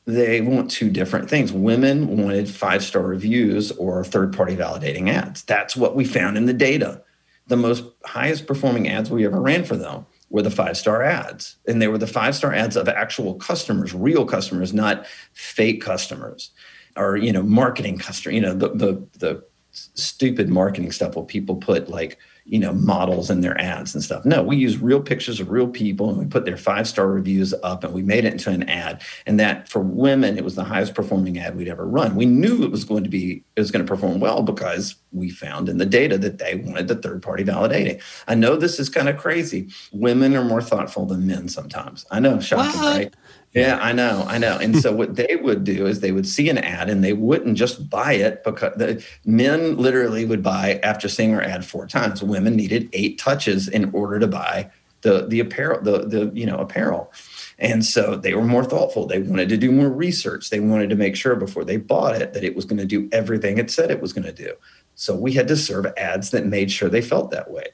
they 0.07 0.40
want 0.40 0.71
two 0.71 0.90
different 0.90 1.31
things. 1.31 1.53
Women 1.53 2.16
wanted 2.16 2.49
five 2.49 2.83
star 2.83 3.03
reviews 3.03 3.71
or 3.73 4.03
third 4.03 4.35
party 4.35 4.57
validating 4.57 5.09
ads. 5.09 5.45
That's 5.45 5.77
what 5.77 5.95
we 5.95 6.05
found 6.05 6.37
in 6.37 6.47
the 6.47 6.53
data 6.53 7.03
the 7.46 7.57
most 7.57 7.85
highest 8.05 8.46
performing 8.46 8.88
ads 8.88 9.11
we 9.11 9.24
ever 9.24 9.40
ran 9.40 9.64
for 9.64 9.76
them 9.76 10.07
were 10.31 10.42
the 10.42 10.50
five 10.50 10.76
star 10.76 11.02
ads. 11.02 11.57
And 11.66 11.81
they 11.81 11.88
were 11.88 11.98
the 11.98 12.07
five 12.07 12.35
star 12.35 12.55
ads 12.55 12.76
of 12.76 12.88
actual 12.88 13.35
customers, 13.35 13.92
real 13.94 14.24
customers, 14.24 14.72
not 14.72 15.07
fake 15.35 15.83
customers 15.83 16.50
or, 16.96 17.16
you 17.16 17.33
know, 17.33 17.42
marketing 17.42 17.98
customer, 17.98 18.35
you 18.35 18.40
know, 18.40 18.55
the, 18.55 18.68
the, 18.70 19.07
the 19.18 19.44
stupid 19.70 20.48
marketing 20.48 20.92
stuff 20.92 21.16
where 21.16 21.24
people 21.24 21.57
put 21.57 21.88
like, 21.88 22.18
you 22.44 22.59
know 22.59 22.72
models 22.72 23.31
in 23.31 23.40
their 23.40 23.59
ads 23.61 23.94
and 23.94 24.02
stuff. 24.02 24.24
No 24.24 24.42
we 24.42 24.57
use 24.57 24.78
real 24.78 25.00
pictures 25.00 25.40
of 25.40 25.50
real 25.50 25.68
people 25.68 26.09
and 26.09 26.18
we 26.18 26.26
put 26.26 26.44
their 26.44 26.57
five 26.57 26.88
star 26.88 27.09
reviews 27.09 27.55
up 27.62 27.85
and 27.85 27.92
we 27.92 28.02
made 28.02 28.24
it 28.24 28.33
into 28.33 28.50
an 28.50 28.68
ad. 28.68 29.02
And 29.26 29.38
that 29.40 29.68
for 29.68 29.81
women 29.81 30.37
it 30.37 30.44
was 30.44 30.55
the 30.55 30.64
highest 30.64 30.94
performing 30.94 31.38
ad 31.38 31.57
we'd 31.57 31.68
ever 31.68 31.87
run. 31.87 32.16
We 32.16 32.26
knew 32.26 32.62
it 32.64 32.70
was 32.70 32.85
going 32.85 33.05
to 33.05 33.11
be 33.11 33.44
it 33.57 33.61
was 33.61 33.70
going 33.70 33.85
to 33.85 33.90
perform 33.90 34.20
well 34.20 34.42
because 34.42 34.96
we 35.12 35.31
found 35.31 35.68
in 35.68 35.78
the 35.78 35.87
data 35.87 36.18
that 36.18 36.38
they 36.38 36.57
wanted 36.57 36.88
the 36.88 36.96
third 36.96 37.22
party 37.22 37.44
validating. 37.44 38.02
I 38.26 38.35
know 38.35 38.57
this 38.57 38.81
is 38.81 38.88
kind 38.88 39.09
of 39.09 39.16
crazy. 39.18 39.68
Women 39.92 40.35
are 40.37 40.44
more 40.44 40.62
thoughtful 40.62 41.07
than 41.07 41.26
men 41.26 41.48
sometimes. 41.48 42.07
I 42.11 42.20
know 42.20 42.40
shocking 42.40 42.81
what? 42.81 42.96
right 42.96 43.14
yeah, 43.55 43.79
I 43.83 43.93
know, 43.93 44.25
I 44.27 44.38
know. 44.38 44.57
And 44.59 44.77
so 44.79 44.93
what 44.97 45.17
they 45.17 45.37
would 45.37 45.65
do 45.65 45.87
is 45.87 46.01
they 46.01 46.12
would 46.12 46.27
see 46.27 46.49
an 46.49 46.59
ad 46.59 46.88
and 46.88 47.05
they 47.05 47.12
wouldn't 47.12 47.57
just 47.59 47.88
buy 47.91 48.15
it 48.15 48.43
because 48.45 48.73
the 48.77 49.05
men 49.25 49.77
literally 49.77 50.25
would 50.25 50.43
buy 50.43 50.81
after 50.83 51.09
seeing 51.09 51.35
our 51.35 51.43
ad 51.43 51.65
four 51.65 51.87
times. 51.87 52.23
Women 52.23 52.57
needed 52.57 52.88
eight 52.93 53.19
touches 53.19 53.69
in 53.69 53.91
order 53.93 54.19
to 54.19 54.27
buy 54.27 54.71
the 55.03 55.27
the 55.27 55.41
apparel, 55.41 55.83
the 55.83 56.07
the 56.07 56.31
you 56.35 56.47
know 56.47 56.57
apparel. 56.57 57.12
And 57.59 57.85
so 57.85 58.17
they 58.17 58.35
were 58.35 58.45
more 58.45 58.65
thoughtful. 58.65 59.07
They 59.07 59.21
wanted 59.21 59.49
to 59.51 59.57
do 59.57 59.71
more 59.71 59.91
research. 59.91 60.51
They 60.51 60.59
wanted 60.59 60.91
to 60.91 60.97
make 60.97 61.15
sure 61.15 61.37
before 61.37 61.65
they 61.65 61.77
bought 61.77 62.21
it 62.21 62.33
that 62.33 62.43
it 62.43 62.57
was 62.57 62.65
going 62.65 62.79
to 62.79 62.87
do 62.87 63.09
everything 63.12 63.59
it 63.59 63.71
said 63.71 63.91
it 63.91 64.01
was 64.01 64.12
going 64.12 64.25
to 64.25 64.33
do. 64.33 64.55
So 64.95 65.15
we 65.15 65.33
had 65.33 65.49
to 65.49 65.57
serve 65.57 65.87
ads 65.97 66.31
that 66.31 66.47
made 66.47 66.71
sure 66.71 66.88
they 66.88 67.03
felt 67.03 67.31
that 67.31 67.51
way. 67.51 67.67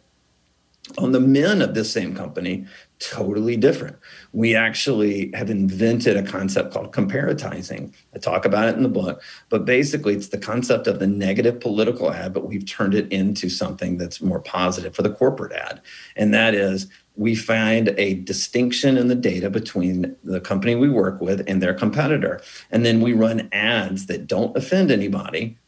On 0.96 1.12
the 1.12 1.20
men 1.20 1.60
of 1.62 1.74
this 1.74 1.92
same 1.92 2.14
company, 2.14 2.66
totally 2.98 3.56
different. 3.56 3.96
We 4.32 4.54
actually 4.54 5.30
have 5.34 5.50
invented 5.50 6.16
a 6.16 6.22
concept 6.22 6.72
called 6.72 6.92
comparatizing. 6.92 7.92
I 8.14 8.18
talk 8.18 8.44
about 8.44 8.68
it 8.68 8.76
in 8.76 8.82
the 8.82 8.88
book, 8.88 9.22
but 9.48 9.64
basically 9.64 10.14
it's 10.14 10.28
the 10.28 10.38
concept 10.38 10.86
of 10.86 10.98
the 10.98 11.06
negative 11.06 11.60
political 11.60 12.12
ad, 12.12 12.32
but 12.32 12.46
we've 12.46 12.66
turned 12.66 12.94
it 12.94 13.10
into 13.12 13.48
something 13.48 13.98
that's 13.98 14.20
more 14.20 14.40
positive 14.40 14.94
for 14.94 15.02
the 15.02 15.12
corporate 15.12 15.52
ad. 15.52 15.80
And 16.16 16.34
that 16.34 16.54
is 16.54 16.88
we 17.16 17.34
find 17.34 17.94
a 17.98 18.14
distinction 18.14 18.96
in 18.96 19.08
the 19.08 19.14
data 19.14 19.50
between 19.50 20.14
the 20.22 20.40
company 20.40 20.76
we 20.76 20.88
work 20.88 21.20
with 21.20 21.42
and 21.48 21.60
their 21.60 21.74
competitor. 21.74 22.40
And 22.70 22.86
then 22.86 23.00
we 23.00 23.12
run 23.12 23.48
ads 23.52 24.06
that 24.06 24.28
don't 24.28 24.56
offend 24.56 24.90
anybody, 24.92 25.58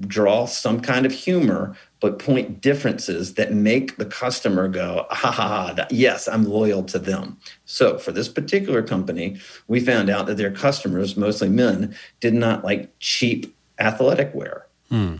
draw 0.00 0.46
some 0.46 0.80
kind 0.80 1.06
of 1.06 1.12
humor, 1.12 1.76
but 2.00 2.18
point 2.18 2.60
differences 2.60 3.34
that 3.34 3.52
make 3.52 3.96
the 3.96 4.04
customer 4.04 4.68
go, 4.68 5.06
ha 5.10 5.30
ha 5.30 5.74
ha, 5.76 5.86
yes, 5.90 6.28
I'm 6.28 6.44
loyal 6.44 6.82
to 6.84 6.98
them. 6.98 7.38
So 7.64 7.98
for 7.98 8.12
this 8.12 8.28
particular 8.28 8.82
company, 8.82 9.38
we 9.68 9.80
found 9.80 10.10
out 10.10 10.26
that 10.26 10.36
their 10.36 10.50
customers, 10.50 11.16
mostly 11.16 11.48
men, 11.48 11.94
did 12.20 12.34
not 12.34 12.64
like 12.64 12.92
cheap 12.98 13.54
athletic 13.78 14.34
wear. 14.34 14.66
Hmm. 14.88 15.16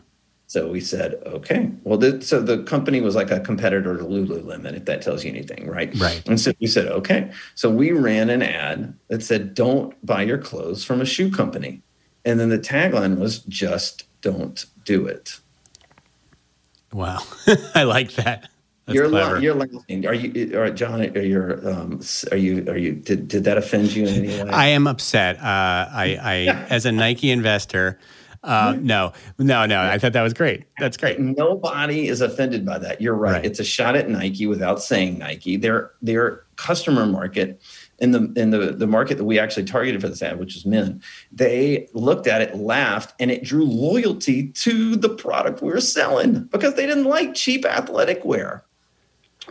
So 0.46 0.70
we 0.70 0.80
said, 0.80 1.14
okay, 1.26 1.70
well, 1.82 1.98
the, 1.98 2.22
so 2.22 2.40
the 2.40 2.62
company 2.62 3.00
was 3.00 3.16
like 3.16 3.30
a 3.30 3.40
competitor 3.40 3.96
to 3.96 4.04
Lululemon, 4.04 4.76
if 4.76 4.84
that 4.84 5.02
tells 5.02 5.24
you 5.24 5.30
anything, 5.30 5.66
right? 5.66 5.92
Right. 5.98 6.22
And 6.28 6.40
so 6.40 6.52
we 6.60 6.68
said, 6.68 6.86
okay. 6.88 7.32
So 7.56 7.70
we 7.70 7.90
ran 7.90 8.30
an 8.30 8.42
ad 8.42 8.94
that 9.08 9.22
said, 9.22 9.54
don't 9.54 9.94
buy 10.06 10.22
your 10.22 10.38
clothes 10.38 10.84
from 10.84 11.00
a 11.00 11.04
shoe 11.04 11.30
company. 11.30 11.82
And 12.24 12.38
then 12.38 12.50
the 12.50 12.58
tagline 12.58 13.18
was 13.18 13.40
just 13.40 14.04
don't 14.24 14.64
do 14.84 15.06
it. 15.06 15.38
Wow, 16.92 17.20
I 17.74 17.82
like 17.84 18.12
that. 18.14 18.48
That's 18.86 18.96
you're 18.96 19.08
clever. 19.08 19.40
you're 19.40 19.54
laughing. 19.54 20.06
Are 20.06 20.14
you? 20.14 20.58
Or 20.58 20.70
John? 20.70 21.00
Are 21.00 21.20
you? 21.20 21.60
Um, 21.64 22.00
are 22.32 22.36
you? 22.36 22.64
Are 22.68 22.76
you? 22.76 22.92
Did, 22.92 23.28
did 23.28 23.44
that 23.44 23.58
offend 23.58 23.94
you 23.94 24.06
in 24.06 24.14
any 24.14 24.28
way? 24.28 24.50
I 24.50 24.68
am 24.68 24.86
upset. 24.86 25.36
Uh, 25.36 25.42
I, 25.42 26.18
I 26.20 26.66
as 26.70 26.86
a 26.86 26.92
Nike 26.92 27.30
investor. 27.30 27.98
Uh, 28.42 28.76
no, 28.78 29.14
no, 29.38 29.64
no. 29.64 29.80
I 29.80 29.98
thought 29.98 30.12
that 30.12 30.22
was 30.22 30.34
great. 30.34 30.64
That's 30.78 30.98
great. 30.98 31.18
Nobody 31.18 32.08
is 32.08 32.20
offended 32.20 32.66
by 32.66 32.78
that. 32.78 33.00
You're 33.00 33.14
right. 33.14 33.32
right. 33.32 33.44
It's 33.44 33.58
a 33.58 33.64
shot 33.64 33.96
at 33.96 34.10
Nike 34.10 34.46
without 34.46 34.82
saying 34.82 35.18
Nike. 35.18 35.56
Their 35.56 35.92
their 36.02 36.44
customer 36.56 37.06
market 37.06 37.60
in 37.98 38.10
the 38.10 38.32
in 38.36 38.50
the, 38.50 38.72
the 38.72 38.86
market 38.86 39.18
that 39.18 39.24
we 39.24 39.38
actually 39.38 39.64
targeted 39.64 40.00
for 40.00 40.08
this 40.08 40.22
ad, 40.22 40.38
which 40.38 40.56
is 40.56 40.66
men, 40.66 41.00
they 41.32 41.88
looked 41.92 42.26
at 42.26 42.42
it, 42.42 42.56
laughed, 42.56 43.14
and 43.20 43.30
it 43.30 43.44
drew 43.44 43.64
loyalty 43.64 44.48
to 44.48 44.96
the 44.96 45.08
product 45.08 45.62
we 45.62 45.70
were 45.70 45.80
selling 45.80 46.44
because 46.44 46.74
they 46.74 46.86
didn't 46.86 47.04
like 47.04 47.34
cheap 47.34 47.64
athletic 47.64 48.24
wear. 48.24 48.64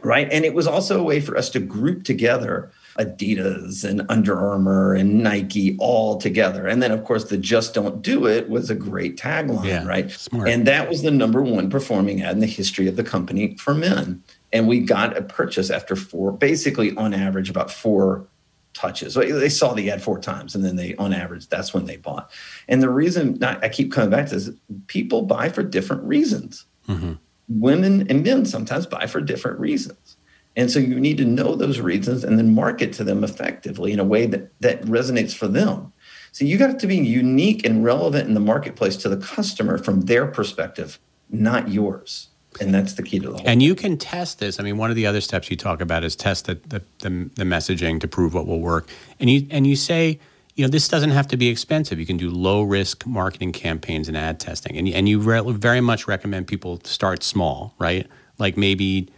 Right. 0.01 0.27
And 0.31 0.43
it 0.43 0.53
was 0.53 0.65
also 0.65 0.99
a 0.99 1.03
way 1.03 1.19
for 1.19 1.37
us 1.37 1.49
to 1.51 1.59
group 1.59 2.03
together 2.03 2.71
Adidas 2.97 3.83
and 3.83 4.03
Under 4.09 4.37
Armour 4.37 4.93
and 4.93 5.23
Nike 5.23 5.75
all 5.79 6.17
together. 6.17 6.67
And 6.67 6.81
then, 6.81 6.91
of 6.91 7.03
course, 7.03 7.25
the 7.25 7.37
Just 7.37 7.73
Don't 7.73 8.01
Do 8.01 8.27
It 8.27 8.49
was 8.49 8.69
a 8.69 8.75
great 8.75 9.17
tagline, 9.17 9.65
yeah, 9.65 9.85
right? 9.85 10.11
Smart. 10.11 10.49
And 10.49 10.67
that 10.67 10.89
was 10.89 11.01
the 11.01 11.11
number 11.11 11.41
one 11.41 11.69
performing 11.69 12.21
ad 12.21 12.33
in 12.33 12.39
the 12.39 12.47
history 12.47 12.87
of 12.87 12.95
the 12.95 13.03
company 13.03 13.55
for 13.57 13.73
men. 13.73 14.23
And 14.51 14.67
we 14.67 14.79
got 14.79 15.17
a 15.17 15.21
purchase 15.21 15.69
after 15.69 15.95
four, 15.95 16.31
basically 16.31 16.95
on 16.95 17.13
average, 17.13 17.49
about 17.49 17.71
four 17.71 18.27
touches. 18.73 19.13
They 19.15 19.49
saw 19.49 19.73
the 19.73 19.89
ad 19.91 20.01
four 20.01 20.19
times, 20.19 20.55
and 20.55 20.63
then 20.63 20.75
they, 20.75 20.95
on 20.95 21.13
average, 21.13 21.47
that's 21.47 21.73
when 21.73 21.85
they 21.85 21.97
bought. 21.97 22.31
And 22.67 22.81
the 22.81 22.89
reason 22.89 23.43
I 23.43 23.69
keep 23.69 23.91
coming 23.91 24.09
back 24.09 24.27
to 24.27 24.35
this: 24.35 24.49
people 24.87 25.23
buy 25.23 25.49
for 25.49 25.63
different 25.63 26.03
reasons. 26.03 26.65
Mm-hmm. 26.87 27.13
Women 27.49 28.07
and 28.09 28.23
men 28.23 28.45
sometimes 28.45 28.85
buy 28.85 29.07
for 29.07 29.21
different 29.21 29.59
reasons, 29.59 30.17
and 30.55 30.71
so 30.71 30.79
you 30.79 30.99
need 30.99 31.17
to 31.17 31.25
know 31.25 31.55
those 31.55 31.79
reasons 31.79 32.23
and 32.23 32.37
then 32.37 32.53
market 32.53 32.93
to 32.93 33.03
them 33.03 33.23
effectively 33.23 33.91
in 33.91 33.99
a 33.99 34.05
way 34.05 34.25
that 34.27 34.51
that 34.61 34.81
resonates 34.83 35.33
for 35.33 35.47
them. 35.47 35.93
So 36.31 36.45
you 36.45 36.57
got 36.57 36.79
to 36.79 36.87
be 36.87 36.97
unique 36.97 37.65
and 37.65 37.83
relevant 37.83 38.27
in 38.27 38.33
the 38.33 38.39
marketplace 38.39 38.97
to 38.97 39.09
the 39.09 39.17
customer 39.17 39.77
from 39.77 40.01
their 40.01 40.25
perspective, 40.25 40.99
not 41.29 41.69
yours 41.69 42.29
and 42.61 42.73
that's 42.73 42.93
the 42.93 43.03
key 43.03 43.19
to 43.19 43.29
the 43.29 43.37
whole. 43.37 43.43
And 43.45 43.61
you 43.61 43.75
can 43.75 43.97
test 43.97 44.39
this. 44.39 44.59
I 44.59 44.63
mean, 44.63 44.77
one 44.77 44.89
of 44.89 44.95
the 44.95 45.05
other 45.05 45.21
steps 45.21 45.49
you 45.49 45.57
talk 45.57 45.81
about 45.81 46.03
is 46.03 46.15
test 46.15 46.45
the, 46.45 46.55
the, 46.67 46.81
the, 46.99 47.09
the 47.35 47.43
messaging 47.43 47.99
to 48.01 48.07
prove 48.07 48.33
what 48.33 48.47
will 48.47 48.59
work. 48.59 48.87
And 49.19 49.29
you 49.29 49.47
and 49.51 49.67
you 49.67 49.75
say, 49.75 50.19
you 50.55 50.63
know, 50.63 50.69
this 50.69 50.87
doesn't 50.87 51.11
have 51.11 51.27
to 51.29 51.37
be 51.37 51.47
expensive. 51.49 51.99
You 51.99 52.05
can 52.05 52.17
do 52.17 52.29
low 52.29 52.61
risk 52.61 53.05
marketing 53.05 53.53
campaigns 53.53 54.07
and 54.07 54.17
ad 54.17 54.39
testing. 54.39 54.77
And 54.77 54.87
and 54.89 55.09
you 55.09 55.19
re- 55.19 55.51
very 55.53 55.81
much 55.81 56.07
recommend 56.07 56.47
people 56.47 56.79
start 56.83 57.23
small, 57.23 57.73
right? 57.79 58.07
Like 58.37 58.57
maybe, 58.57 59.09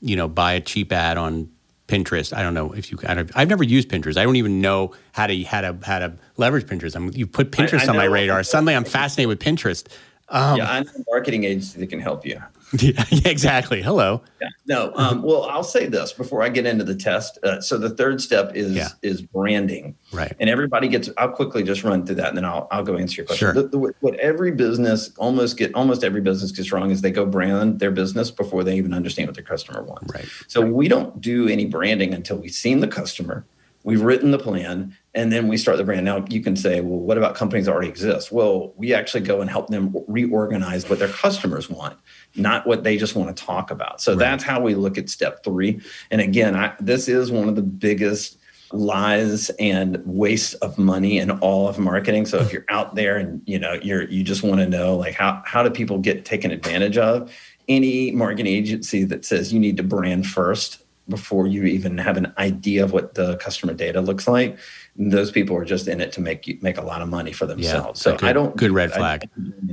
you 0.00 0.16
know, 0.16 0.28
buy 0.28 0.52
a 0.52 0.60
cheap 0.60 0.92
ad 0.92 1.16
on 1.16 1.50
Pinterest. 1.88 2.34
I 2.34 2.42
don't 2.42 2.54
know 2.54 2.72
if 2.72 2.90
you. 2.90 2.98
I've 3.06 3.48
never 3.48 3.62
used 3.62 3.88
Pinterest. 3.88 4.16
I 4.16 4.24
don't 4.24 4.36
even 4.36 4.60
know 4.60 4.92
how 5.12 5.26
to 5.26 5.42
how 5.42 5.60
to 5.60 5.76
how 5.82 5.98
to 5.98 6.14
leverage 6.36 6.66
Pinterest. 6.66 6.96
I'm, 6.96 7.10
you 7.12 7.26
put 7.26 7.50
Pinterest 7.50 7.80
I, 7.80 7.86
I 7.86 7.88
on 7.88 7.96
my 7.96 8.04
radar. 8.04 8.42
Suddenly, 8.42 8.74
I'm 8.74 8.84
fascinated 8.98 9.28
with 9.28 9.40
Pinterest. 9.40 9.86
Um, 10.30 10.58
yeah, 10.58 10.70
I'm 10.70 10.88
a 10.88 11.04
marketing 11.10 11.44
agency 11.44 11.78
that 11.80 11.88
can 11.88 12.00
help 12.00 12.24
you. 12.24 12.40
Yeah, 12.84 13.04
exactly. 13.24 13.82
Hello. 13.82 14.20
Yeah. 14.40 14.48
No. 14.66 14.92
Um, 14.96 15.22
well, 15.22 15.44
I'll 15.44 15.64
say 15.64 15.86
this 15.86 16.12
before 16.12 16.42
I 16.42 16.48
get 16.48 16.66
into 16.66 16.84
the 16.84 16.94
test. 16.94 17.38
Uh, 17.42 17.60
so 17.60 17.78
the 17.78 17.90
third 17.90 18.20
step 18.20 18.54
is 18.54 18.72
yeah. 18.72 18.88
is 19.02 19.22
branding. 19.22 19.96
Right. 20.12 20.34
And 20.40 20.50
everybody 20.50 20.88
gets. 20.88 21.08
I'll 21.16 21.30
quickly 21.30 21.62
just 21.62 21.84
run 21.84 22.04
through 22.04 22.16
that, 22.16 22.28
and 22.28 22.36
then 22.36 22.44
I'll 22.44 22.68
I'll 22.70 22.82
go 22.82 22.96
answer 22.96 23.22
your 23.22 23.26
question. 23.26 23.46
Sure. 23.46 23.54
The, 23.54 23.68
the, 23.68 23.94
what 24.00 24.14
every 24.16 24.50
business 24.50 25.10
almost 25.18 25.56
get 25.56 25.74
almost 25.74 26.04
every 26.04 26.20
business 26.20 26.52
gets 26.52 26.72
wrong 26.72 26.90
is 26.90 27.00
they 27.00 27.10
go 27.10 27.24
brand 27.24 27.78
their 27.78 27.90
business 27.90 28.30
before 28.30 28.64
they 28.64 28.76
even 28.76 28.92
understand 28.92 29.28
what 29.28 29.36
their 29.36 29.44
customer 29.44 29.82
wants. 29.82 30.12
Right. 30.12 30.26
So 30.48 30.60
we 30.60 30.88
don't 30.88 31.20
do 31.20 31.48
any 31.48 31.66
branding 31.66 32.12
until 32.12 32.38
we've 32.38 32.52
seen 32.52 32.80
the 32.80 32.88
customer 32.88 33.46
we've 33.84 34.02
written 34.02 34.32
the 34.32 34.38
plan 34.38 34.96
and 35.14 35.30
then 35.30 35.46
we 35.46 35.56
start 35.56 35.76
the 35.76 35.84
brand. 35.84 36.04
Now 36.04 36.24
you 36.28 36.40
can 36.40 36.56
say 36.56 36.80
well 36.80 36.98
what 36.98 37.16
about 37.16 37.36
companies 37.36 37.66
that 37.66 37.72
already 37.72 37.88
exist? 37.88 38.32
Well 38.32 38.72
we 38.76 38.92
actually 38.92 39.20
go 39.20 39.40
and 39.40 39.48
help 39.48 39.68
them 39.68 39.94
reorganize 40.08 40.88
what 40.88 40.98
their 40.98 41.08
customers 41.08 41.70
want 41.70 41.96
not 42.34 42.66
what 42.66 42.82
they 42.82 42.96
just 42.96 43.14
want 43.14 43.34
to 43.34 43.44
talk 43.44 43.70
about. 43.70 44.00
So 44.00 44.12
right. 44.12 44.18
that's 44.18 44.42
how 44.42 44.60
we 44.60 44.74
look 44.74 44.98
at 44.98 45.08
step 45.08 45.44
three. 45.44 45.80
And 46.10 46.20
again 46.20 46.56
I, 46.56 46.74
this 46.80 47.08
is 47.08 47.30
one 47.30 47.48
of 47.48 47.54
the 47.54 47.62
biggest 47.62 48.38
lies 48.72 49.50
and 49.50 50.02
waste 50.04 50.54
of 50.62 50.78
money 50.78 51.18
in 51.18 51.30
all 51.30 51.68
of 51.68 51.78
marketing. 51.78 52.26
So 52.26 52.38
if 52.38 52.52
you're 52.52 52.64
out 52.68 52.94
there 52.94 53.16
and 53.16 53.40
you 53.46 53.58
know 53.58 53.74
you're 53.74 54.04
you 54.04 54.24
just 54.24 54.42
want 54.42 54.60
to 54.60 54.66
know 54.66 54.96
like 54.96 55.14
how 55.14 55.42
how 55.46 55.62
do 55.62 55.70
people 55.70 55.98
get 55.98 56.24
taken 56.24 56.50
advantage 56.50 56.98
of? 56.98 57.32
Any 57.68 58.10
marketing 58.10 58.52
agency 58.52 59.04
that 59.04 59.24
says 59.24 59.52
you 59.52 59.60
need 59.60 59.76
to 59.78 59.82
brand 59.82 60.26
first 60.26 60.83
before 61.08 61.46
you 61.46 61.64
even 61.64 61.98
have 61.98 62.16
an 62.16 62.32
idea 62.38 62.84
of 62.84 62.92
what 62.92 63.14
the 63.14 63.36
customer 63.36 63.74
data 63.74 64.00
looks 64.00 64.26
like. 64.26 64.58
Those 64.96 65.30
people 65.30 65.56
are 65.56 65.64
just 65.64 65.88
in 65.88 66.00
it 66.00 66.12
to 66.12 66.20
make 66.20 66.46
you 66.46 66.58
make 66.62 66.78
a 66.78 66.82
lot 66.82 67.02
of 67.02 67.08
money 67.08 67.32
for 67.32 67.46
themselves. 67.46 68.00
Yeah, 68.00 68.12
so 68.12 68.16
good, 68.16 68.28
I 68.28 68.32
don't 68.32 68.56
good 68.56 68.70
red 68.70 68.92
flag. 68.92 69.28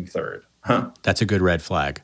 Third, 0.07 0.45
huh? 0.61 0.91
That's 1.03 1.21
a 1.21 1.25
good 1.25 1.41
red 1.41 1.61
flag. 1.61 2.01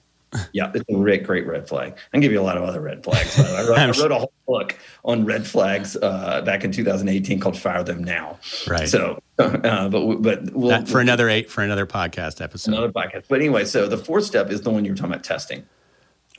yeah, 0.51 0.71
it's 0.73 0.87
a 0.89 0.93
great, 0.93 1.23
great 1.23 1.47
red 1.47 1.67
flag. 1.67 1.93
I 1.93 2.11
can 2.11 2.21
give 2.21 2.31
you 2.31 2.39
a 2.39 2.43
lot 2.43 2.57
of 2.57 2.63
other 2.63 2.81
red 2.81 3.03
flags. 3.03 3.39
I 3.39 3.67
wrote, 3.67 3.77
I 3.77 3.87
wrote 3.87 4.11
a 4.11 4.19
whole 4.19 4.33
book 4.45 4.77
on 5.05 5.25
red 5.25 5.47
flags 5.47 5.95
uh, 5.95 6.41
back 6.41 6.63
in 6.63 6.71
2018 6.71 7.39
called 7.39 7.57
"Fire 7.57 7.83
Them 7.83 8.03
Now." 8.03 8.37
Right. 8.67 8.87
So, 8.87 9.21
uh, 9.39 9.89
but 9.89 10.21
but 10.21 10.51
we'll, 10.53 10.69
that 10.69 10.87
for 10.87 10.99
another 10.99 11.29
eight 11.29 11.49
for 11.49 11.63
another 11.63 11.85
podcast 11.85 12.41
episode. 12.41 12.73
Another 12.73 12.91
podcast. 12.91 13.25
But 13.29 13.39
anyway, 13.39 13.65
so 13.65 13.87
the 13.87 13.97
fourth 13.97 14.25
step 14.25 14.51
is 14.51 14.61
the 14.61 14.69
one 14.69 14.85
you 14.85 14.91
were 14.91 14.97
talking 14.97 15.13
about 15.13 15.23
testing. 15.23 15.65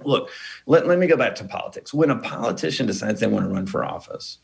Look, 0.05 0.31
let, 0.67 0.87
let 0.87 0.99
me 0.99 1.07
go 1.07 1.17
back 1.17 1.35
to 1.37 1.45
politics. 1.45 1.93
When 1.93 2.11
a 2.11 2.19
politician 2.19 2.87
decides 2.87 3.21
they 3.21 3.27
want 3.27 3.47
to 3.47 3.53
run 3.53 3.67
for 3.67 3.85
office, 3.85 4.39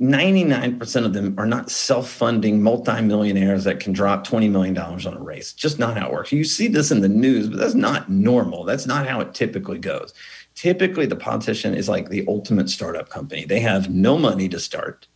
99% 0.00 1.04
of 1.04 1.12
them 1.12 1.34
are 1.38 1.46
not 1.46 1.70
self-funding 1.70 2.60
multimillionaires 2.60 3.62
that 3.64 3.78
can 3.78 3.92
drop 3.92 4.26
$20 4.26 4.50
million 4.50 4.76
on 4.76 5.16
a 5.16 5.22
race. 5.22 5.52
Just 5.52 5.78
not 5.78 5.96
how 5.96 6.08
it 6.08 6.12
works. 6.12 6.32
You 6.32 6.44
see 6.44 6.66
this 6.66 6.90
in 6.90 7.02
the 7.02 7.08
news, 7.08 7.48
but 7.48 7.58
that's 7.58 7.74
not 7.74 8.10
normal. 8.10 8.64
That's 8.64 8.86
not 8.86 9.06
how 9.06 9.20
it 9.20 9.32
typically 9.32 9.78
goes. 9.78 10.12
Typically, 10.56 11.06
the 11.06 11.16
politician 11.16 11.74
is 11.74 11.88
like 11.88 12.08
the 12.08 12.24
ultimate 12.26 12.68
startup 12.68 13.10
company. 13.10 13.44
They 13.44 13.60
have 13.60 13.90
no 13.90 14.18
money 14.18 14.48
to 14.48 14.58
start 14.58 15.06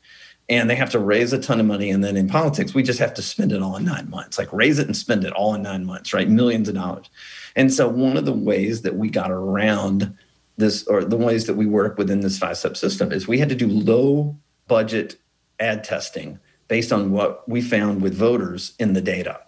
and 0.49 0.71
they 0.71 0.77
have 0.77 0.91
to 0.91 0.99
raise 0.99 1.33
a 1.33 1.41
ton 1.41 1.59
of 1.59 1.67
money. 1.67 1.91
And 1.91 2.05
then 2.05 2.17
in 2.17 2.29
politics, 2.29 2.73
we 2.73 2.83
just 2.83 3.01
have 3.01 3.15
to 3.15 3.23
spend 3.23 3.53
it 3.53 3.63
all 3.63 3.77
in 3.77 3.85
nine 3.85 4.09
months, 4.09 4.39
like 4.39 4.53
raise 4.53 4.79
it 4.79 4.87
and 4.87 4.97
spend 4.97 5.25
it 5.25 5.33
all 5.33 5.55
in 5.55 5.63
nine 5.63 5.85
months, 5.85 6.15
right? 6.15 6.29
Millions 6.29 6.69
of 6.69 6.77
dollars. 6.77 7.11
And 7.57 7.73
so 7.73 7.89
one 7.89 8.17
of 8.17 8.27
the 8.27 8.33
ways 8.33 8.83
that 8.83 8.97
we 8.97 9.09
got 9.09 9.31
around 9.31 10.17
this, 10.59 10.87
or 10.87 11.03
the 11.03 11.17
ways 11.17 11.47
that 11.47 11.55
we 11.55 11.67
work 11.67 11.99
within 11.99 12.21
this 12.21 12.39
five 12.39 12.59
step 12.59 12.77
system, 12.77 13.11
is 13.11 13.27
we 13.27 13.39
had 13.39 13.49
to 13.49 13.55
do 13.55 13.67
low 13.67 14.37
budget 14.69 15.17
ad 15.59 15.83
testing 15.83 16.39
based 16.69 16.93
on 16.93 17.13
what 17.13 17.49
we 17.49 17.61
found 17.61 18.03
with 18.03 18.15
voters 18.15 18.75
in 18.79 18.93
the 18.93 19.01
data. 19.01 19.41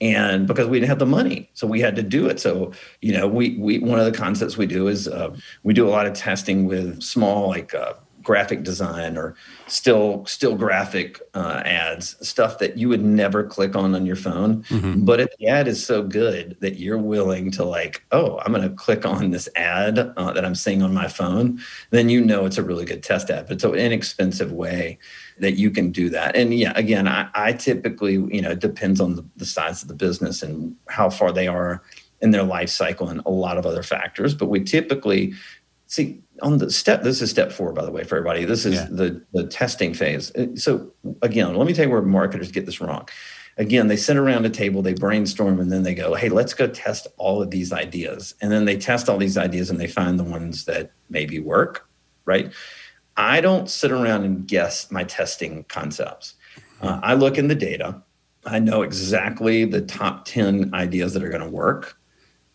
And 0.00 0.46
because 0.46 0.68
we 0.68 0.78
didn't 0.78 0.90
have 0.90 1.00
the 1.00 1.06
money 1.06 1.50
so 1.54 1.66
we 1.66 1.80
had 1.80 1.96
to 1.96 2.04
do 2.04 2.28
it. 2.28 2.38
So 2.38 2.72
you 3.02 3.12
know 3.12 3.26
we 3.26 3.56
we 3.58 3.80
one 3.80 3.98
of 3.98 4.04
the 4.04 4.16
concepts 4.16 4.56
we 4.56 4.66
do 4.66 4.86
is 4.86 5.08
uh, 5.08 5.36
we 5.64 5.74
do 5.74 5.88
a 5.88 5.90
lot 5.90 6.06
of 6.06 6.12
testing 6.12 6.66
with 6.66 7.02
small 7.02 7.48
like 7.48 7.74
uh, 7.74 7.94
graphic 8.28 8.62
design 8.62 9.16
or 9.16 9.34
still 9.68 10.22
still 10.26 10.54
graphic 10.54 11.18
uh, 11.32 11.62
ads 11.64 12.14
stuff 12.28 12.58
that 12.58 12.76
you 12.76 12.86
would 12.86 13.02
never 13.02 13.42
click 13.42 13.74
on 13.74 13.94
on 13.94 14.04
your 14.04 14.16
phone. 14.16 14.62
Mm-hmm. 14.64 15.06
but 15.06 15.18
if 15.18 15.30
the 15.38 15.46
ad 15.46 15.66
is 15.66 15.82
so 15.82 16.02
good 16.02 16.54
that 16.60 16.78
you're 16.78 16.98
willing 16.98 17.50
to 17.52 17.64
like 17.64 18.04
oh 18.12 18.38
i'm 18.40 18.52
going 18.52 18.68
to 18.68 18.74
click 18.74 19.06
on 19.06 19.30
this 19.30 19.48
ad 19.56 19.98
uh, 19.98 20.30
that 20.34 20.44
i'm 20.44 20.54
seeing 20.54 20.82
on 20.82 20.92
my 20.92 21.08
phone 21.08 21.58
then 21.88 22.10
you 22.10 22.20
know 22.22 22.44
it's 22.44 22.58
a 22.58 22.62
really 22.62 22.84
good 22.84 23.02
test 23.02 23.30
ad. 23.30 23.46
But 23.46 23.54
it's 23.54 23.64
an 23.64 23.74
inexpensive 23.76 24.52
way 24.52 24.98
that 25.38 25.52
you 25.52 25.70
can 25.70 25.90
do 25.90 26.10
that. 26.10 26.36
And 26.36 26.52
yeah 26.52 26.74
again 26.76 27.08
i, 27.08 27.30
I 27.34 27.54
typically 27.54 28.12
you 28.12 28.42
know 28.42 28.50
it 28.50 28.60
depends 28.60 29.00
on 29.00 29.16
the, 29.16 29.24
the 29.38 29.46
size 29.46 29.80
of 29.80 29.88
the 29.88 29.94
business 29.94 30.42
and 30.42 30.76
how 30.88 31.08
far 31.08 31.32
they 31.32 31.48
are 31.48 31.82
in 32.20 32.32
their 32.32 32.42
life 32.42 32.68
cycle 32.68 33.08
and 33.08 33.22
a 33.24 33.30
lot 33.30 33.56
of 33.56 33.64
other 33.64 33.82
factors. 33.82 34.34
But 34.34 34.50
we 34.50 34.64
typically 34.64 35.32
see 35.88 36.20
on 36.42 36.58
the 36.58 36.70
step 36.70 37.02
this 37.02 37.22
is 37.22 37.30
step 37.30 37.52
four 37.52 37.72
by 37.72 37.84
the 37.84 37.90
way 37.90 38.04
for 38.04 38.16
everybody. 38.16 38.44
This 38.44 38.64
is 38.64 38.74
yeah. 38.74 38.88
the 38.90 39.22
the 39.32 39.46
testing 39.46 39.94
phase. 39.94 40.34
Uh, 40.34 40.54
so 40.56 40.92
again 41.22 41.54
let 41.54 41.66
me 41.66 41.72
tell 41.72 41.86
you 41.86 41.90
where 41.90 42.02
marketers 42.02 42.50
get 42.52 42.66
this 42.66 42.80
wrong. 42.80 43.08
Again 43.56 43.88
they 43.88 43.96
sit 43.96 44.16
around 44.16 44.46
a 44.46 44.50
table 44.50 44.82
they 44.82 44.94
brainstorm 44.94 45.60
and 45.60 45.70
then 45.72 45.82
they 45.82 45.94
go 45.94 46.14
hey 46.14 46.28
let's 46.28 46.54
go 46.54 46.66
test 46.66 47.06
all 47.16 47.42
of 47.42 47.50
these 47.50 47.72
ideas. 47.72 48.34
And 48.40 48.52
then 48.52 48.64
they 48.64 48.76
test 48.76 49.08
all 49.08 49.18
these 49.18 49.36
ideas 49.38 49.70
and 49.70 49.80
they 49.80 49.88
find 49.88 50.18
the 50.18 50.24
ones 50.24 50.64
that 50.64 50.92
maybe 51.10 51.38
work 51.38 51.88
right? 52.28 52.52
I 53.16 53.40
don't 53.40 53.68
sit 53.68 53.90
around 53.90 54.24
and 54.24 54.46
guess 54.46 54.92
my 54.92 55.02
testing 55.02 55.64
concepts. 55.64 56.34
Uh, 56.80 57.00
i 57.02 57.14
look 57.14 57.38
in 57.38 57.48
the 57.48 57.56
data. 57.56 58.00
I 58.44 58.60
know 58.60 58.82
exactly 58.82 59.64
the 59.64 59.80
top 59.80 60.26
10 60.26 60.72
ideas 60.72 61.14
that 61.14 61.24
are 61.24 61.30
going 61.30 61.42
to 61.42 61.48
work 61.48 61.97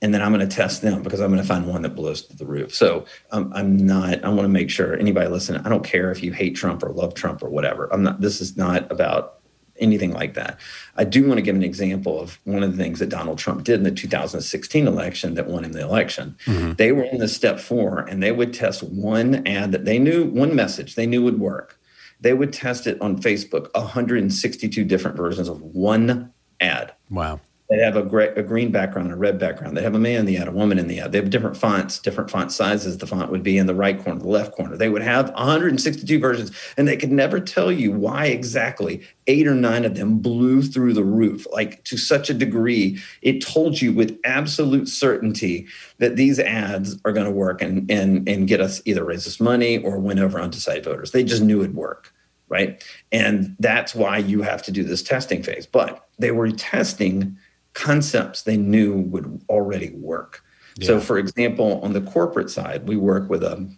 and 0.04 0.14
then 0.14 0.22
I'm 0.22 0.34
going 0.34 0.48
to 0.48 0.56
test 0.56 0.82
them 0.82 1.02
because 1.02 1.22
I'm 1.22 1.32
going 1.32 1.42
to 1.42 1.48
find 1.48 1.66
one 1.66 1.82
that 1.84 1.96
blows 1.96 2.24
to 2.24 2.36
the 2.36 2.46
roof. 2.46 2.76
So 2.76 3.06
um, 3.32 3.52
I'm 3.56 3.78
not. 3.78 4.24
I 4.24 4.28
want 4.28 4.42
to 4.42 4.50
make 4.50 4.70
sure 4.70 4.96
anybody 5.00 5.30
listening. 5.30 5.62
I 5.66 5.70
don't 5.70 5.86
care 5.86 6.12
if 6.12 6.22
you 6.22 6.34
hate 6.34 6.58
Trump 6.58 6.84
or 6.84 6.90
love 6.90 7.14
Trump 7.14 7.42
or 7.42 7.50
whatever. 7.50 7.92
I'm 7.92 8.04
not. 8.04 8.20
This 8.20 8.42
is 8.42 8.58
not 8.58 8.92
about 8.92 9.40
anything 9.78 10.12
like 10.12 10.34
that. 10.34 10.60
I 10.98 11.06
do 11.06 11.26
want 11.26 11.38
to 11.38 11.42
give 11.42 11.56
an 11.56 11.64
example 11.64 12.20
of 12.20 12.38
one 12.44 12.64
of 12.64 12.76
the 12.76 12.78
things 12.78 13.00
that 13.00 13.10
Donald 13.10 13.40
Trump 13.40 13.64
did 13.64 13.76
in 13.76 13.84
the 13.84 13.92
2016 13.92 14.88
election 14.88 15.34
that 15.36 15.48
won 15.48 15.64
him 15.64 15.72
the 15.72 15.82
election. 15.82 16.38
Mm-hmm. 16.46 16.74
They 16.74 16.92
were 16.92 17.06
in 17.06 17.18
the 17.18 17.28
step 17.30 17.60
four, 17.60 18.00
and 18.00 18.22
they 18.22 18.34
would 18.34 18.54
test 18.54 18.84
one 18.84 19.48
ad 19.48 19.72
that 19.72 19.86
they 19.86 20.00
knew, 20.00 20.26
one 20.26 20.54
message 20.54 20.96
they 20.96 21.08
knew 21.08 21.24
would 21.24 21.40
work. 21.40 21.80
They 22.20 22.34
would 22.34 22.52
test 22.52 22.88
it 22.88 23.02
on 23.02 23.22
Facebook, 23.22 23.74
162 23.74 24.84
different 24.84 25.16
versions 25.16 25.48
of 25.48 25.62
one 25.62 26.34
ad. 26.60 26.94
Wow. 27.10 27.40
They 27.74 27.84
have 27.84 27.96
a, 27.96 28.04
gray, 28.04 28.28
a 28.36 28.44
green 28.44 28.72
background, 28.72 29.12
a 29.12 29.16
red 29.16 29.40
background. 29.40 29.76
They 29.76 29.82
have 29.82 29.96
a 29.96 30.00
man 30.00 30.20
in 30.20 30.26
the 30.28 30.38
ad, 30.38 30.48
a 30.48 30.52
woman 30.52 30.78
in 30.78 30.88
the 30.88 31.00
ad. 31.00 31.12
They 31.12 31.18
have 31.18 31.32
different 31.32 31.58
fonts, 31.58 31.98
different 31.98 32.30
font 32.30 32.52
sizes. 32.52 33.00
The 33.00 33.08
font 33.08 33.32
would 33.32 33.42
be 33.42 33.58
in 33.58 33.66
the 33.66 33.74
right 33.74 34.00
corner, 34.00 34.20
the 34.20 34.28
left 34.28 34.52
corner. 34.52 34.78
They 34.78 34.90
would 34.90 35.02
have 35.02 35.32
162 35.32 36.20
versions, 36.20 36.52
and 36.78 36.88
they 36.88 36.96
could 36.96 37.12
never 37.12 37.40
tell 37.40 37.72
you 37.72 37.92
why 37.92 38.28
exactly 38.28 39.02
eight 39.26 39.48
or 39.48 39.56
nine 39.56 39.86
of 39.86 39.96
them 39.96 40.20
blew 40.20 40.62
through 40.62 40.94
the 40.94 41.04
roof, 41.04 41.48
like 41.52 41.84
to 41.86 41.98
such 41.98 42.30
a 42.30 42.36
degree. 42.36 43.02
It 43.24 43.44
told 43.44 43.82
you 43.82 43.92
with 43.92 44.20
absolute 44.24 44.88
certainty 44.88 45.66
that 45.98 46.16
these 46.16 46.40
ads 46.40 46.98
are 47.06 47.12
going 47.12 47.26
to 47.26 47.32
work 47.32 47.64
and, 47.64 47.90
and, 47.90 48.30
and 48.30 48.48
get 48.48 48.62
us 48.62 48.84
either 48.86 49.04
raise 49.04 49.26
us 49.26 49.40
money 49.40 49.80
or 49.80 49.98
win 49.98 50.20
over 50.20 50.40
undecided 50.40 50.86
voters. 50.86 51.10
They 51.10 51.24
just 51.24 51.42
knew 51.42 51.62
it'd 51.62 51.76
work 51.76 52.14
right? 52.50 52.84
And 53.12 53.56
that's 53.60 53.96
why 53.96 54.20
you 54.20 54.44
have 54.44 54.62
to 54.62 54.72
do 54.72 54.84
this 54.84 55.02
testing 55.02 55.42
phase. 55.42 55.66
But 55.66 56.08
they 56.20 56.30
were 56.30 56.52
testing 56.52 57.36
concepts 57.74 58.44
they 58.44 58.58
knew 58.58 58.98
would 58.98 59.42
already 59.50 59.92
work. 59.92 60.44
Yeah. 60.78 60.88
So, 60.88 61.00
for 61.00 61.18
example, 61.18 61.80
on 61.82 61.94
the 61.94 62.02
corporate 62.02 62.50
side, 62.50 62.88
we 62.88 62.96
work 62.96 63.30
with 63.30 63.44
a 63.44 63.70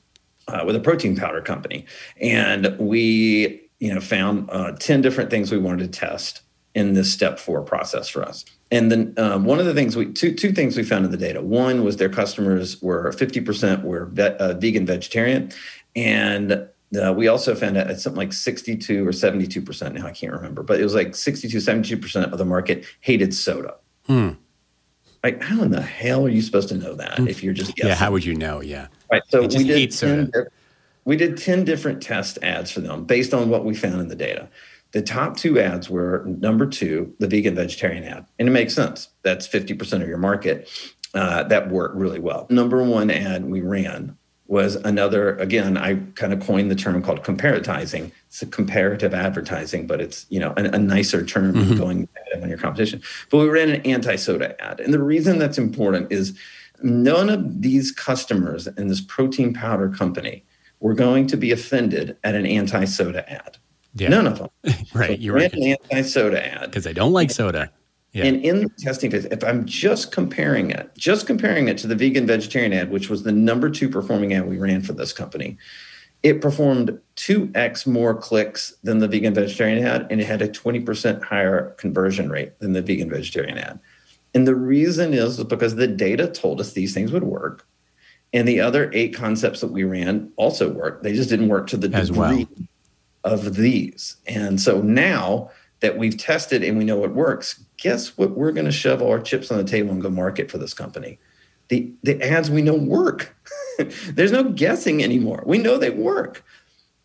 uh, 0.47 0.63
with 0.65 0.75
a 0.75 0.79
protein 0.79 1.15
powder 1.15 1.41
company, 1.41 1.85
and 2.21 2.75
we 2.79 3.69
you 3.79 3.93
know 3.93 3.99
found 3.99 4.49
uh, 4.51 4.73
ten 4.73 5.01
different 5.01 5.29
things 5.29 5.51
we 5.51 5.57
wanted 5.57 5.91
to 5.91 5.99
test 5.99 6.41
in 6.73 6.93
this 6.93 7.11
step 7.11 7.39
four 7.39 7.61
process 7.61 8.07
for 8.09 8.23
us. 8.23 8.45
And 8.71 8.91
then 8.91 9.13
um, 9.17 9.45
one 9.45 9.59
of 9.59 9.65
the 9.65 9.73
things 9.73 9.95
we 9.95 10.11
two 10.11 10.33
two 10.33 10.51
things 10.51 10.77
we 10.77 10.83
found 10.83 11.05
in 11.05 11.11
the 11.11 11.17
data. 11.17 11.41
One 11.41 11.83
was 11.83 11.97
their 11.97 12.09
customers 12.09 12.81
were 12.81 13.11
fifty 13.13 13.41
percent 13.41 13.83
were 13.83 14.05
ve- 14.05 14.35
uh, 14.37 14.53
vegan 14.53 14.85
vegetarian, 14.85 15.51
and 15.95 16.67
uh, 16.95 17.13
we 17.13 17.27
also 17.27 17.55
found 17.55 17.77
out 17.77 17.89
it's 17.89 18.03
something 18.03 18.19
like 18.19 18.31
62 18.31 19.05
or 19.05 19.11
72 19.11 19.61
percent 19.61 19.95
now 19.95 20.05
i 20.05 20.11
can't 20.11 20.31
remember 20.31 20.63
but 20.63 20.79
it 20.79 20.83
was 20.83 20.93
like 20.93 21.15
62 21.15 21.59
72 21.59 21.97
percent 21.97 22.31
of 22.31 22.37
the 22.37 22.45
market 22.45 22.85
hated 23.01 23.33
soda 23.33 23.75
Hmm. 24.07 24.31
Like, 25.23 25.41
how 25.41 25.63
in 25.63 25.71
the 25.71 25.81
hell 25.81 26.25
are 26.25 26.29
you 26.29 26.41
supposed 26.41 26.69
to 26.69 26.75
know 26.75 26.93
that 26.95 27.19
if 27.19 27.43
you're 27.43 27.53
just 27.53 27.75
guessing? 27.75 27.89
Yeah, 27.89 27.95
how 27.95 28.11
would 28.11 28.23
you 28.23 28.35
know? 28.35 28.61
Yeah. 28.61 28.87
Right. 29.11 29.23
So 29.29 29.41
we 29.41 29.63
did, 29.63 29.91
10, 29.91 30.31
we 31.05 31.15
did 31.15 31.37
10 31.37 31.63
different 31.63 32.01
test 32.01 32.37
ads 32.43 32.69
for 32.69 32.81
them 32.81 33.05
based 33.05 33.33
on 33.33 33.49
what 33.49 33.65
we 33.65 33.73
found 33.73 34.01
in 34.01 34.07
the 34.07 34.15
data. 34.15 34.47
The 34.91 35.01
top 35.01 35.35
two 35.35 35.59
ads 35.59 35.89
were 35.89 36.23
number 36.25 36.67
two, 36.67 37.13
the 37.19 37.27
vegan 37.27 37.55
vegetarian 37.55 38.03
ad. 38.03 38.25
And 38.37 38.47
it 38.47 38.51
makes 38.51 38.73
sense. 38.75 39.09
That's 39.23 39.47
50% 39.47 40.01
of 40.01 40.07
your 40.07 40.17
market. 40.17 40.69
Uh, 41.13 41.43
that 41.43 41.69
worked 41.69 41.95
really 41.95 42.19
well. 42.19 42.45
Number 42.49 42.83
one 42.83 43.09
ad 43.09 43.45
we 43.45 43.61
ran 43.61 44.17
was 44.47 44.75
another 44.75 45.35
again 45.37 45.75
i 45.75 45.95
kind 46.13 46.31
of 46.31 46.39
coined 46.39 46.69
the 46.69 46.75
term 46.75 47.01
called 47.01 47.23
comparatizing. 47.23 48.11
It's 48.27 48.41
a 48.41 48.45
comparative 48.45 49.13
advertising 49.13 49.87
but 49.87 49.99
it's 50.01 50.25
you 50.29 50.39
know 50.39 50.53
a, 50.57 50.63
a 50.63 50.77
nicer 50.77 51.25
term 51.25 51.53
mm-hmm. 51.53 51.77
going 51.77 52.07
on 52.41 52.49
your 52.49 52.57
competition. 52.57 53.01
But 53.29 53.39
we 53.39 53.47
ran 53.47 53.69
an 53.69 53.81
anti-soda 53.81 54.61
ad. 54.63 54.79
And 54.79 54.93
the 54.93 55.01
reason 55.01 55.39
that's 55.39 55.57
important 55.57 56.11
is 56.11 56.37
none 56.83 57.29
of 57.29 57.61
these 57.61 57.91
customers 57.91 58.67
in 58.67 58.87
this 58.87 59.01
protein 59.01 59.53
powder 59.53 59.89
company 59.89 60.43
were 60.79 60.93
going 60.93 61.27
to 61.27 61.37
be 61.37 61.51
offended 61.51 62.17
at 62.23 62.35
an 62.35 62.45
anti-soda 62.45 63.29
ad. 63.31 63.57
Yeah. 63.93 64.09
none 64.09 64.27
of 64.27 64.37
them. 64.37 64.49
Right 64.93 65.11
so 65.11 65.13
you're 65.13 65.35
right. 65.35 65.53
an 65.53 65.63
anti-soda 65.63 66.45
ad. 66.45 66.69
Because 66.69 66.83
they 66.83 66.93
don't 66.93 67.13
like 67.13 67.31
soda 67.31 67.71
yeah. 68.15 68.23
And 68.23 68.45
in 68.45 68.61
the 68.61 68.69
testing 68.79 69.11
phase, 69.11 69.25
if 69.25 69.43
I'm 69.43 69.65
just 69.65 70.13
comparing 70.13 70.71
it, 70.71 70.89
just 70.97 71.27
comparing 71.27 71.67
it 71.67 71.77
to 71.79 71.87
the 71.87 71.95
vegan 71.95 72.25
vegetarian 72.25 72.71
ad, 72.71 72.89
which 72.89 73.09
was 73.09 73.23
the 73.23 73.33
number 73.33 73.69
two 73.69 73.89
performing 73.89 74.33
ad 74.33 74.47
we 74.47 74.57
ran 74.57 74.81
for 74.81 74.93
this 74.93 75.11
company, 75.11 75.57
it 76.23 76.39
performed 76.39 76.97
2x 77.17 77.85
more 77.85 78.15
clicks 78.15 78.73
than 78.83 78.99
the 78.99 79.07
vegan 79.09 79.33
vegetarian 79.33 79.85
ad, 79.85 80.07
and 80.09 80.21
it 80.21 80.27
had 80.27 80.41
a 80.41 80.47
20% 80.47 81.23
higher 81.23 81.71
conversion 81.71 82.29
rate 82.29 82.57
than 82.59 82.71
the 82.71 82.81
vegan 82.81 83.09
vegetarian 83.09 83.57
ad. 83.57 83.81
And 84.33 84.47
the 84.47 84.55
reason 84.55 85.13
is 85.13 85.43
because 85.43 85.75
the 85.75 85.87
data 85.87 86.27
told 86.27 86.61
us 86.61 86.71
these 86.71 86.93
things 86.93 87.11
would 87.11 87.23
work. 87.23 87.67
And 88.31 88.47
the 88.47 88.61
other 88.61 88.89
eight 88.93 89.13
concepts 89.13 89.59
that 89.59 89.73
we 89.73 89.83
ran 89.83 90.31
also 90.37 90.71
worked. 90.71 91.03
They 91.03 91.13
just 91.13 91.29
didn't 91.29 91.49
work 91.49 91.67
to 91.67 91.77
the 91.77 91.93
As 91.93 92.07
degree 92.07 92.47
well. 92.47 92.47
of 93.25 93.55
these. 93.55 94.15
And 94.25 94.59
so 94.59 94.81
now 94.81 95.51
that 95.81 95.97
we've 95.97 96.17
tested 96.17 96.63
and 96.63 96.77
we 96.77 96.85
know 96.85 97.03
it 97.03 97.11
works, 97.11 97.64
guess 97.85 98.17
what? 98.17 98.31
We're 98.31 98.51
going 98.51 98.65
to 98.65 98.71
shove 98.71 98.99
all 98.99 99.11
our 99.11 99.19
chips 99.19 99.51
on 99.51 99.59
the 99.59 99.63
table 99.63 99.91
and 99.91 100.01
go 100.01 100.09
market 100.09 100.49
for 100.49 100.57
this 100.57 100.73
company. 100.73 101.19
The, 101.67 101.93
the 102.01 102.19
ads 102.19 102.49
we 102.49 102.63
know 102.63 102.73
work. 102.73 103.35
There's 104.09 104.31
no 104.31 104.45
guessing 104.45 105.03
anymore. 105.03 105.43
We 105.45 105.59
know 105.59 105.77
they 105.77 105.91
work. 105.91 106.43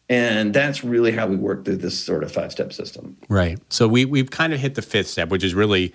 And 0.08 0.54
that's 0.54 0.82
really 0.82 1.12
how 1.12 1.26
we 1.26 1.36
work 1.36 1.66
through 1.66 1.76
this 1.76 2.02
sort 2.02 2.24
of 2.24 2.32
five 2.32 2.50
step 2.50 2.72
system. 2.72 3.18
Right. 3.28 3.58
So 3.68 3.86
we, 3.88 4.06
we've 4.06 4.30
kind 4.30 4.54
of 4.54 4.60
hit 4.60 4.74
the 4.74 4.80
fifth 4.80 5.08
step, 5.08 5.28
which 5.28 5.44
is 5.44 5.52
really 5.52 5.94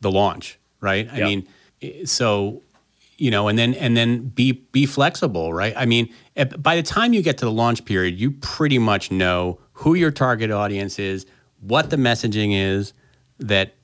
the 0.00 0.10
launch, 0.10 0.58
right? 0.80 1.08
I 1.12 1.20
mean, 1.20 1.46
so 2.04 2.60
you 3.16 3.30
know 3.30 3.46
and 3.46 3.56
then 3.56 3.74
and 3.74 3.96
then 3.96 4.26
be 4.30 4.50
be 4.50 4.86
flexible 4.86 5.54
right 5.54 5.72
i 5.76 5.86
mean 5.86 6.12
by 6.58 6.74
the 6.74 6.82
time 6.82 7.12
you 7.12 7.22
get 7.22 7.38
to 7.38 7.44
the 7.44 7.52
launch 7.52 7.84
period 7.84 8.18
you 8.18 8.32
pretty 8.32 8.76
much 8.76 9.12
know 9.12 9.56
who 9.74 9.94
your 9.94 10.10
target 10.10 10.50
audience 10.50 10.98
is 10.98 11.24
what 11.60 11.90
the 11.90 11.96
messaging 11.96 12.52
is 12.52 12.92
that 13.38 13.74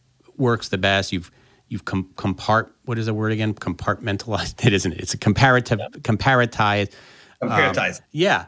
works 0.41 0.69
the 0.69 0.79
best. 0.79 1.13
You've 1.13 1.31
you've 1.71 1.85
com- 1.87 2.11
compart 2.17 2.69
what 2.85 2.99
is 2.99 3.07
the 3.07 3.15
word 3.15 3.33
again 3.33 3.55
compartmentalized 3.55 4.65
it 4.67 4.75
isn't 4.75 4.93
it? 4.93 5.01
it's 5.01 5.15
a 5.15 5.19
comparative 5.19 5.79
yeah. 5.79 5.89
comparatized 6.01 6.93
comparatize 7.43 8.01
um, 8.01 8.07
yeah 8.11 8.45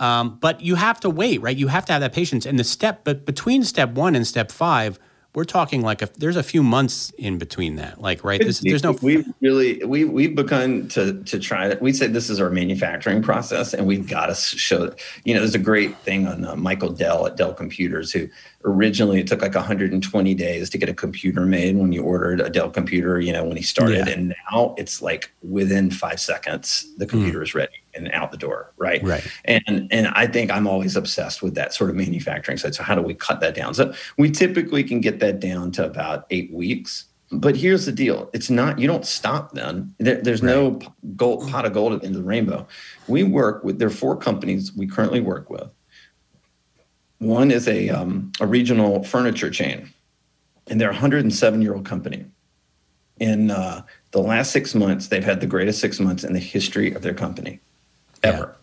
um, 0.00 0.38
but 0.40 0.60
you 0.60 0.74
have 0.74 0.98
to 0.98 1.08
wait 1.08 1.40
right 1.40 1.56
you 1.56 1.68
have 1.68 1.84
to 1.84 1.92
have 1.92 2.00
that 2.00 2.12
patience 2.12 2.44
and 2.44 2.58
the 2.58 2.64
step 2.64 3.04
but 3.04 3.24
between 3.24 3.62
step 3.62 3.90
one 3.90 4.16
and 4.16 4.26
step 4.26 4.50
five 4.50 4.98
we're 5.34 5.44
talking 5.44 5.80
like 5.82 6.02
a, 6.02 6.08
there's 6.18 6.36
a 6.36 6.42
few 6.42 6.62
months 6.62 7.10
in 7.16 7.38
between 7.38 7.76
that 7.76 8.00
like 8.00 8.22
right 8.22 8.40
this, 8.40 8.60
there's 8.60 8.82
no 8.82 8.92
we've 9.02 9.26
really 9.40 9.82
we 9.84 10.04
we've 10.04 10.34
begun 10.34 10.88
to 10.88 11.22
to 11.24 11.38
try 11.38 11.68
that 11.68 11.80
we 11.80 11.92
say 11.92 12.06
this 12.06 12.28
is 12.28 12.40
our 12.40 12.50
manufacturing 12.50 13.22
process 13.22 13.72
and 13.72 13.86
we've 13.86 14.06
got 14.06 14.26
to 14.26 14.34
show 14.34 14.94
you 15.24 15.32
know 15.34 15.40
there's 15.40 15.54
a 15.54 15.58
great 15.58 15.96
thing 15.98 16.26
on 16.26 16.44
uh, 16.44 16.54
michael 16.54 16.90
dell 16.90 17.26
at 17.26 17.36
dell 17.36 17.54
computers 17.54 18.12
who 18.12 18.28
originally 18.64 19.20
it 19.20 19.26
took 19.26 19.42
like 19.42 19.54
120 19.54 20.34
days 20.34 20.70
to 20.70 20.78
get 20.78 20.88
a 20.88 20.94
computer 20.94 21.46
made 21.46 21.76
when 21.76 21.92
you 21.92 22.02
ordered 22.02 22.40
a 22.40 22.48
Dell 22.48 22.70
computer, 22.70 23.18
you 23.18 23.32
know, 23.32 23.44
when 23.44 23.56
he 23.56 23.62
started. 23.62 24.06
Yeah. 24.06 24.12
And 24.12 24.34
now 24.52 24.76
it's 24.78 25.02
like 25.02 25.32
within 25.42 25.90
five 25.90 26.20
seconds, 26.20 26.86
the 26.96 27.06
computer 27.06 27.40
mm. 27.40 27.42
is 27.42 27.54
ready 27.56 27.81
and 27.94 28.10
out 28.12 28.30
the 28.30 28.36
door. 28.36 28.72
Right. 28.76 29.02
Right. 29.02 29.26
And 29.44 29.88
and 29.90 30.08
I 30.08 30.26
think 30.26 30.50
I'm 30.50 30.66
always 30.66 30.96
obsessed 30.96 31.42
with 31.42 31.54
that 31.54 31.74
sort 31.74 31.90
of 31.90 31.96
manufacturing 31.96 32.58
side. 32.58 32.74
So 32.74 32.82
how 32.82 32.94
do 32.94 33.02
we 33.02 33.14
cut 33.14 33.40
that 33.40 33.54
down? 33.54 33.74
So 33.74 33.92
we 34.18 34.30
typically 34.30 34.84
can 34.84 35.00
get 35.00 35.20
that 35.20 35.40
down 35.40 35.72
to 35.72 35.84
about 35.84 36.26
eight 36.30 36.52
weeks. 36.52 37.06
But 37.30 37.56
here's 37.56 37.86
the 37.86 37.92
deal: 37.92 38.30
it's 38.32 38.50
not 38.50 38.78
you 38.78 38.86
don't 38.86 39.06
stop 39.06 39.52
then. 39.52 39.94
There, 39.98 40.20
there's 40.20 40.42
right. 40.42 40.54
no 40.54 40.80
gold, 41.16 41.48
pot 41.48 41.64
of 41.64 41.72
gold 41.72 41.92
at 41.92 42.00
the 42.00 42.06
end 42.06 42.16
of 42.16 42.22
the 42.22 42.28
rainbow. 42.28 42.66
We 43.08 43.24
work 43.24 43.64
with 43.64 43.78
there 43.78 43.88
are 43.88 43.90
four 43.90 44.16
companies 44.16 44.74
we 44.74 44.86
currently 44.86 45.20
work 45.20 45.48
with 45.48 45.68
one 47.22 47.52
is 47.52 47.68
a, 47.68 47.88
um, 47.88 48.32
a 48.40 48.46
regional 48.46 49.04
furniture 49.04 49.48
chain, 49.50 49.88
and 50.66 50.80
they're 50.80 50.90
a 50.90 50.92
107 50.92 51.62
year 51.62 51.74
old 51.74 51.84
company. 51.84 52.26
In 53.20 53.50
uh, 53.50 53.82
the 54.10 54.20
last 54.20 54.50
six 54.50 54.74
months, 54.74 55.06
they've 55.06 55.22
had 55.22 55.40
the 55.40 55.46
greatest 55.46 55.80
six 55.80 56.00
months 56.00 56.24
in 56.24 56.32
the 56.32 56.40
history 56.40 56.92
of 56.92 57.02
their 57.02 57.14
company 57.14 57.60
ever. 58.22 58.56
Yeah. 58.56 58.58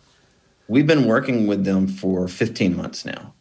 We've 0.68 0.86
been 0.86 1.06
working 1.06 1.46
with 1.46 1.64
them 1.64 1.88
for 1.88 2.28
15 2.28 2.76
months 2.76 3.04
now. 3.04 3.34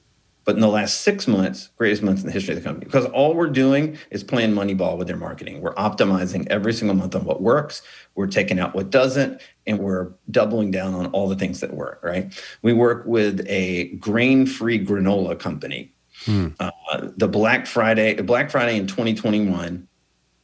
But 0.45 0.55
in 0.55 0.61
the 0.61 0.67
last 0.67 1.01
six 1.01 1.27
months, 1.27 1.69
greatest 1.77 2.01
months 2.01 2.21
in 2.21 2.27
the 2.27 2.33
history 2.33 2.55
of 2.55 2.63
the 2.63 2.67
company, 2.67 2.85
because 2.85 3.05
all 3.05 3.35
we're 3.35 3.51
doing 3.51 3.99
is 4.09 4.23
playing 4.23 4.53
Moneyball 4.53 4.97
with 4.97 5.07
their 5.07 5.17
marketing. 5.17 5.61
We're 5.61 5.75
optimizing 5.75 6.47
every 6.47 6.73
single 6.73 6.95
month 6.95 7.15
on 7.15 7.23
what 7.23 7.41
works. 7.41 7.83
We're 8.15 8.25
taking 8.27 8.57
out 8.57 8.73
what 8.73 8.89
doesn't, 8.89 9.41
and 9.67 9.77
we're 9.77 10.11
doubling 10.31 10.71
down 10.71 10.95
on 10.95 11.07
all 11.07 11.29
the 11.29 11.35
things 11.35 11.59
that 11.59 11.73
work. 11.73 11.99
Right? 12.01 12.33
We 12.63 12.73
work 12.73 13.05
with 13.05 13.45
a 13.47 13.89
grain-free 13.97 14.85
granola 14.85 15.37
company. 15.37 15.93
Hmm. 16.25 16.47
Uh, 16.59 16.71
the 17.15 17.27
Black 17.27 17.67
Friday, 17.67 18.19
Black 18.21 18.49
Friday 18.49 18.77
in 18.77 18.87
2021 18.87 19.87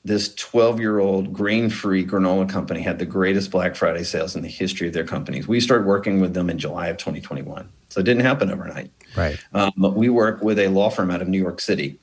this 0.05 0.33
12 0.35 0.79
year 0.79 0.99
old 0.99 1.33
grain 1.33 1.67
free 1.67 2.05
granola 2.05 2.47
company 2.47 2.79
had 2.79 2.99
the 2.99 3.05
greatest 3.05 3.49
Black 3.49 3.75
Friday 3.75 4.03
sales 4.03 4.35
in 4.35 4.43
the 4.43 4.47
history 4.47 4.87
of 4.87 4.93
their 4.93 5.03
companies. 5.03 5.47
We 5.47 5.59
started 5.59 5.87
working 5.87 6.21
with 6.21 6.35
them 6.35 6.47
in 6.49 6.59
July 6.59 6.87
of 6.87 6.97
2021. 6.97 7.67
So 7.89 7.99
it 7.99 8.03
didn't 8.03 8.21
happen 8.21 8.51
overnight. 8.51 8.91
Right. 9.17 9.39
Um, 9.53 9.71
but 9.75 9.95
we 9.95 10.09
work 10.09 10.43
with 10.43 10.59
a 10.59 10.67
law 10.67 10.91
firm 10.91 11.09
out 11.09 11.23
of 11.23 11.27
New 11.27 11.41
York 11.41 11.59
City, 11.59 11.99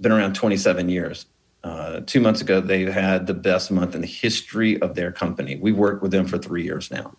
been 0.00 0.12
around 0.12 0.34
27 0.34 0.88
years. 0.88 1.26
Uh, 1.62 2.00
two 2.06 2.20
months 2.20 2.40
ago, 2.40 2.60
they 2.60 2.90
had 2.90 3.26
the 3.26 3.34
best 3.34 3.70
month 3.70 3.94
in 3.94 4.00
the 4.00 4.06
history 4.06 4.80
of 4.80 4.94
their 4.94 5.12
company. 5.12 5.56
We 5.56 5.72
worked 5.72 6.02
with 6.02 6.10
them 6.10 6.26
for 6.26 6.38
three 6.38 6.64
years 6.64 6.90
now. 6.90 7.14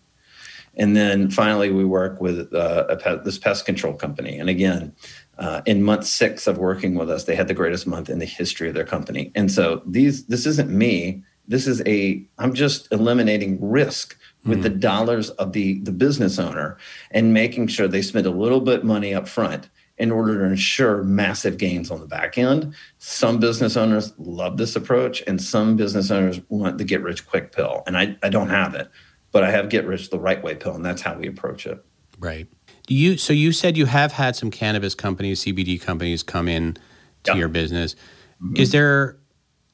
And 0.76 0.96
then 0.96 1.30
finally, 1.30 1.70
we 1.70 1.84
work 1.84 2.20
with 2.20 2.52
uh, 2.52 3.20
this 3.24 3.38
pest 3.38 3.64
control 3.64 3.94
company. 3.94 4.40
And 4.40 4.50
again, 4.50 4.92
uh, 5.38 5.62
in 5.66 5.82
month 5.82 6.06
six 6.06 6.46
of 6.46 6.58
working 6.58 6.94
with 6.94 7.10
us, 7.10 7.24
they 7.24 7.34
had 7.34 7.48
the 7.48 7.54
greatest 7.54 7.86
month 7.86 8.08
in 8.08 8.18
the 8.18 8.24
history 8.24 8.68
of 8.68 8.74
their 8.74 8.84
company. 8.84 9.32
And 9.34 9.50
so 9.50 9.82
these, 9.86 10.26
this 10.26 10.46
isn't 10.46 10.70
me. 10.70 11.22
This 11.46 11.66
is 11.66 11.82
a. 11.86 12.24
I'm 12.38 12.54
just 12.54 12.90
eliminating 12.90 13.58
risk 13.60 14.16
with 14.46 14.58
mm-hmm. 14.58 14.62
the 14.62 14.70
dollars 14.70 15.30
of 15.30 15.52
the 15.52 15.80
the 15.80 15.92
business 15.92 16.38
owner 16.38 16.78
and 17.10 17.34
making 17.34 17.66
sure 17.66 17.86
they 17.86 18.00
spend 18.00 18.26
a 18.26 18.30
little 18.30 18.60
bit 18.60 18.82
money 18.82 19.12
up 19.12 19.28
front 19.28 19.68
in 19.98 20.10
order 20.10 20.38
to 20.38 20.44
ensure 20.44 21.04
massive 21.04 21.56
gains 21.56 21.90
on 21.90 22.00
the 22.00 22.06
back 22.06 22.36
end. 22.36 22.74
Some 22.98 23.38
business 23.38 23.76
owners 23.76 24.12
love 24.18 24.56
this 24.56 24.74
approach, 24.74 25.22
and 25.26 25.40
some 25.40 25.76
business 25.76 26.10
owners 26.10 26.40
want 26.48 26.78
the 26.78 26.84
get 26.84 27.02
rich 27.02 27.26
quick 27.26 27.52
pill. 27.52 27.82
And 27.86 27.96
I, 27.96 28.16
I 28.22 28.28
don't 28.28 28.48
have 28.48 28.74
it, 28.74 28.90
but 29.30 29.44
I 29.44 29.50
have 29.50 29.68
get 29.68 29.86
rich 29.86 30.10
the 30.10 30.18
right 30.18 30.42
way 30.42 30.54
pill, 30.54 30.74
and 30.74 30.84
that's 30.84 31.02
how 31.02 31.16
we 31.16 31.28
approach 31.28 31.66
it. 31.66 31.84
Right. 32.18 32.48
You 32.88 33.16
so 33.16 33.32
you 33.32 33.52
said 33.52 33.76
you 33.76 33.86
have 33.86 34.12
had 34.12 34.36
some 34.36 34.50
cannabis 34.50 34.94
companies, 34.94 35.44
CBD 35.44 35.80
companies 35.80 36.22
come 36.22 36.48
in 36.48 36.76
to 37.24 37.36
your 37.36 37.48
business. 37.48 37.94
Mm-hmm. 38.42 38.56
Is 38.56 38.72
there 38.72 39.16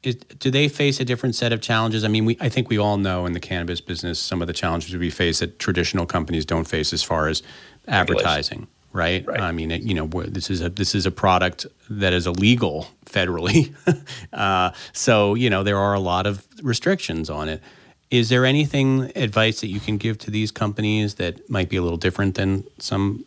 is, 0.02 0.14
do 0.14 0.50
they 0.50 0.68
face 0.68 1.00
a 1.00 1.04
different 1.04 1.34
set 1.34 1.52
of 1.52 1.61
challenges? 1.61 2.04
I 2.04 2.08
mean, 2.08 2.24
we 2.24 2.36
I 2.40 2.48
think 2.48 2.68
we 2.70 2.78
all 2.78 2.96
know 2.96 3.26
in 3.26 3.32
the 3.32 3.40
cannabis 3.40 3.80
business 3.80 4.18
some 4.18 4.40
of 4.40 4.46
the 4.46 4.52
challenges 4.52 4.96
we 4.96 5.11
face 5.11 5.40
that 5.40 5.58
traditional 5.58 6.06
companies 6.06 6.44
don't 6.44 6.66
face 6.66 6.92
as 6.92 7.02
far 7.02 7.28
as 7.28 7.42
advertising, 7.88 8.66
right? 8.92 9.26
right? 9.26 9.40
I 9.40 9.52
mean, 9.52 9.70
it, 9.70 9.82
you 9.82 9.94
know, 9.94 10.06
this 10.06 10.50
is 10.50 10.62
a 10.62 10.70
this 10.70 10.94
is 10.94 11.04
a 11.04 11.11
product 11.11 11.66
that 11.90 12.12
is 12.12 12.26
illegal 12.26 12.88
federally, 13.04 13.74
uh, 14.32 14.70
so 14.92 15.34
you 15.34 15.50
know 15.50 15.62
there 15.62 15.78
are 15.78 15.94
a 15.94 16.00
lot 16.00 16.26
of 16.26 16.46
restrictions 16.62 17.28
on 17.28 17.48
it. 17.48 17.62
Is 18.11 18.28
there 18.28 18.44
anything 18.44 19.12
advice 19.14 19.61
that 19.61 19.68
you 19.68 19.80
can 19.80 19.96
give 19.96 20.18
to 20.18 20.30
these 20.30 20.50
companies 20.50 21.14
that 21.14 21.48
might 21.48 21.68
be 21.68 21.76
a 21.76 21.82
little 21.82 21.98
different 21.98 22.34
than 22.34 22.64
some, 22.78 23.24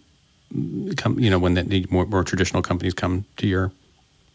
you 0.52 1.30
know, 1.30 1.40
when 1.40 1.54
the 1.54 1.88
more, 1.90 2.06
more 2.06 2.24
traditional 2.24 2.62
companies 2.62 2.94
come 2.94 3.26
to 3.38 3.48
your? 3.48 3.72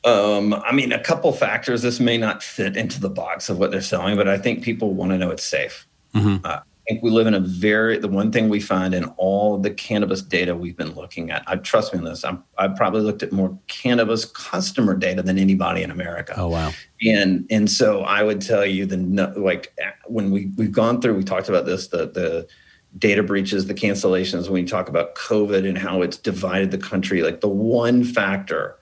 Um, 0.04 0.54
I 0.54 0.72
mean, 0.72 0.92
a 0.92 1.02
couple 1.02 1.32
factors. 1.32 1.82
This 1.82 2.00
may 2.00 2.16
not 2.16 2.42
fit 2.42 2.76
into 2.76 3.00
the 3.00 3.10
box 3.10 3.50
of 3.50 3.58
what 3.58 3.70
they're 3.70 3.82
selling, 3.82 4.16
but 4.16 4.26
I 4.28 4.38
think 4.38 4.62
people 4.62 4.94
want 4.94 5.10
to 5.10 5.18
know 5.18 5.30
it's 5.30 5.44
safe. 5.44 5.86
Mm-hmm. 6.14 6.46
Uh, 6.46 6.60
think 6.88 7.02
we 7.02 7.10
live 7.10 7.26
in 7.26 7.34
a 7.34 7.40
very 7.40 7.98
the 7.98 8.08
one 8.08 8.32
thing 8.32 8.48
we 8.48 8.60
find 8.60 8.94
in 8.94 9.04
all 9.16 9.58
the 9.58 9.70
cannabis 9.70 10.22
data 10.22 10.56
we've 10.56 10.76
been 10.76 10.94
looking 10.94 11.30
at. 11.30 11.42
I 11.46 11.56
trust 11.56 11.92
me 11.92 11.98
on 11.98 12.04
this. 12.04 12.24
I'm, 12.24 12.42
I've 12.56 12.76
probably 12.76 13.02
looked 13.02 13.22
at 13.22 13.30
more 13.30 13.56
cannabis 13.68 14.24
customer 14.24 14.94
data 14.94 15.22
than 15.22 15.38
anybody 15.38 15.82
in 15.82 15.90
America. 15.90 16.34
Oh 16.36 16.48
wow! 16.48 16.72
And 17.04 17.46
and 17.50 17.70
so 17.70 18.02
I 18.02 18.22
would 18.22 18.40
tell 18.40 18.64
you 18.64 18.86
the 18.86 18.96
like 19.36 19.76
when 20.06 20.30
we 20.30 20.46
we've 20.56 20.72
gone 20.72 21.00
through, 21.00 21.14
we 21.14 21.24
talked 21.24 21.48
about 21.48 21.66
this 21.66 21.88
the 21.88 22.06
the 22.08 22.48
data 22.96 23.22
breaches, 23.22 23.66
the 23.66 23.74
cancellations. 23.74 24.44
When 24.44 24.62
we 24.62 24.64
talk 24.64 24.88
about 24.88 25.14
COVID 25.14 25.68
and 25.68 25.76
how 25.76 26.00
it's 26.02 26.16
divided 26.16 26.70
the 26.70 26.78
country, 26.78 27.22
like 27.22 27.42
the 27.42 27.48
one 27.48 28.02
factor 28.02 28.78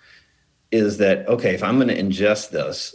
is 0.70 0.98
that 0.98 1.26
okay, 1.28 1.54
if 1.54 1.62
I'm 1.62 1.76
going 1.78 1.88
to 1.88 2.00
ingest 2.00 2.50
this, 2.50 2.94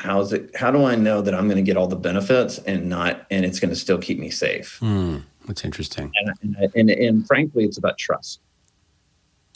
how's 0.00 0.32
it 0.32 0.54
how 0.56 0.70
do 0.70 0.84
i 0.84 0.94
know 0.94 1.20
that 1.20 1.34
i'm 1.34 1.46
going 1.46 1.56
to 1.56 1.62
get 1.62 1.76
all 1.76 1.86
the 1.86 1.96
benefits 1.96 2.58
and 2.58 2.88
not 2.88 3.26
and 3.30 3.44
it's 3.44 3.60
going 3.60 3.70
to 3.70 3.76
still 3.76 3.98
keep 3.98 4.18
me 4.18 4.30
safe? 4.30 4.78
Mm, 4.80 5.22
that's 5.46 5.64
interesting. 5.64 6.12
And, 6.14 6.56
and, 6.56 6.72
and, 6.74 6.90
and 6.90 7.26
frankly 7.26 7.64
it's 7.64 7.78
about 7.78 7.98
trust. 7.98 8.40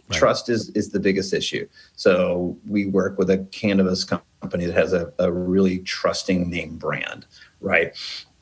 Right. 0.08 0.18
trust 0.18 0.50
is 0.50 0.68
is 0.70 0.90
the 0.90 1.00
biggest 1.00 1.32
issue. 1.32 1.66
So 1.96 2.58
we 2.68 2.86
work 2.86 3.18
with 3.18 3.30
a 3.30 3.38
cannabis 3.52 4.04
company 4.04 4.66
that 4.66 4.74
has 4.74 4.92
a, 4.92 5.12
a 5.18 5.32
really 5.32 5.78
trusting 5.78 6.50
name 6.50 6.76
brand 6.76 7.26
right 7.60 7.96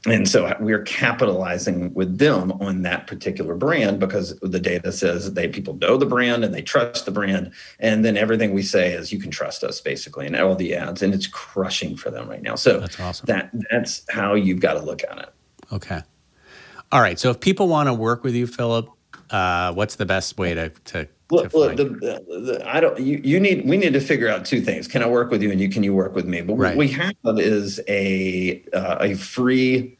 and 0.06 0.28
so 0.28 0.52
we're 0.58 0.82
capitalizing 0.82 1.94
with 1.94 2.18
them 2.18 2.50
on 2.52 2.82
that 2.82 3.06
particular 3.06 3.54
brand 3.54 4.00
because 4.00 4.36
the 4.40 4.58
data 4.58 4.90
says 4.90 5.34
they 5.34 5.46
people 5.46 5.74
know 5.74 5.96
the 5.96 6.06
brand 6.06 6.44
and 6.44 6.52
they 6.52 6.62
trust 6.62 7.04
the 7.04 7.12
brand. 7.12 7.52
And 7.78 8.04
then 8.04 8.16
everything 8.16 8.52
we 8.52 8.62
say 8.62 8.92
is 8.92 9.12
you 9.12 9.20
can 9.20 9.30
trust 9.30 9.62
us 9.62 9.80
basically 9.80 10.26
and 10.26 10.34
all 10.34 10.56
the 10.56 10.74
ads 10.74 11.02
and 11.02 11.14
it's 11.14 11.28
crushing 11.28 11.96
for 11.96 12.10
them 12.10 12.28
right 12.28 12.42
now. 12.42 12.56
So 12.56 12.80
that's 12.80 12.98
awesome. 12.98 13.26
that 13.26 13.50
that's 13.70 14.04
how 14.08 14.34
you've 14.34 14.60
got 14.60 14.74
to 14.74 14.80
look 14.80 15.02
at 15.08 15.18
it. 15.18 15.34
Okay. 15.70 16.02
All 16.90 17.00
right. 17.00 17.18
So 17.18 17.30
if 17.30 17.38
people 17.38 17.68
want 17.68 17.88
to 17.88 17.94
work 17.94 18.24
with 18.24 18.34
you 18.34 18.48
Phillip 18.48 18.88
uh, 19.30 19.72
what's 19.72 19.96
the 19.96 20.06
best 20.06 20.36
way 20.36 20.54
to 20.54 20.68
to 20.84 21.08
Look, 21.32 21.54
look 21.54 21.76
the, 21.76 21.84
the, 21.84 22.62
I 22.64 22.80
don't. 22.80 23.00
You, 23.00 23.18
you 23.24 23.40
need. 23.40 23.66
We 23.66 23.78
need 23.78 23.94
to 23.94 24.00
figure 24.00 24.28
out 24.28 24.44
two 24.44 24.60
things. 24.60 24.86
Can 24.86 25.02
I 25.02 25.08
work 25.08 25.30
with 25.30 25.42
you, 25.42 25.50
and 25.50 25.58
you 25.58 25.70
can 25.70 25.82
you 25.82 25.94
work 25.94 26.14
with 26.14 26.26
me? 26.26 26.42
But 26.42 26.54
right. 26.56 26.76
what 26.76 26.76
we 26.76 26.88
have 26.88 27.14
is 27.24 27.80
a 27.88 28.62
uh, 28.74 28.98
a 29.00 29.14
free 29.14 29.96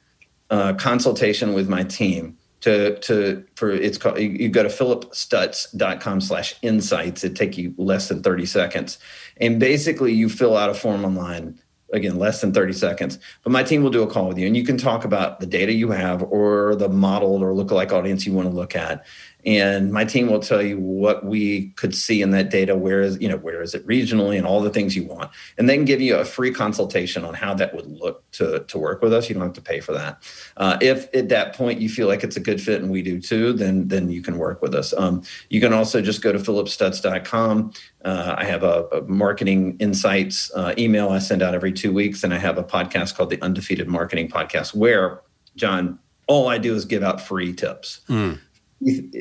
uh, 0.50 0.74
consultation 0.74 1.54
with 1.54 1.70
my 1.70 1.84
team 1.84 2.36
to 2.62 2.98
to 3.00 3.44
for 3.56 3.70
it's 3.70 3.98
called 3.98 4.18
you, 4.18 4.28
you 4.28 4.48
go 4.48 4.62
to 4.62 4.68
phillipstutts.com 4.68 6.20
slash 6.20 6.54
insights 6.62 7.24
it 7.24 7.34
take 7.34 7.58
you 7.58 7.74
less 7.76 8.08
than 8.08 8.22
30 8.22 8.46
seconds 8.46 8.98
and 9.38 9.58
basically 9.58 10.12
you 10.12 10.28
fill 10.28 10.56
out 10.56 10.70
a 10.70 10.74
form 10.74 11.04
online 11.04 11.58
again 11.92 12.18
less 12.18 12.40
than 12.40 12.52
30 12.52 12.72
seconds 12.72 13.18
but 13.42 13.50
my 13.50 13.62
team 13.62 13.82
will 13.82 13.90
do 13.90 14.02
a 14.02 14.06
call 14.06 14.28
with 14.28 14.38
you 14.38 14.46
and 14.46 14.56
you 14.56 14.64
can 14.64 14.78
talk 14.78 15.04
about 15.04 15.40
the 15.40 15.46
data 15.46 15.72
you 15.72 15.90
have 15.90 16.22
or 16.22 16.76
the 16.76 16.88
modeled 16.88 17.42
or 17.42 17.52
lookalike 17.52 17.92
audience 17.92 18.24
you 18.24 18.32
want 18.32 18.48
to 18.48 18.54
look 18.54 18.76
at 18.76 19.04
and 19.44 19.92
my 19.92 20.04
team 20.04 20.28
will 20.28 20.40
tell 20.40 20.62
you 20.62 20.78
what 20.78 21.24
we 21.24 21.70
could 21.70 21.94
see 21.94 22.22
in 22.22 22.30
that 22.30 22.50
data 22.50 22.76
where 22.76 23.00
is 23.00 23.20
you 23.20 23.28
know 23.28 23.36
where 23.36 23.62
is 23.62 23.74
it 23.74 23.86
regionally 23.86 24.36
and 24.36 24.46
all 24.46 24.60
the 24.60 24.70
things 24.70 24.94
you 24.94 25.04
want. 25.04 25.30
And 25.58 25.68
then 25.68 25.84
give 25.84 26.00
you 26.00 26.16
a 26.16 26.24
free 26.24 26.52
consultation 26.52 27.24
on 27.24 27.34
how 27.34 27.54
that 27.54 27.74
would 27.74 27.86
look 27.86 28.30
to, 28.32 28.60
to 28.60 28.78
work 28.78 29.02
with 29.02 29.12
us. 29.12 29.28
You 29.28 29.34
don't 29.34 29.44
have 29.44 29.52
to 29.54 29.60
pay 29.60 29.80
for 29.80 29.92
that. 29.92 30.22
Uh, 30.56 30.78
if 30.80 31.12
at 31.14 31.28
that 31.30 31.54
point 31.54 31.80
you 31.80 31.88
feel 31.88 32.08
like 32.08 32.22
it's 32.22 32.36
a 32.36 32.40
good 32.40 32.60
fit 32.60 32.80
and 32.80 32.90
we 32.90 33.02
do 33.02 33.20
too 33.20 33.52
then 33.52 33.88
then 33.88 34.10
you 34.10 34.22
can 34.22 34.38
work 34.38 34.62
with 34.62 34.74
us. 34.74 34.92
Um, 34.92 35.22
you 35.48 35.60
can 35.60 35.72
also 35.72 36.00
just 36.00 36.22
go 36.22 36.32
to 36.32 36.38
phillipstutts.com 36.38 37.72
uh, 38.04 38.34
I 38.36 38.44
have 38.44 38.62
a, 38.62 38.86
a 38.92 39.02
marketing 39.02 39.76
insights 39.78 40.50
uh, 40.54 40.74
email 40.76 41.10
I 41.10 41.18
send 41.18 41.42
out 41.42 41.54
every 41.54 41.72
two 41.72 41.92
weeks, 41.92 42.24
and 42.24 42.34
I 42.34 42.38
have 42.38 42.58
a 42.58 42.64
podcast 42.64 43.16
called 43.16 43.30
the 43.30 43.40
Undefeated 43.42 43.88
Marketing 43.88 44.28
Podcast, 44.28 44.74
where 44.74 45.20
John, 45.56 45.98
all 46.26 46.48
I 46.48 46.58
do 46.58 46.74
is 46.74 46.84
give 46.84 47.02
out 47.02 47.20
free 47.20 47.52
tips. 47.52 48.00
Mm 48.08 48.40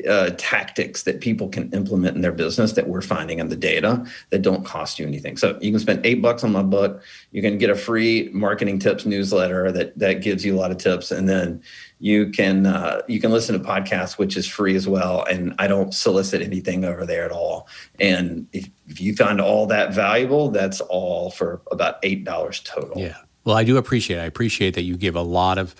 uh, 0.08 0.30
tactics 0.38 1.04
that 1.04 1.20
people 1.20 1.48
can 1.48 1.70
implement 1.72 2.16
in 2.16 2.22
their 2.22 2.32
business 2.32 2.72
that 2.72 2.88
we're 2.88 3.00
finding 3.00 3.38
in 3.38 3.48
the 3.48 3.56
data 3.56 4.04
that 4.30 4.42
don't 4.42 4.64
cost 4.64 4.98
you 4.98 5.06
anything. 5.06 5.36
So 5.36 5.58
you 5.60 5.70
can 5.70 5.80
spend 5.80 6.04
eight 6.04 6.20
bucks 6.20 6.42
on 6.42 6.52
my 6.52 6.62
book. 6.62 7.02
You 7.30 7.42
can 7.42 7.58
get 7.58 7.70
a 7.70 7.74
free 7.74 8.30
marketing 8.32 8.78
tips 8.78 9.06
newsletter 9.06 9.70
that 9.72 9.98
that 9.98 10.22
gives 10.22 10.44
you 10.44 10.54
a 10.54 10.58
lot 10.58 10.70
of 10.70 10.78
tips, 10.78 11.10
and 11.10 11.28
then 11.28 11.62
you 12.00 12.30
can 12.30 12.66
uh, 12.66 13.02
you 13.06 13.20
can 13.20 13.30
listen 13.30 13.60
to 13.60 13.64
podcasts, 13.64 14.18
which 14.18 14.36
is 14.36 14.46
free 14.46 14.74
as 14.74 14.88
well. 14.88 15.24
And 15.24 15.54
I 15.58 15.68
don't 15.68 15.94
solicit 15.94 16.42
anything 16.42 16.84
over 16.84 17.06
there 17.06 17.24
at 17.24 17.30
all. 17.30 17.68
And 18.00 18.48
if, 18.52 18.68
if 18.88 19.00
you 19.00 19.14
find 19.14 19.40
all 19.40 19.66
that 19.66 19.94
valuable, 19.94 20.50
that's 20.50 20.80
all 20.80 21.30
for 21.30 21.62
about 21.70 21.96
eight 22.02 22.24
dollars 22.24 22.60
total. 22.60 23.00
Yeah. 23.00 23.16
Well, 23.44 23.56
I 23.56 23.64
do 23.64 23.76
appreciate. 23.76 24.18
It. 24.18 24.22
I 24.22 24.26
appreciate 24.26 24.74
that 24.74 24.82
you 24.82 24.96
give 24.96 25.16
a 25.16 25.22
lot 25.22 25.58
of 25.58 25.74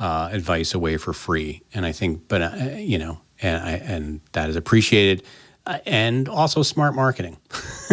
uh, 0.00 0.30
advice 0.32 0.72
away 0.74 0.96
for 0.96 1.12
free, 1.12 1.62
and 1.74 1.84
I 1.84 1.92
think, 1.92 2.26
but 2.26 2.42
uh, 2.42 2.76
you 2.76 2.98
know, 2.98 3.20
and 3.42 3.62
I, 3.62 3.72
and 3.72 4.20
that 4.32 4.48
is 4.48 4.56
appreciated, 4.56 5.22
uh, 5.66 5.78
and 5.84 6.28
also 6.28 6.62
smart 6.62 6.94
marketing. 6.94 7.36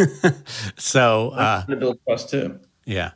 so 0.77 1.31
uh, 1.31 1.65
to 1.65 1.75
build 1.75 1.99
trust 2.07 2.29
too. 2.29 2.59
Yeah. 2.85 3.11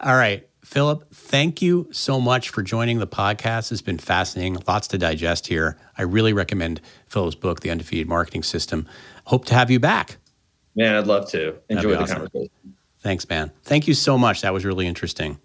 All 0.00 0.16
right, 0.16 0.46
Phillip. 0.64 1.08
Thank 1.14 1.62
you 1.62 1.88
so 1.92 2.20
much 2.20 2.50
for 2.50 2.62
joining 2.62 2.98
the 2.98 3.06
podcast. 3.06 3.70
It's 3.70 3.80
been 3.80 3.98
fascinating. 3.98 4.58
Lots 4.66 4.88
to 4.88 4.98
digest 4.98 5.46
here. 5.46 5.78
I 5.96 6.02
really 6.02 6.32
recommend 6.32 6.80
Phillip's 7.06 7.36
book, 7.36 7.60
The 7.60 7.70
Undefeated 7.70 8.08
Marketing 8.08 8.42
System. 8.42 8.88
Hope 9.24 9.44
to 9.46 9.54
have 9.54 9.70
you 9.70 9.78
back. 9.78 10.18
Man, 10.74 10.96
I'd 10.96 11.06
love 11.06 11.30
to. 11.30 11.54
Enjoy 11.68 11.90
the 11.90 12.02
awesome. 12.02 12.16
conversation. 12.16 12.50
Thanks, 12.98 13.28
man. 13.28 13.52
Thank 13.62 13.86
you 13.86 13.94
so 13.94 14.18
much. 14.18 14.42
That 14.42 14.52
was 14.52 14.64
really 14.64 14.86
interesting. 14.86 15.38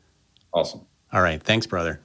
Awesome. 0.51 0.81
All 1.13 1.21
right. 1.21 1.41
Thanks, 1.41 1.67
brother. 1.67 2.01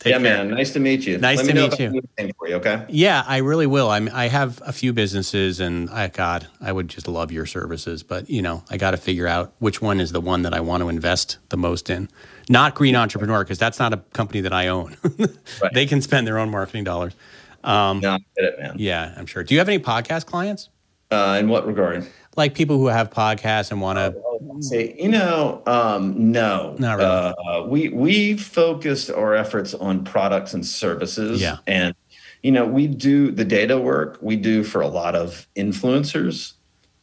Take 0.00 0.12
yeah, 0.12 0.18
care. 0.18 0.44
man. 0.44 0.50
Nice 0.56 0.72
to 0.72 0.80
meet 0.80 1.06
you. 1.06 1.18
Nice 1.18 1.38
Let 1.38 1.46
to 1.48 1.54
meet 1.54 1.78
you. 1.78 2.32
For 2.38 2.48
you. 2.48 2.54
Okay. 2.54 2.86
Yeah, 2.88 3.22
I 3.26 3.36
really 3.38 3.66
will. 3.66 3.90
I'm. 3.90 4.08
I 4.14 4.28
have 4.28 4.62
a 4.64 4.72
few 4.72 4.94
businesses, 4.94 5.60
and 5.60 5.90
I 5.90 6.08
God, 6.08 6.46
I 6.58 6.72
would 6.72 6.88
just 6.88 7.06
love 7.06 7.30
your 7.30 7.44
services. 7.44 8.02
But 8.02 8.30
you 8.30 8.40
know, 8.40 8.64
I 8.70 8.78
got 8.78 8.92
to 8.92 8.96
figure 8.96 9.26
out 9.26 9.52
which 9.58 9.82
one 9.82 10.00
is 10.00 10.12
the 10.12 10.20
one 10.22 10.40
that 10.42 10.54
I 10.54 10.60
want 10.60 10.82
to 10.82 10.88
invest 10.88 11.36
the 11.50 11.58
most 11.58 11.90
in. 11.90 12.08
Not 12.48 12.74
Green 12.74 12.96
Entrepreneur 12.96 13.44
because 13.44 13.58
that's 13.58 13.78
not 13.78 13.92
a 13.92 13.98
company 14.14 14.40
that 14.40 14.54
I 14.54 14.68
own. 14.68 14.96
right. 15.18 15.74
They 15.74 15.84
can 15.84 16.00
spend 16.00 16.26
their 16.26 16.38
own 16.38 16.50
marketing 16.50 16.84
dollars. 16.84 17.14
Um, 17.62 18.00
no, 18.00 18.12
I 18.12 18.18
get 18.38 18.44
it, 18.54 18.58
man. 18.58 18.76
Yeah, 18.78 19.14
I'm 19.18 19.26
sure. 19.26 19.44
Do 19.44 19.54
you 19.54 19.60
have 19.60 19.68
any 19.68 19.80
podcast 19.80 20.24
clients? 20.24 20.70
Uh, 21.10 21.36
in 21.38 21.48
what 21.48 21.66
regard? 21.66 22.06
Like 22.40 22.54
people 22.54 22.78
who 22.78 22.86
have 22.86 23.10
podcasts 23.10 23.70
and 23.70 23.82
want 23.82 23.98
to. 23.98 24.14
Say, 24.60 24.96
you 24.98 25.10
know, 25.10 25.62
um, 25.66 26.32
no, 26.32 26.74
not 26.78 26.96
really. 26.96 27.34
Uh, 27.46 27.66
we 27.66 27.90
we 27.90 28.38
focused 28.38 29.10
our 29.10 29.34
efforts 29.34 29.74
on 29.74 30.04
products 30.04 30.54
and 30.54 30.64
services. 30.66 31.42
Yeah, 31.42 31.58
and 31.66 31.94
you 32.42 32.50
know, 32.50 32.64
we 32.64 32.86
do 32.86 33.30
the 33.30 33.44
data 33.44 33.78
work 33.78 34.18
we 34.22 34.36
do 34.36 34.64
for 34.64 34.80
a 34.80 34.88
lot 34.88 35.14
of 35.14 35.46
influencers 35.54 36.54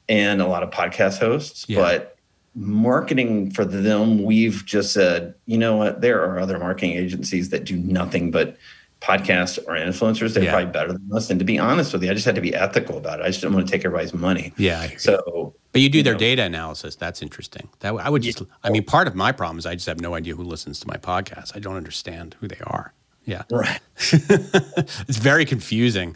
and 0.09 0.41
a 0.41 0.47
lot 0.47 0.63
of 0.63 0.71
podcast 0.71 1.19
hosts, 1.19 1.65
yeah. 1.67 1.77
but 1.77 2.17
marketing 2.55 3.51
for 3.51 3.63
them, 3.63 4.23
we've 4.23 4.65
just 4.65 4.91
said, 4.91 5.35
you 5.45 5.59
know 5.59 5.75
what, 5.75 6.01
there 6.01 6.23
are 6.23 6.39
other 6.39 6.57
marketing 6.57 6.93
agencies 6.93 7.49
that 7.49 7.63
do 7.63 7.77
nothing 7.77 8.31
but 8.31 8.57
podcasts 9.01 9.59
or 9.67 9.73
influencers, 9.73 10.33
they're 10.33 10.43
yeah. 10.43 10.51
probably 10.51 10.71
better 10.71 10.93
than 10.93 11.09
us. 11.13 11.29
And 11.29 11.39
to 11.39 11.45
be 11.45 11.59
honest 11.59 11.93
with 11.93 12.03
you, 12.03 12.11
I 12.11 12.13
just 12.13 12.25
had 12.25 12.35
to 12.35 12.41
be 12.41 12.55
ethical 12.55 12.97
about 12.97 13.19
it. 13.19 13.23
I 13.23 13.27
just 13.27 13.41
didn't 13.41 13.55
want 13.55 13.67
to 13.67 13.71
take 13.71 13.85
everybody's 13.85 14.13
money. 14.13 14.53
Yeah. 14.57 14.89
So, 14.97 15.53
but 15.71 15.81
you 15.81 15.89
do 15.89 15.99
you 15.99 16.03
their 16.03 16.13
know. 16.13 16.19
data 16.19 16.43
analysis. 16.43 16.95
That's 16.95 17.21
interesting. 17.21 17.69
That 17.79 17.93
I 17.93 18.09
would 18.09 18.21
just. 18.21 18.41
Yeah. 18.41 18.47
I 18.63 18.69
mean, 18.69 18.83
part 18.83 19.07
of 19.07 19.15
my 19.15 19.31
problem 19.31 19.59
is 19.59 19.65
I 19.65 19.75
just 19.75 19.87
have 19.87 20.01
no 20.01 20.15
idea 20.15 20.35
who 20.35 20.43
listens 20.43 20.79
to 20.81 20.87
my 20.87 20.97
podcast. 20.97 21.55
I 21.55 21.59
don't 21.59 21.75
understand 21.75 22.35
who 22.39 22.47
they 22.47 22.59
are. 22.65 22.93
Yeah. 23.25 23.43
Right. 23.51 23.79
it's 23.97 25.17
very 25.17 25.45
confusing. 25.45 26.15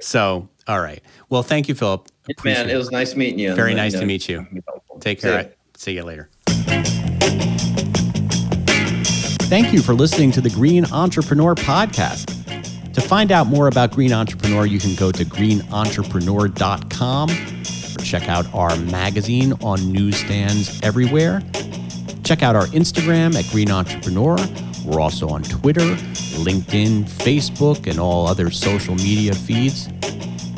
So, 0.00 0.48
all 0.66 0.80
right. 0.80 1.02
Well, 1.28 1.42
thank 1.42 1.68
you, 1.68 1.74
Phillip. 1.74 2.08
Man, 2.44 2.68
it 2.68 2.76
was 2.76 2.90
nice 2.90 3.14
meeting 3.14 3.38
you. 3.38 3.54
Very 3.54 3.74
nice 3.74 3.92
to 3.92 4.02
uh, 4.02 4.06
meet 4.06 4.28
you. 4.28 4.46
Take 5.00 5.20
care. 5.20 5.52
See 5.76 5.92
you 5.92 6.02
later. 6.02 6.30
Thank 9.48 9.72
you 9.72 9.80
for 9.80 9.94
listening 9.94 10.32
to 10.32 10.40
the 10.40 10.50
Green 10.50 10.84
Entrepreneur 10.86 11.54
Podcast. 11.54 12.92
To 12.92 13.00
find 13.00 13.30
out 13.30 13.46
more 13.46 13.68
about 13.68 13.92
Green 13.92 14.12
Entrepreneur, 14.12 14.66
you 14.66 14.80
can 14.80 14.96
go 14.96 15.12
to 15.12 15.24
greenentrepreneur.com 15.24 17.30
or 17.30 18.04
check 18.04 18.28
out 18.28 18.52
our 18.52 18.74
magazine 18.76 19.52
on 19.62 19.92
newsstands 19.92 20.80
everywhere. 20.82 21.42
Check 22.24 22.42
out 22.42 22.56
our 22.56 22.66
Instagram 22.66 23.36
at 23.36 23.48
Green 23.52 23.70
Entrepreneur. 23.70 24.36
We're 24.84 25.00
also 25.00 25.28
on 25.28 25.44
Twitter, 25.44 25.94
LinkedIn, 26.42 27.04
Facebook, 27.04 27.88
and 27.88 28.00
all 28.00 28.26
other 28.26 28.50
social 28.50 28.96
media 28.96 29.32
feeds. 29.32 29.88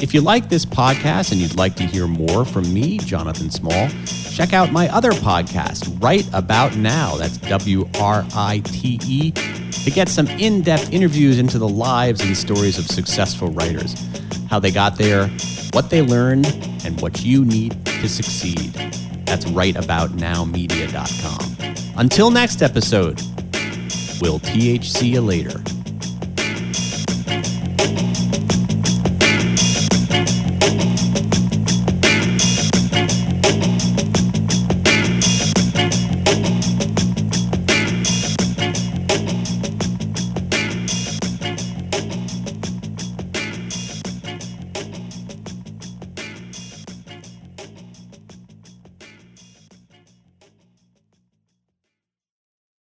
If 0.01 0.15
you 0.15 0.23
like 0.23 0.49
this 0.49 0.65
podcast 0.65 1.31
and 1.31 1.43
you'd 1.43 1.57
like 1.57 1.77
to 1.77 1.85
hear 1.85 2.07
more 2.07 2.47
from 2.47 2.73
me, 2.73 2.97
Jonathan 2.97 3.51
Small, 3.51 3.91
check 4.39 4.53
out 4.53 4.71
my 4.71 4.89
other 4.91 5.11
podcast, 5.11 6.01
Write 6.01 6.29
About 6.33 6.77
Now. 6.77 7.17
That's 7.17 7.39
W 7.39 7.89
R 7.99 8.25
I 8.37 8.61
T 8.67 9.01
E, 9.05 9.33
to 9.33 9.91
get 9.91 10.09
some 10.09 10.29
in 10.29 10.63
depth 10.63 10.93
interviews 10.93 11.41
into 11.41 11.59
the 11.59 11.69
lives 11.69 12.21
and 12.21 12.37
stories 12.37 12.79
of 12.79 12.87
successful 12.87 13.51
writers, 13.51 13.97
how 14.49 14.61
they 14.61 14.71
got 14.71 14.97
there, 14.97 15.27
what 15.73 15.91
they 15.91 16.03
learned, 16.03 16.47
and 16.85 17.01
what 17.01 17.25
you 17.25 17.45
need 17.45 17.85
to 17.85 18.09
succeed. 18.09 18.75
That's 19.27 19.45
writeaboutnowmedia.com. 19.47 21.97
Until 21.97 22.31
next 22.31 22.63
episode, 22.63 23.21
we'll 24.21 24.39
THC 24.39 25.15
you 25.15 25.21
later. 25.21 25.61